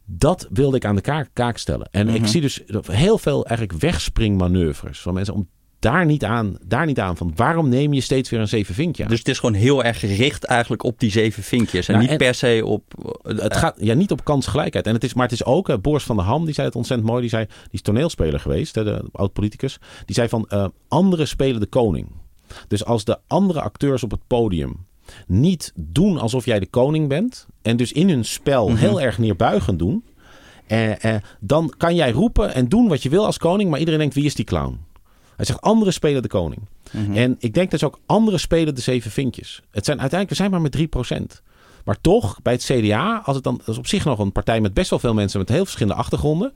Dat 0.05 0.47
wilde 0.51 0.75
ik 0.75 0.85
aan 0.85 0.95
de 0.95 1.01
kaak, 1.01 1.29
kaak 1.33 1.57
stellen. 1.57 1.87
En 1.91 2.07
ik 2.09 2.19
Mhm. 2.21 2.29
zie 2.29 2.41
dus 2.41 2.61
heel 2.91 3.17
veel 3.17 3.45
eigenlijk 3.45 3.79
wegspringmanoeuvres 3.79 4.99
van 5.01 5.13
mensen 5.13 5.33
om 5.33 5.47
daar 5.81 6.05
niet 6.05 6.23
aan, 6.23 6.57
daar 6.65 6.85
niet 6.85 6.99
aan 6.99 7.17
van 7.17 7.31
waarom 7.35 7.69
neem 7.69 7.93
je 7.93 8.01
steeds 8.01 8.29
weer 8.29 8.39
een 8.39 8.47
zeven 8.47 8.75
vinkje 8.75 9.03
aan? 9.03 9.09
Dus 9.09 9.19
het 9.19 9.27
is 9.27 9.39
gewoon 9.39 9.55
heel 9.55 9.83
erg 9.83 9.99
gericht 9.99 10.43
eigenlijk 10.43 10.83
op 10.83 10.99
die 10.99 11.11
zeven 11.11 11.43
vinkjes. 11.43 11.87
En 11.87 11.93
Nou, 11.93 12.03
niet 12.03 12.11
en- 12.11 12.17
per 12.25 12.33
se 12.35 12.61
op... 12.65 12.83
eh, 13.23 13.37
het 13.37 13.55
gaat 13.57 13.75
ja, 13.79 13.93
niet 13.93 14.11
op 14.11 14.23
kansgelijkheid. 14.23 14.87
En 14.87 14.93
het 14.93 15.03
is, 15.03 15.13
maar 15.13 15.23
het 15.23 15.33
is 15.33 15.45
ook, 15.45 15.69
eh, 15.69 15.77
Boris 15.77 16.03
van 16.03 16.15
der 16.15 16.25
Ham, 16.25 16.45
die 16.45 16.53
zei 16.53 16.67
het 16.67 16.75
ontzettend 16.75 17.09
mooi. 17.09 17.21
Die, 17.21 17.29
zei, 17.29 17.45
die 17.45 17.55
is 17.71 17.81
toneelspeler 17.81 18.39
geweest, 18.39 18.75
hè, 18.75 18.83
de 18.83 19.03
oud-politicus. 19.11 19.77
Die 20.05 20.15
zei 20.15 20.27
van, 20.29 20.45
eh 20.49 20.65
anderen 20.87 21.27
spelen 21.27 21.59
de 21.59 21.65
koning. 21.65 22.07
Dus 22.67 22.85
als 22.85 23.03
de 23.03 23.17
andere 23.27 23.61
acteurs 23.61 24.03
op 24.03 24.11
het 24.11 24.27
podium 24.27 24.85
niet 25.27 25.71
doen 25.75 26.17
alsof 26.17 26.45
jij 26.45 26.59
de 26.59 26.67
koning 26.69 27.07
bent... 27.09 27.47
en 27.61 27.77
dus 27.77 27.91
in 27.91 28.09
hun 28.09 28.25
spel 28.25 28.67
Mhm. 28.69 28.77
heel 28.77 29.01
erg 29.01 29.17
neerbuigend 29.17 29.79
doen... 29.79 30.03
eh, 30.67 31.03
eh, 31.15 31.21
dan 31.39 31.73
kan 31.77 31.95
jij 31.95 32.11
roepen 32.11 32.53
en 32.53 32.69
doen 32.69 32.87
wat 32.87 33.03
je 33.03 33.09
wil 33.09 33.25
als 33.25 33.37
koning... 33.37 33.69
maar 33.69 33.79
iedereen 33.79 33.99
denkt, 33.99 34.15
wie 34.15 34.25
is 34.25 34.35
die 34.35 34.45
clown? 34.45 34.79
Hij 35.41 35.49
zegt, 35.49 35.61
anderen 35.61 35.93
spelen 35.93 36.21
de 36.21 36.27
koning. 36.27 36.61
mhm. 36.91 37.17
En 37.17 37.35
ik 37.39 37.53
denk 37.53 37.71
dus 37.71 37.83
ook 37.83 37.99
anderen 38.05 38.39
spelen 38.39 38.75
de 38.75 38.81
zeven 38.81 39.11
vinkjes. 39.11 39.61
Het 39.71 39.85
zijn 39.85 39.99
uiteindelijk, 39.99 40.29
we 40.29 40.35
zijn 40.35 40.51
maar 40.51 40.61
met 40.61 41.41
3%. 41.41 41.41
Maar 41.85 42.01
toch, 42.01 42.41
bij 42.41 42.53
het 42.53 42.63
CDA, 42.63 43.21
als 43.25 43.35
het 43.35 43.43
dan, 43.43 43.57
dat 43.57 43.67
is 43.67 43.77
op 43.77 43.87
zich 43.87 44.05
nog 44.05 44.19
een 44.19 44.31
partij 44.31 44.61
met 44.61 44.73
best 44.73 44.89
wel 44.89 44.99
veel 44.99 45.13
mensen 45.13 45.39
met 45.39 45.49
heel 45.49 45.63
verschillende 45.63 45.99
achtergronden. 45.99 46.53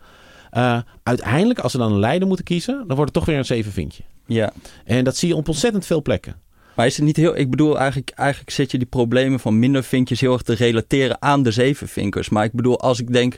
eh, 0.51 0.79
uiteindelijk, 1.03 1.59
als 1.59 1.71
ze 1.71 1.77
dan 1.77 1.91
een 1.91 1.99
leider 1.99 2.27
moeten 2.27 2.45
kiezen, 2.45 2.75
dan 2.77 2.95
wordt 2.95 3.01
het 3.01 3.13
toch 3.13 3.25
weer 3.25 3.37
een 3.37 3.45
zeven 3.45 3.71
vinkje. 3.71 4.03
Ja. 4.25 4.53
En 4.83 5.03
dat 5.03 5.17
zie 5.17 5.27
je 5.27 5.35
op 5.35 5.47
ontzettend 5.47 5.85
veel 5.85 6.01
plekken. 6.01 6.35
Maar 6.75 6.85
is 6.85 6.95
het 6.95 7.05
niet 7.05 7.17
heel... 7.17 7.37
Ik 7.37 7.49
bedoel, 7.49 7.77
eigenlijk, 7.77 8.09
eigenlijk 8.09 8.51
zit 8.51 8.71
je 8.71 8.77
die 8.77 8.87
problemen 8.87 9.39
van 9.39 9.59
minder 9.59 9.83
vinkjes 9.83 10.21
heel 10.21 10.33
erg 10.33 10.41
te 10.41 10.53
relateren 10.53 11.21
aan 11.21 11.43
de 11.43 11.51
zevenvinkers. 11.51 12.29
Maar 12.29 12.43
ik 12.43 12.53
bedoel, 12.53 12.79
als 12.79 12.99
ik 12.99 13.13
denk... 13.13 13.37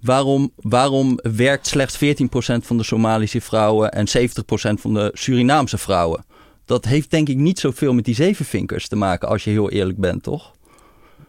Waarom, 0.00 0.50
waarom 0.56 1.18
werkt 1.22 1.66
slechts 1.66 1.96
14% 1.96 1.98
van 2.62 2.76
de 2.76 2.82
Somalische 2.82 3.40
vrouwen 3.40 3.92
en 3.92 4.06
70% 4.08 4.10
van 4.80 4.94
de 4.94 5.10
Surinaamse 5.14 5.78
vrouwen? 5.78 6.24
Dat 6.64 6.84
heeft 6.84 7.10
denk 7.10 7.28
ik 7.28 7.36
niet 7.36 7.58
zoveel 7.58 7.92
met 7.94 8.04
die 8.04 8.14
zevenvinkers 8.14 8.88
te 8.88 8.96
maken, 8.96 9.28
als 9.28 9.44
je 9.44 9.50
heel 9.50 9.70
eerlijk 9.70 9.98
bent, 9.98 10.22
toch? 10.22 10.54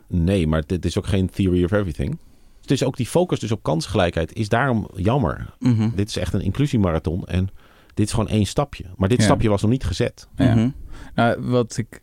Nee, 0.07 0.47
maar 0.47 0.63
dit 0.65 0.85
is 0.85 0.97
ook 0.97 1.07
geen 1.07 1.29
theory 1.29 1.63
of 1.63 1.71
everything. 1.71 2.17
Het 2.61 2.71
is 2.71 2.83
ook 2.83 2.97
die 2.97 3.05
focus 3.07 3.39
dus 3.39 3.51
op 3.51 3.63
kansgelijkheid 3.63 4.33
is 4.33 4.49
daarom 4.49 4.87
jammer. 4.95 5.53
Mhm. 5.59 5.89
Dit 5.95 6.09
is 6.09 6.17
echt 6.17 6.33
een 6.33 6.41
inclusiemarathon 6.41 7.25
en 7.25 7.49
dit 7.93 8.05
is 8.05 8.13
gewoon 8.13 8.29
één 8.29 8.45
stapje. 8.45 8.83
Maar 8.95 9.09
dit 9.09 9.17
Ja. 9.17 9.23
stapje 9.23 9.49
was 9.49 9.61
nog 9.61 9.71
niet 9.71 9.83
gezet. 9.85 10.27
Ja. 10.35 10.55
Mhm. 10.55 10.69
Nou, 11.15 11.41
wat 11.41 11.77
ik. 11.77 12.01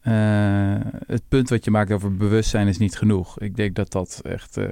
eh, 0.00 0.76
het 1.06 1.22
punt 1.28 1.48
wat 1.48 1.64
je 1.64 1.70
maakt 1.70 1.92
over 1.92 2.16
bewustzijn 2.16 2.68
is 2.68 2.78
niet 2.78 2.96
genoeg. 2.96 3.38
Ik 3.40 3.56
denk 3.56 3.74
dat 3.74 3.92
dat 3.92 4.20
echt 4.22 4.56
eh, 4.56 4.66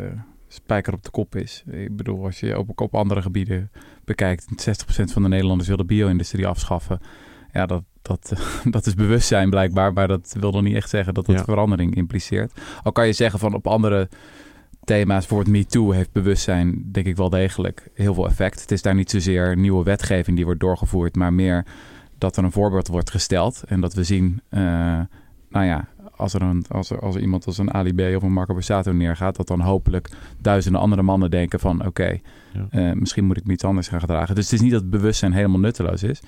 spijker 0.48 0.92
op 0.92 1.02
de 1.02 1.10
kop 1.10 1.36
is. 1.36 1.64
Ik 1.70 1.96
bedoel, 1.96 2.24
als 2.24 2.40
je 2.40 2.58
op, 2.58 2.80
op 2.80 2.94
andere 2.94 3.22
gebieden 3.22 3.70
bekijkt, 4.04 4.68
60% 4.68 5.04
van 5.04 5.22
de 5.22 5.28
Nederlanders 5.28 5.68
wil 5.68 5.76
de 5.76 5.84
bio-industrie 5.84 6.46
afschaffen. 6.46 7.00
Ja, 7.52 7.66
dat, 7.66 7.82
dat, 8.02 8.32
dat 8.70 8.86
is 8.86 8.94
bewustzijn 8.94 9.50
blijkbaar, 9.50 9.92
maar 9.92 10.08
dat 10.08 10.36
wil 10.40 10.50
nog 10.50 10.62
niet 10.62 10.74
echt 10.76 10.88
zeggen 10.90 11.14
dat 11.14 11.26
dat 11.26 11.36
Ja. 11.36 11.44
verandering 11.44 11.94
impliceert. 11.94 12.60
Al 12.82 12.92
kan 12.92 13.06
je 13.06 13.12
zeggen 13.12 13.38
van 13.38 13.54
op 13.54 13.66
andere 13.66 14.08
thema's, 14.84 15.26
bijvoorbeeld 15.26 15.56
MeToo, 15.56 15.90
heeft 15.90 16.12
bewustzijn 16.12 16.88
denk 16.92 17.06
ik 17.06 17.16
wel 17.16 17.30
degelijk 17.30 17.90
heel 17.94 18.14
veel 18.14 18.26
effect. 18.26 18.60
Het 18.60 18.70
is 18.70 18.82
daar 18.82 18.94
niet 18.94 19.10
zozeer 19.10 19.56
nieuwe 19.56 19.84
wetgeving 19.84 20.36
die 20.36 20.44
wordt 20.44 20.60
doorgevoerd, 20.60 21.16
maar 21.16 21.32
meer 21.32 21.64
dat 22.18 22.36
er 22.36 22.44
een 22.44 22.52
voorbeeld 22.52 22.88
wordt 22.88 23.10
gesteld 23.10 23.62
en 23.66 23.80
dat 23.80 23.94
we 23.94 24.04
zien, 24.04 24.40
eh, 24.48 24.60
nou 25.50 25.66
ja, 25.66 25.88
als 26.18 26.34
er, 26.34 26.42
een, 26.42 26.64
als, 26.68 26.90
er, 26.90 27.00
als 27.00 27.14
er 27.14 27.20
iemand 27.20 27.46
als 27.46 27.58
een 27.58 27.74
Ali 27.74 27.94
B 27.94 28.16
of 28.16 28.22
een 28.22 28.32
Marco 28.32 28.52
Borsato 28.54 28.92
neergaat, 28.92 29.36
dat 29.36 29.46
dan 29.46 29.60
hopelijk 29.60 30.08
duizenden 30.38 30.80
andere 30.80 31.02
mannen 31.02 31.30
denken 31.30 31.60
van 31.60 31.86
oké, 31.86 32.18
Ja. 32.52 32.66
eh, 32.70 32.92
misschien 32.92 33.24
moet 33.24 33.36
ik 33.36 33.46
me 33.46 33.52
iets 33.52 33.64
anders 33.64 33.88
gaan 33.88 34.00
gedragen. 34.00 34.34
Dus 34.34 34.44
het 34.44 34.52
is 34.54 34.60
niet 34.60 34.72
dat 34.72 34.80
het 34.80 34.90
bewustzijn 34.90 35.32
helemaal 35.32 35.58
nutteloos 35.60 36.02
is. 36.02 36.20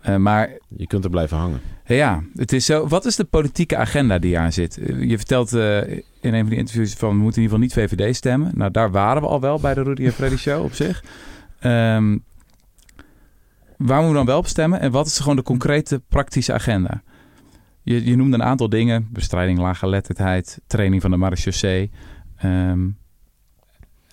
Eh, 0.00 0.16
maar 0.16 0.50
Je 0.76 0.86
kunt 0.86 1.04
er 1.04 1.10
blijven 1.10 1.36
hangen. 1.36 1.60
ja, 1.86 2.22
het 2.34 2.52
is 2.52 2.64
zo. 2.66 2.86
Wat 2.88 3.04
is 3.04 3.16
de 3.16 3.24
politieke 3.24 3.76
agenda 3.76 4.18
die 4.18 4.38
aan 4.38 4.52
zit? 4.52 4.78
Eh, 4.78 5.02
Je 5.02 5.16
vertelt 5.16 5.52
eh, 5.52 5.92
in 6.20 6.34
een 6.34 6.40
van 6.40 6.48
die 6.48 6.58
interviews 6.58 6.94
van 6.94 7.08
we 7.08 7.14
moeten 7.22 7.42
in 7.42 7.48
ieder 7.50 7.58
geval 7.68 7.84
niet 7.84 7.90
VVD 7.96 8.16
stemmen. 8.16 8.50
Nou, 8.54 8.70
daar 8.70 8.90
waren 8.90 9.22
we 9.22 9.28
al 9.28 9.40
wel 9.40 9.60
bij 9.60 9.74
de 9.74 9.82
Rudy 9.82 10.04
en 10.04 10.12
Freddy 10.12 10.36
show 10.36 10.64
op 10.64 10.72
zich. 10.74 11.04
Ehm, 11.60 12.18
waar 13.76 13.96
moeten 14.02 14.08
we 14.08 14.14
dan 14.14 14.26
wel 14.26 14.38
op 14.38 14.46
stemmen? 14.46 14.80
En 14.80 14.90
wat 14.90 15.06
is 15.06 15.18
gewoon 15.18 15.36
de 15.36 15.42
concrete 15.42 16.02
praktische 16.08 16.52
agenda? 16.52 17.02
Je, 17.84 18.04
je 18.04 18.16
noemde 18.16 18.36
een 18.36 18.42
aantal 18.42 18.68
dingen. 18.68 19.08
Bestrijding 19.12 19.58
laaggeletterdheid, 19.58 20.60
training 20.66 21.02
van 21.02 21.10
de 21.10 21.16
marechaussee. 21.16 21.90
Ehm 22.36 22.88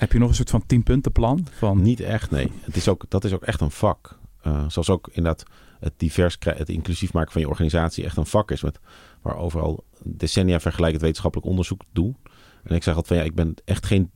heb 0.01 0.11
je 0.11 0.19
nog 0.19 0.29
een 0.29 0.35
soort 0.35 0.49
van 0.49 0.65
tienpuntenplan? 0.65 1.47
Van, 1.51 1.81
Niet 1.81 1.99
echt, 1.99 2.31
nee. 2.31 2.51
Het 2.61 2.75
is 2.75 2.87
ook, 2.87 3.05
dat 3.07 3.23
is 3.23 3.33
ook 3.33 3.43
echt 3.43 3.61
een 3.61 3.71
vak. 3.71 4.19
Eh, 4.41 4.63
zoals 4.67 4.89
ook 4.89 5.07
inderdaad 5.07 5.43
het 5.79 5.93
divers, 5.97 6.37
het 6.39 6.69
inclusief 6.69 7.13
maken 7.13 7.31
van 7.31 7.41
je 7.41 7.47
organisatie 7.47 8.03
echt 8.03 8.17
een 8.17 8.25
vak 8.25 8.51
is. 8.51 8.61
Met, 8.61 8.79
waar 9.21 9.37
overal 9.37 9.83
decennia 10.03 10.59
vergelijkend 10.59 11.01
wetenschappelijk 11.01 11.49
onderzoek 11.49 11.81
doe. 11.91 12.15
En 12.63 12.75
ik 12.75 12.83
zeg 12.83 12.95
altijd 12.95 13.07
van 13.07 13.17
ja, 13.17 13.23
ik 13.23 13.35
ben 13.35 13.53
echt 13.65 13.85
geen, 13.85 14.11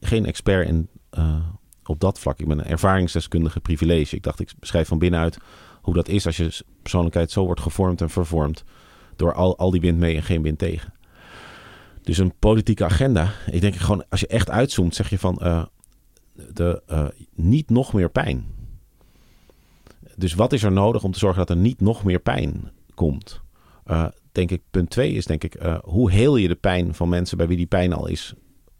geen 0.00 0.26
expert 0.26 0.68
in, 0.68 0.88
eh, 1.10 1.46
op 1.84 2.00
dat 2.00 2.18
vlak. 2.18 2.38
Ik 2.38 2.48
ben 2.48 2.58
een 2.58 2.64
ervaringsdeskundige 2.64 3.60
privilege. 3.60 4.16
Ik 4.16 4.22
dacht, 4.22 4.40
ik 4.40 4.52
beschrijf 4.58 4.88
van 4.88 4.98
binnenuit 4.98 5.38
hoe 5.82 5.94
dat 5.94 6.08
is 6.08 6.26
als 6.26 6.36
je 6.36 6.64
persoonlijkheid 6.82 7.30
zo 7.30 7.44
wordt 7.44 7.60
gevormd 7.60 8.00
en 8.00 8.10
vervormd. 8.10 8.64
Door 9.18 9.34
al, 9.34 9.58
al 9.58 9.70
die 9.70 9.80
wind 9.80 9.98
mee 9.98 10.16
en 10.16 10.22
geen 10.22 10.42
wind 10.42 10.58
tegen. 10.58 10.92
Dus 12.08 12.18
een 12.18 12.34
politieke 12.38 12.84
agenda. 12.84 13.32
Ik 13.50 13.60
denk 13.60 13.74
gewoon, 13.74 14.04
als 14.08 14.20
je 14.20 14.26
echt 14.26 14.50
uitzoomt, 14.50 14.94
zeg 14.94 15.10
je 15.10 15.18
van 15.18 15.38
eh, 15.38 15.64
de, 16.52 16.82
eh, 16.86 17.06
niet 17.34 17.70
nog 17.70 17.92
meer 17.92 18.10
pijn. 18.10 18.46
Dus 20.16 20.34
wat 20.34 20.52
is 20.52 20.62
er 20.62 20.72
nodig 20.72 21.04
om 21.04 21.12
te 21.12 21.18
zorgen 21.18 21.38
dat 21.38 21.50
er 21.50 21.62
niet 21.62 21.80
nog 21.80 22.04
meer 22.04 22.20
pijn 22.20 22.70
komt? 22.94 23.40
Eh, 23.84 24.06
denk 24.32 24.50
ik, 24.50 24.62
punt 24.70 24.90
twee 24.90 25.12
is 25.12 25.26
denk 25.26 25.44
ik, 25.44 25.56
hoe 25.82 26.10
heel 26.10 26.36
je 26.36 26.48
de 26.48 26.54
pijn 26.54 26.94
van 26.94 27.08
mensen 27.08 27.36
bij 27.36 27.46
wie 27.46 27.56
die 27.56 27.66
pijn 27.66 27.92
al 27.92 28.06
is, 28.06 28.34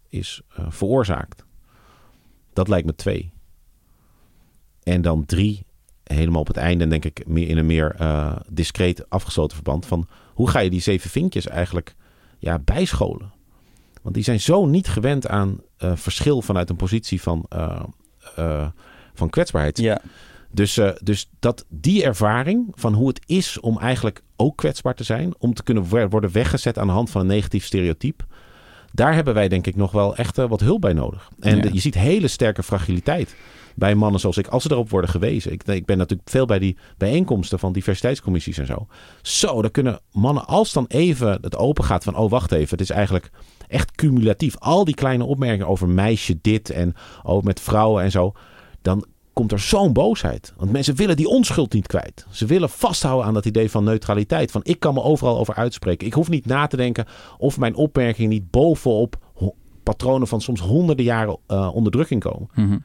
is 0.09 0.41
veroorzaakt? 0.49 1.45
Dat 2.53 2.67
lijkt 2.67 2.85
me 2.85 2.95
twee. 2.95 3.31
En 4.83 5.01
dan 5.01 5.25
drie, 5.25 5.65
helemaal 6.03 6.41
op 6.41 6.47
het 6.47 6.57
einde, 6.57 6.87
denk 6.87 7.05
ik, 7.05 7.27
meer 7.27 7.47
in 7.47 7.57
een 7.57 7.65
meer 7.65 7.95
discreet 8.51 9.09
afgesloten 9.09 9.55
verband 9.55 9.85
van 9.85 10.07
hoe 10.39 10.49
ga 10.49 10.59
je 10.59 10.69
die 10.69 10.81
zeven 10.81 11.09
vinkjes 11.09 11.47
eigenlijk 11.47 11.95
ja, 12.37 12.59
bijscholen? 12.59 13.31
Want 14.01 14.15
die 14.15 14.23
zijn 14.23 14.39
zo 14.39 14.65
niet 14.65 14.87
gewend 14.87 15.27
aan 15.27 15.61
eh, 15.77 15.95
verschil 15.95 16.41
vanuit 16.41 16.69
een 16.69 16.75
positie 16.75 17.21
van, 17.21 17.45
eh, 17.49 17.83
eh, 18.35 18.67
van 19.13 19.29
kwetsbaarheid. 19.29 19.77
Ja. 19.77 20.01
Dus, 20.51 20.79
dus 21.03 21.29
dat 21.39 21.65
die 21.69 22.03
ervaring 22.03 22.67
van 22.71 22.93
hoe 22.93 23.07
het 23.07 23.21
is 23.25 23.59
om 23.59 23.79
eigenlijk 23.79 24.23
ook 24.35 24.57
kwetsbaar 24.57 24.95
te 24.95 25.03
zijn, 25.03 25.33
om 25.37 25.53
te 25.53 25.63
kunnen 25.63 25.89
wo- 25.89 26.07
worden 26.07 26.31
weggezet 26.31 26.77
aan 26.77 26.87
de 26.87 26.93
hand 26.93 27.09
van 27.09 27.21
een 27.21 27.27
negatief 27.27 27.65
stereotype, 27.65 28.23
daar 28.91 29.13
hebben 29.13 29.33
wij 29.33 29.47
denk 29.47 29.67
ik 29.67 29.75
nog 29.75 29.91
wel 29.91 30.15
echt 30.15 30.37
eh, 30.37 30.49
wat 30.49 30.59
hulp 30.59 30.81
bij 30.81 30.93
nodig. 30.93 31.29
En 31.39 31.57
Ja. 31.57 31.69
je 31.73 31.79
ziet 31.79 31.95
hele 31.95 32.27
sterke 32.27 32.63
fragiliteit 32.63 33.35
bij 33.75 33.95
mannen 33.95 34.19
zoals 34.19 34.37
ik, 34.37 34.47
als 34.47 34.63
ze 34.63 34.71
erop 34.71 34.89
worden 34.89 35.09
gewezen. 35.09 35.51
Ik, 35.51 35.63
ik 35.63 35.85
ben 35.85 35.97
natuurlijk 35.97 36.29
veel 36.29 36.45
bij 36.45 36.59
die 36.59 36.77
bijeenkomsten 36.97 37.59
van 37.59 37.73
diversiteitscommissies 37.73 38.57
en 38.57 38.65
zo. 38.65 38.87
Zo, 39.21 39.61
dan 39.61 39.71
kunnen 39.71 39.99
mannen, 40.11 40.45
als 40.47 40.73
dan 40.73 40.85
even 40.87 41.37
het 41.41 41.55
open 41.57 41.83
gaat 41.83 42.03
van, 42.03 42.15
oh 42.15 42.29
wacht 42.29 42.51
even, 42.51 42.69
het 42.69 42.81
is 42.81 42.89
eigenlijk 42.89 43.29
echt 43.67 43.91
cumulatief. 43.91 44.57
Al 44.57 44.85
die 44.85 44.95
kleine 44.95 45.23
opmerkingen 45.23 45.67
over 45.67 45.87
meisje 45.89 46.37
dit 46.41 46.69
en 46.69 46.95
ook 47.23 47.43
met 47.43 47.59
vrouwen 47.59 48.03
en 48.03 48.11
zo, 48.11 48.31
dan 48.81 49.05
komt 49.39 49.51
er 49.51 49.59
zo'n 49.59 49.93
boosheid. 49.93 50.53
Want 50.57 50.71
mensen 50.71 50.95
willen 50.95 51.15
die 51.15 51.27
onschuld 51.27 51.73
niet 51.73 51.87
kwijt. 51.87 52.25
Ze 52.31 52.45
willen 52.45 52.69
vasthouden 52.69 53.25
aan 53.25 53.33
dat 53.33 53.45
idee 53.45 53.71
van 53.71 53.83
neutraliteit. 53.83 54.51
Van 54.51 54.61
ik 54.63 54.79
kan 54.79 54.93
me 54.93 55.01
overal 55.01 55.39
over 55.39 55.53
uitspreken. 55.53 56.07
Ik 56.07 56.13
hoef 56.13 56.29
niet 56.29 56.45
na 56.45 56.67
te 56.67 56.77
denken 56.77 57.05
of 57.37 57.57
mijn 57.57 57.75
opmerkingen 57.75 58.29
niet 58.29 58.51
bovenop 58.51 59.17
patronen 59.83 60.27
van 60.27 60.41
soms 60.41 60.59
honderden 60.59 61.05
jaren 61.05 61.37
eh, 61.47 61.69
onderdrukking 61.73 62.21
komen. 62.21 62.49
Mhm. 62.55 62.77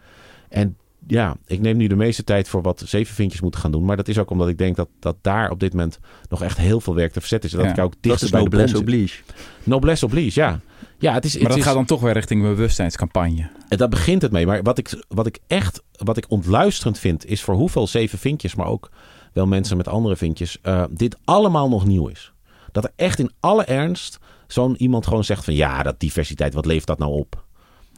En 0.49 0.77
ja, 1.07 1.37
ik 1.47 1.61
neem 1.61 1.77
nu 1.77 1.87
de 1.87 1.97
meeste 1.97 2.25
tijd 2.25 2.49
voor 2.49 2.63
wat 2.63 2.83
zevenvinkjes 2.87 3.41
moeten 3.41 3.61
gaan 3.61 3.73
doen. 3.73 3.85
Maar 3.85 3.97
dat 3.97 4.09
is 4.09 4.19
ook 4.19 4.31
omdat 4.31 4.49
ik 4.49 4.59
denk 4.59 4.77
dat, 4.77 4.89
dat 4.99 5.17
daar 5.21 5.51
op 5.51 5.61
dit 5.61 5.73
moment 5.73 5.99
nog 6.29 6.43
echt 6.43 6.59
heel 6.59 6.81
veel 6.81 6.95
werk 6.95 7.13
te 7.13 7.21
verzetten 7.21 7.49
is. 7.49 7.57
En 7.57 7.63
dat 7.63 7.77
Ja, 7.77 7.83
ik 7.83 7.89
ook 7.89 7.95
dichter 8.01 8.31
bij 8.31 8.39
de 8.39 8.45
noblesse 8.45 8.79
oblige. 8.79 9.23
Noblesse 9.63 10.05
oblige, 10.05 10.41
ja. 10.41 10.61
Ja, 10.99 11.13
het 11.13 11.25
is, 11.25 11.33
Maar 11.33 11.41
het 11.41 11.51
dat 11.51 11.59
is, 11.59 11.65
gaat 11.65 11.75
dan 11.75 11.85
toch 11.85 12.01
weer 12.01 12.13
richting 12.13 12.43
een 12.43 12.55
bewustzijnscampagne. 12.55 13.51
en 13.69 13.79
daar 13.79 13.89
begint 13.89 14.23
het 14.23 14.33
mee. 14.33 14.47
Maar 14.47 14.63
wat 14.63 14.79
ik, 14.79 15.05
wat 15.09 15.27
ik 15.27 15.39
echt 15.47 15.83
wat 15.93 16.17
ik 16.17 16.25
ontluisterend 16.29 16.99
vind, 16.99 17.27
is 17.27 17.43
voor 17.43 17.55
hoeveel 17.55 17.87
zeven 17.87 18.19
vinkjes, 18.19 18.55
maar 18.55 18.67
ook 18.67 18.91
wel 19.33 19.47
mensen 19.47 19.77
met 19.77 19.89
andere 19.89 20.17
vinkjes, 20.17 20.59
eh, 20.63 20.85
dit 20.91 21.17
allemaal 21.25 21.69
nog 21.69 21.87
nieuw 21.87 22.09
is. 22.09 22.33
Dat 22.73 22.85
er 22.85 22.93
echt 22.97 23.19
in 23.19 23.31
alle 23.41 23.65
ernst 23.65 24.19
zo'n 24.47 24.77
iemand 24.77 25.07
gewoon 25.07 25.25
zegt 25.25 25.45
van 25.45 25.55
ja, 25.55 25.83
dat 25.83 26.01
diversiteit, 26.01 26.55
wat 26.55 26.67
levert 26.67 26.87
dat 26.87 26.99
nou 26.99 27.13
op? 27.13 27.44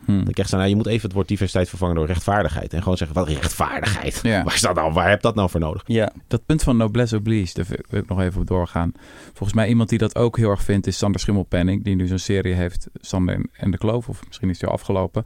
Hm. 0.04 0.18
Dat 0.18 0.28
ik 0.28 0.38
echt 0.38 0.48
zei, 0.48 0.60
nou, 0.60 0.72
je 0.74 0.76
moet 0.82 0.86
even 0.86 1.02
het 1.02 1.12
woord 1.12 1.28
diversiteit 1.28 1.68
vervangen 1.68 1.94
door 1.94 2.06
rechtvaardigheid. 2.06 2.72
En 2.72 2.82
gewoon 2.82 2.96
zeggen, 2.96 3.16
wat 3.16 3.28
rechtvaardigheid? 3.28 4.20
Ja. 4.22 4.42
Waar, 4.44 4.54
is 4.54 4.60
dat 4.60 4.74
nou, 4.74 4.92
waar 4.92 5.08
heb 5.08 5.20
dat 5.20 5.34
nou 5.34 5.50
voor 5.50 5.60
nodig? 5.60 5.82
Ja. 5.86 6.12
Dat 6.28 6.46
punt 6.46 6.62
van 6.62 6.76
noblesse 6.76 7.16
oblige, 7.16 7.54
daar 7.54 7.66
wil 7.88 8.00
ik 8.00 8.08
nog 8.08 8.20
even 8.20 8.40
op 8.40 8.46
doorgaan. 8.46 8.92
Volgens 9.24 9.52
mij 9.52 9.68
iemand 9.68 9.88
die 9.88 9.98
dat 9.98 10.16
ook 10.16 10.36
heel 10.36 10.50
erg 10.50 10.62
vindt 10.62 10.86
is 10.86 10.98
Sander 10.98 11.20
Schimmelpenning. 11.20 11.84
Die 11.84 11.96
nu 11.96 12.06
zo'n 12.06 12.18
serie 12.18 12.54
heeft, 12.54 12.88
Sander 12.94 13.46
en- 13.52 13.70
de 13.70 13.78
Kloof. 13.78 14.08
Of 14.08 14.26
misschien 14.26 14.50
is 14.50 14.58
die 14.58 14.68
al 14.68 14.74
afgelopen. 14.74 15.24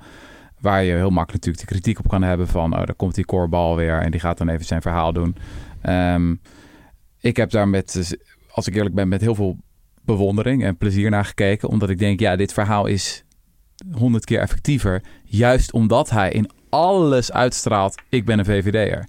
Waar 0.61 0.83
je 0.83 0.93
heel 0.93 1.11
makkelijk 1.11 1.45
natuurlijk 1.45 1.69
de 1.69 1.75
kritiek 1.75 1.99
op 1.99 2.09
kan 2.09 2.23
hebben 2.23 2.49
van... 2.49 2.73
oh, 2.73 2.79
daar 2.87 2.95
komt 2.95 3.15
die 3.15 3.25
korbal 3.25 3.77
weer 3.77 3.99
en 4.01 4.11
die 4.11 4.21
gaat 4.21 4.39
dan 4.39 4.49
even 4.49 4.65
zijn 4.67 4.83
verhaal 4.83 5.13
doen. 5.13 5.37
Ehm, 5.81 6.35
ik 7.21 7.37
heb 7.37 7.51
daar 7.51 7.69
met, 7.69 8.17
als 8.51 8.67
ik 8.67 8.75
eerlijk 8.75 8.95
ben, 8.95 9.09
met 9.09 9.21
heel 9.21 9.35
veel 9.35 9.57
bewondering 10.05 10.65
en 10.65 10.77
plezier 10.77 11.11
naar 11.11 11.25
gekeken. 11.25 11.69
Omdat 11.69 11.91
ik 11.91 11.99
denk, 11.99 12.21
ja, 12.21 12.37
dit 12.37 12.53
verhaal 12.53 12.87
is 12.87 13.25
honderd 13.93 14.25
keer 14.25 14.41
effectiever. 14.41 15.03
Juist 15.25 15.73
omdat 15.73 16.11
hij 16.11 16.31
in 16.31 16.51
alles 16.69 17.33
uitstraalt, 17.33 17.95
ik 18.09 18.25
ben 18.25 18.39
een 18.39 18.45
VVD'er. 18.45 19.09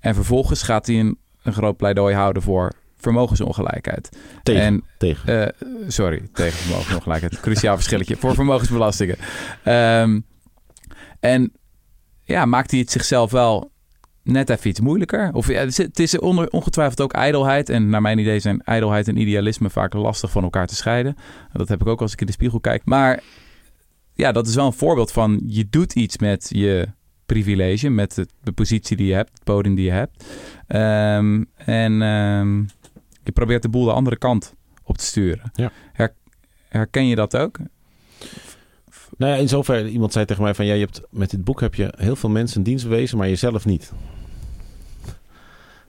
En 0.00 0.14
vervolgens 0.14 0.62
gaat 0.62 0.86
hij 0.86 1.00
een, 1.00 1.18
een 1.42 1.52
groot 1.52 1.76
pleidooi 1.76 2.14
houden 2.14 2.42
voor 2.42 2.72
vermogensongelijkheid. 2.96 4.08
Tegen. 4.42 4.62
En 4.62 4.84
tegen. 4.98 5.42
eh, 5.58 5.68
sorry, 5.88 6.28
tegen 6.32 6.58
vermogensongelijkheid. 6.58 7.40
Cruciaal 7.46 7.74
verschilletje. 7.74 8.16
Voor 8.16 8.34
vermogensbelastingen. 8.34 9.16
Ehm, 9.62 10.20
en 11.20 11.52
ja, 12.24 12.44
maakt 12.44 12.70
hij 12.70 12.80
het 12.80 12.90
zichzelf 12.90 13.30
wel 13.30 13.70
net 14.22 14.50
even 14.50 14.70
iets 14.70 14.80
moeilijker? 14.80 15.30
Of 15.32 15.48
ja, 15.48 15.58
het 15.58 15.68
is- 15.68 15.76
het 15.76 15.98
is 15.98 16.18
onder, 16.18 16.48
ongetwijfeld 16.50 17.00
ook 17.00 17.12
ijdelheid. 17.12 17.68
En 17.68 17.88
naar 17.88 18.00
mijn 18.02 18.18
idee 18.18 18.38
zijn 18.40 18.60
ijdelheid 18.62 19.08
en 19.08 19.16
idealisme 19.20 19.70
vaak 19.70 19.92
lastig 19.92 20.30
van 20.30 20.42
elkaar 20.42 20.66
te 20.66 20.74
scheiden. 20.74 21.16
Dat 21.52 21.68
heb 21.68 21.80
ik 21.80 21.86
ook 21.86 22.00
als 22.00 22.12
ik 22.12 22.20
in 22.20 22.26
de 22.26 22.32
spiegel 22.32 22.60
kijk. 22.60 22.82
Maar 22.84 23.22
ja, 24.14 24.32
dat 24.32 24.46
is 24.46 24.54
wel 24.54 24.66
een 24.66 24.72
voorbeeld 24.72 25.12
van 25.12 25.42
je 25.46 25.68
doet 25.70 25.94
iets 25.94 26.18
met 26.18 26.46
je 26.48 26.88
privilege 27.26 27.88
met 27.88 28.14
de, 28.14 28.26
de 28.42 28.52
positie 28.52 28.96
die 28.96 29.06
je 29.06 29.14
hebt, 29.14 29.30
het 29.32 29.44
podium 29.44 29.74
die 29.74 29.84
je 29.84 29.90
hebt. 29.90 30.24
Ehm, 30.66 31.44
en 31.54 32.02
ehm, 32.02 32.58
je 33.22 33.32
probeert 33.32 33.62
de 33.62 33.68
boel 33.68 33.84
de 33.84 33.92
andere 33.92 34.16
kant 34.16 34.54
op 34.82 34.98
te 34.98 35.04
sturen. 35.04 35.50
Ja. 35.54 35.72
Her- 35.92 36.14
herken 36.68 37.06
je 37.06 37.14
dat 37.14 37.36
ook? 37.36 37.58
Nou 39.16 39.32
ja, 39.32 39.38
in 39.38 39.48
zover, 39.48 39.88
iemand 39.88 40.12
zei 40.12 40.24
tegen 40.24 40.42
mij 40.42 40.54
van... 40.54 40.66
Ja, 40.66 40.74
je 40.74 40.80
hebt, 40.80 41.02
met 41.10 41.30
dit 41.30 41.44
boek 41.44 41.60
heb 41.60 41.74
je 41.74 41.94
heel 41.96 42.16
veel 42.16 42.30
mensen 42.30 42.58
een 42.58 42.62
dienst 42.62 42.88
bewezen, 42.88 43.18
maar 43.18 43.28
jezelf 43.28 43.64
niet. 43.64 43.92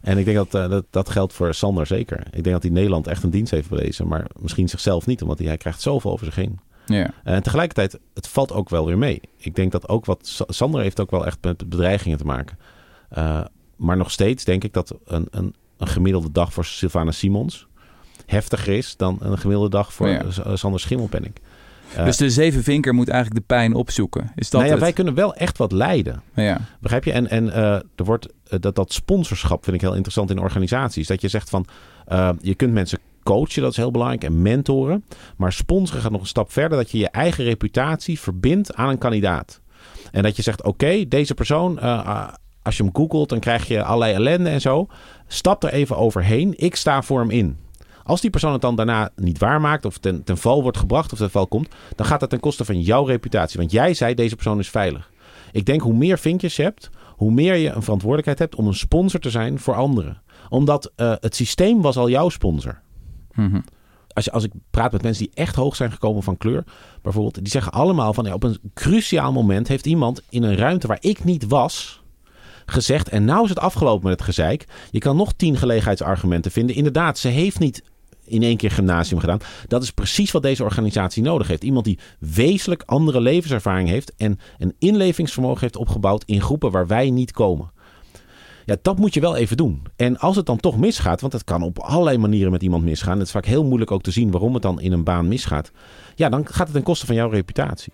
En 0.01 0.17
ik 0.17 0.25
denk 0.25 0.37
dat, 0.37 0.53
eh, 0.53 0.69
dat 0.69 0.85
dat 0.89 1.09
geldt 1.09 1.33
voor 1.33 1.53
Sander 1.53 1.85
zeker. 1.85 2.19
Ik 2.19 2.43
denk 2.43 2.55
dat 2.55 2.63
hij 2.63 2.71
Nederland 2.71 3.07
echt 3.07 3.23
een 3.23 3.29
dienst 3.29 3.51
heeft 3.51 3.69
bewezen, 3.69 4.07
maar 4.07 4.27
misschien 4.39 4.69
zichzelf 4.69 5.05
niet, 5.05 5.21
omdat 5.21 5.37
hij, 5.37 5.47
hij 5.47 5.57
krijgt 5.57 5.81
zoveel 5.81 6.11
over 6.11 6.25
zich 6.25 6.35
heen. 6.35 6.59
Ja. 6.85 7.13
En 7.23 7.43
tegelijkertijd, 7.43 7.99
het 8.13 8.27
valt 8.27 8.51
ook 8.51 8.69
wel 8.69 8.85
weer 8.85 8.97
mee. 8.97 9.21
Ik 9.37 9.55
denk 9.55 9.71
dat 9.71 9.89
ook 9.89 10.05
wat... 10.05 10.27
Sa- 10.27 10.45
Sander 10.47 10.81
heeft 10.81 10.99
ook 10.99 11.11
wel 11.11 11.25
echt 11.25 11.37
met 11.41 11.69
bedreigingen 11.69 12.17
te 12.17 12.25
maken. 12.25 12.57
Eh, 13.09 13.41
maar 13.75 13.97
nog 13.97 14.11
steeds 14.11 14.43
denk 14.43 14.63
ik 14.63 14.73
dat 14.73 14.95
een, 15.05 15.27
een, 15.31 15.55
een 15.77 15.87
gemiddelde 15.87 16.31
dag 16.31 16.53
voor 16.53 16.65
Sylvana 16.65 17.11
Simons... 17.11 17.67
heftiger 18.25 18.77
is 18.77 18.97
dan 18.97 19.17
een 19.19 19.37
gemiddelde 19.37 19.69
dag 19.69 19.93
voor 19.93 20.09
Ja. 20.09 20.55
Sander 20.55 20.79
Schimmelpenninck. 20.79 21.37
Eh, 21.95 22.05
dus 22.05 22.17
de 22.17 22.29
zevenvinker 22.29 22.93
moet 22.93 23.09
eigenlijk 23.09 23.47
de 23.47 23.55
pijn 23.55 23.73
opzoeken. 23.73 24.31
Is 24.35 24.49
dat 24.49 24.51
nou 24.51 24.63
ja, 24.63 24.71
het? 24.71 24.79
wij 24.81 24.93
kunnen 24.93 25.13
wel 25.13 25.35
echt 25.35 25.57
wat 25.57 25.71
leiden. 25.71 26.21
Ja. 26.35 26.61
Begrijp 26.79 27.03
je? 27.03 27.11
En, 27.11 27.29
en 27.29 27.53
eh, 27.53 27.73
er 27.73 28.03
wordt, 28.03 28.27
dat, 28.59 28.75
dat 28.75 28.93
sponsorschap 28.93 29.63
vind 29.63 29.75
ik 29.75 29.81
heel 29.81 29.93
interessant 29.93 30.29
in 30.29 30.39
organisaties. 30.39 31.07
Dat 31.07 31.21
je 31.21 31.27
zegt 31.27 31.49
van, 31.49 31.65
je 32.41 32.55
kunt 32.55 32.73
mensen 32.73 32.99
coachen, 33.23 33.61
dat 33.61 33.71
is 33.71 33.77
heel 33.77 33.91
belangrijk, 33.91 34.23
en 34.23 34.41
mentoren. 34.41 35.05
Maar 35.37 35.53
sponsoren 35.53 36.01
gaat 36.01 36.11
nog 36.11 36.21
een 36.21 36.27
stap 36.27 36.51
verder, 36.51 36.77
dat 36.77 36.91
je 36.91 36.97
je 36.97 37.09
eigen 37.09 37.43
reputatie 37.43 38.19
verbindt 38.19 38.75
aan 38.75 38.89
een 38.89 38.97
kandidaat. 38.97 39.61
En 40.11 40.23
dat 40.23 40.35
je 40.35 40.41
zegt, 40.41 40.63
oké, 40.63 41.07
deze 41.07 41.33
persoon, 41.33 41.79
eh, 41.79 42.05
ah, 42.05 42.33
als 42.61 42.77
je 42.77 42.83
hem 42.83 42.95
googelt, 42.95 43.29
dan 43.29 43.39
krijg 43.39 43.67
je 43.67 43.83
allerlei 43.83 44.13
ellende 44.13 44.49
en 44.49 44.61
zo. 44.61 44.87
Stap 45.27 45.63
er 45.63 45.73
even 45.73 45.97
overheen, 45.97 46.53
ik 46.57 46.75
sta 46.75 47.01
voor 47.01 47.19
hem 47.19 47.29
in. 47.29 47.57
Als 48.03 48.21
die 48.21 48.29
persoon 48.29 48.51
het 48.51 48.61
dan 48.61 48.75
daarna 48.75 49.09
niet 49.15 49.37
waarmaakt 49.37 49.85
of 49.85 49.97
ten, 49.97 50.23
ten 50.23 50.37
val 50.37 50.61
wordt 50.61 50.77
gebracht 50.77 51.11
of 51.11 51.17
ten 51.17 51.29
val 51.29 51.47
komt, 51.47 51.69
dan 51.95 52.05
gaat 52.05 52.19
dat 52.19 52.29
ten 52.29 52.39
koste 52.39 52.65
van 52.65 52.81
jouw 52.81 53.05
reputatie. 53.05 53.59
Want 53.59 53.71
jij 53.71 53.93
zei 53.93 54.13
deze 54.13 54.35
persoon 54.35 54.59
is 54.59 54.69
veilig. 54.69 55.11
Ik 55.51 55.65
denk 55.65 55.81
hoe 55.81 55.93
meer 55.93 56.19
vinkjes 56.19 56.55
je 56.55 56.63
hebt, 56.63 56.89
hoe 57.15 57.31
meer 57.31 57.55
je 57.55 57.69
een 57.69 57.83
verantwoordelijkheid 57.83 58.39
hebt 58.39 58.55
om 58.55 58.67
een 58.67 58.73
sponsor 58.73 59.19
te 59.19 59.29
zijn 59.29 59.59
voor 59.59 59.75
anderen. 59.75 60.21
Omdat 60.49 60.91
eh, 60.95 61.13
het 61.19 61.35
systeem 61.35 61.81
was 61.81 61.97
al 61.97 62.09
jouw 62.09 62.29
sponsor. 62.29 62.81
Mhm. 63.35 63.59
Als, 64.13 64.25
je, 64.25 64.31
als 64.31 64.43
ik 64.43 64.51
praat 64.71 64.91
met 64.91 65.01
mensen 65.01 65.23
die 65.23 65.33
echt 65.35 65.55
hoog 65.55 65.75
zijn 65.75 65.91
gekomen 65.91 66.23
van 66.23 66.37
kleur, 66.37 66.63
bijvoorbeeld, 67.01 67.35
die 67.35 67.47
zeggen 67.47 67.71
allemaal 67.71 68.13
van 68.13 68.25
ja, 68.25 68.33
op 68.33 68.43
een 68.43 68.59
cruciaal 68.73 69.31
moment 69.31 69.67
heeft 69.67 69.85
iemand 69.85 70.21
in 70.29 70.43
een 70.43 70.55
ruimte 70.55 70.87
waar 70.87 70.97
ik 71.01 71.23
niet 71.23 71.47
was, 71.47 72.03
gezegd, 72.65 73.09
en 73.09 73.25
nou 73.25 73.43
is 73.43 73.49
het 73.49 73.59
afgelopen 73.59 74.09
met 74.09 74.19
het 74.19 74.27
gezeik. 74.27 74.67
Je 74.91 74.99
kan 74.99 75.15
nog 75.15 75.33
tien 75.33 75.57
gelegenheidsargumenten 75.57 76.51
vinden. 76.51 76.75
Inderdaad, 76.75 77.17
ze 77.17 77.27
heeft 77.27 77.59
niet 77.59 77.83
in 78.25 78.43
één 78.43 78.57
keer 78.57 78.71
gymnasium 78.71 79.19
gedaan. 79.19 79.39
Dat 79.67 79.83
is 79.83 79.91
precies 79.91 80.31
wat 80.31 80.41
deze 80.41 80.63
organisatie 80.63 81.23
nodig 81.23 81.47
heeft. 81.47 81.63
Iemand 81.63 81.85
die 81.85 81.99
wezenlijk 82.19 82.83
andere 82.85 83.21
levenservaring 83.21 83.89
heeft 83.89 84.15
en 84.15 84.39
een 84.57 84.75
inlevingsvermogen 84.79 85.61
heeft 85.61 85.75
opgebouwd 85.75 86.23
in 86.25 86.41
groepen 86.41 86.71
waar 86.71 86.87
wij 86.87 87.09
niet 87.09 87.31
komen. 87.31 87.71
Ja, 88.65 88.75
dat 88.81 88.97
moet 88.97 89.13
je 89.13 89.19
wel 89.19 89.35
even 89.35 89.57
doen. 89.57 89.81
En 89.95 90.17
als 90.17 90.35
het 90.35 90.45
dan 90.45 90.57
toch 90.57 90.77
misgaat, 90.77 91.21
want 91.21 91.33
het 91.33 91.43
kan 91.43 91.61
op 91.61 91.79
allerlei 91.79 92.17
manieren 92.17 92.51
met 92.51 92.63
iemand 92.63 92.83
misgaan. 92.83 93.17
Het 93.17 93.25
is 93.27 93.31
vaak 93.33 93.45
heel 93.45 93.63
moeilijk 93.63 93.91
ook 93.91 94.01
te 94.01 94.11
zien 94.11 94.31
waarom 94.31 94.53
het 94.53 94.61
dan 94.61 94.81
in 94.81 94.91
een 94.91 95.03
baan 95.03 95.27
misgaat. 95.27 95.71
Ja, 96.15 96.29
dan 96.29 96.47
gaat 96.47 96.67
het 96.67 96.75
ten 96.75 96.83
koste 96.83 97.05
van 97.05 97.15
jouw 97.15 97.29
reputatie. 97.29 97.93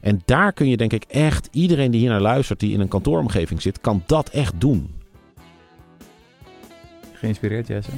En 0.00 0.22
daar 0.24 0.52
kun 0.52 0.68
je 0.68 0.76
denk 0.76 0.92
ik 0.92 1.04
echt, 1.04 1.48
iedereen 1.52 1.90
die 1.90 2.00
hier 2.00 2.10
naar 2.10 2.20
luistert, 2.20 2.60
die 2.60 2.72
in 2.72 2.80
een 2.80 2.88
kantooromgeving 2.88 3.62
zit, 3.62 3.80
kan 3.80 4.02
dat 4.06 4.28
echt 4.28 4.60
doen. 4.60 4.94
Geïnspireerd, 7.12 7.66
Jesse? 7.66 7.90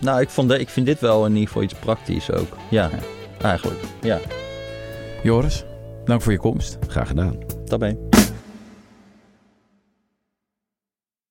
Nou, 0.00 0.20
ik, 0.20 0.28
vond 0.28 0.48
de, 0.48 0.58
ik 0.58 0.68
vind 0.68 0.86
dit 0.86 1.00
wel 1.00 1.24
in 1.26 1.32
ieder 1.32 1.46
geval 1.46 1.62
iets 1.62 1.74
praktisch 1.74 2.30
ook. 2.30 2.56
Ja, 2.70 2.90
eigenlijk. 3.42 3.80
Ja, 4.02 4.18
Joris, 5.22 5.64
dank 6.04 6.22
voor 6.22 6.32
je 6.32 6.38
komst. 6.38 6.78
Graag 6.88 7.08
gedaan. 7.08 7.38
daarbij. 7.64 8.11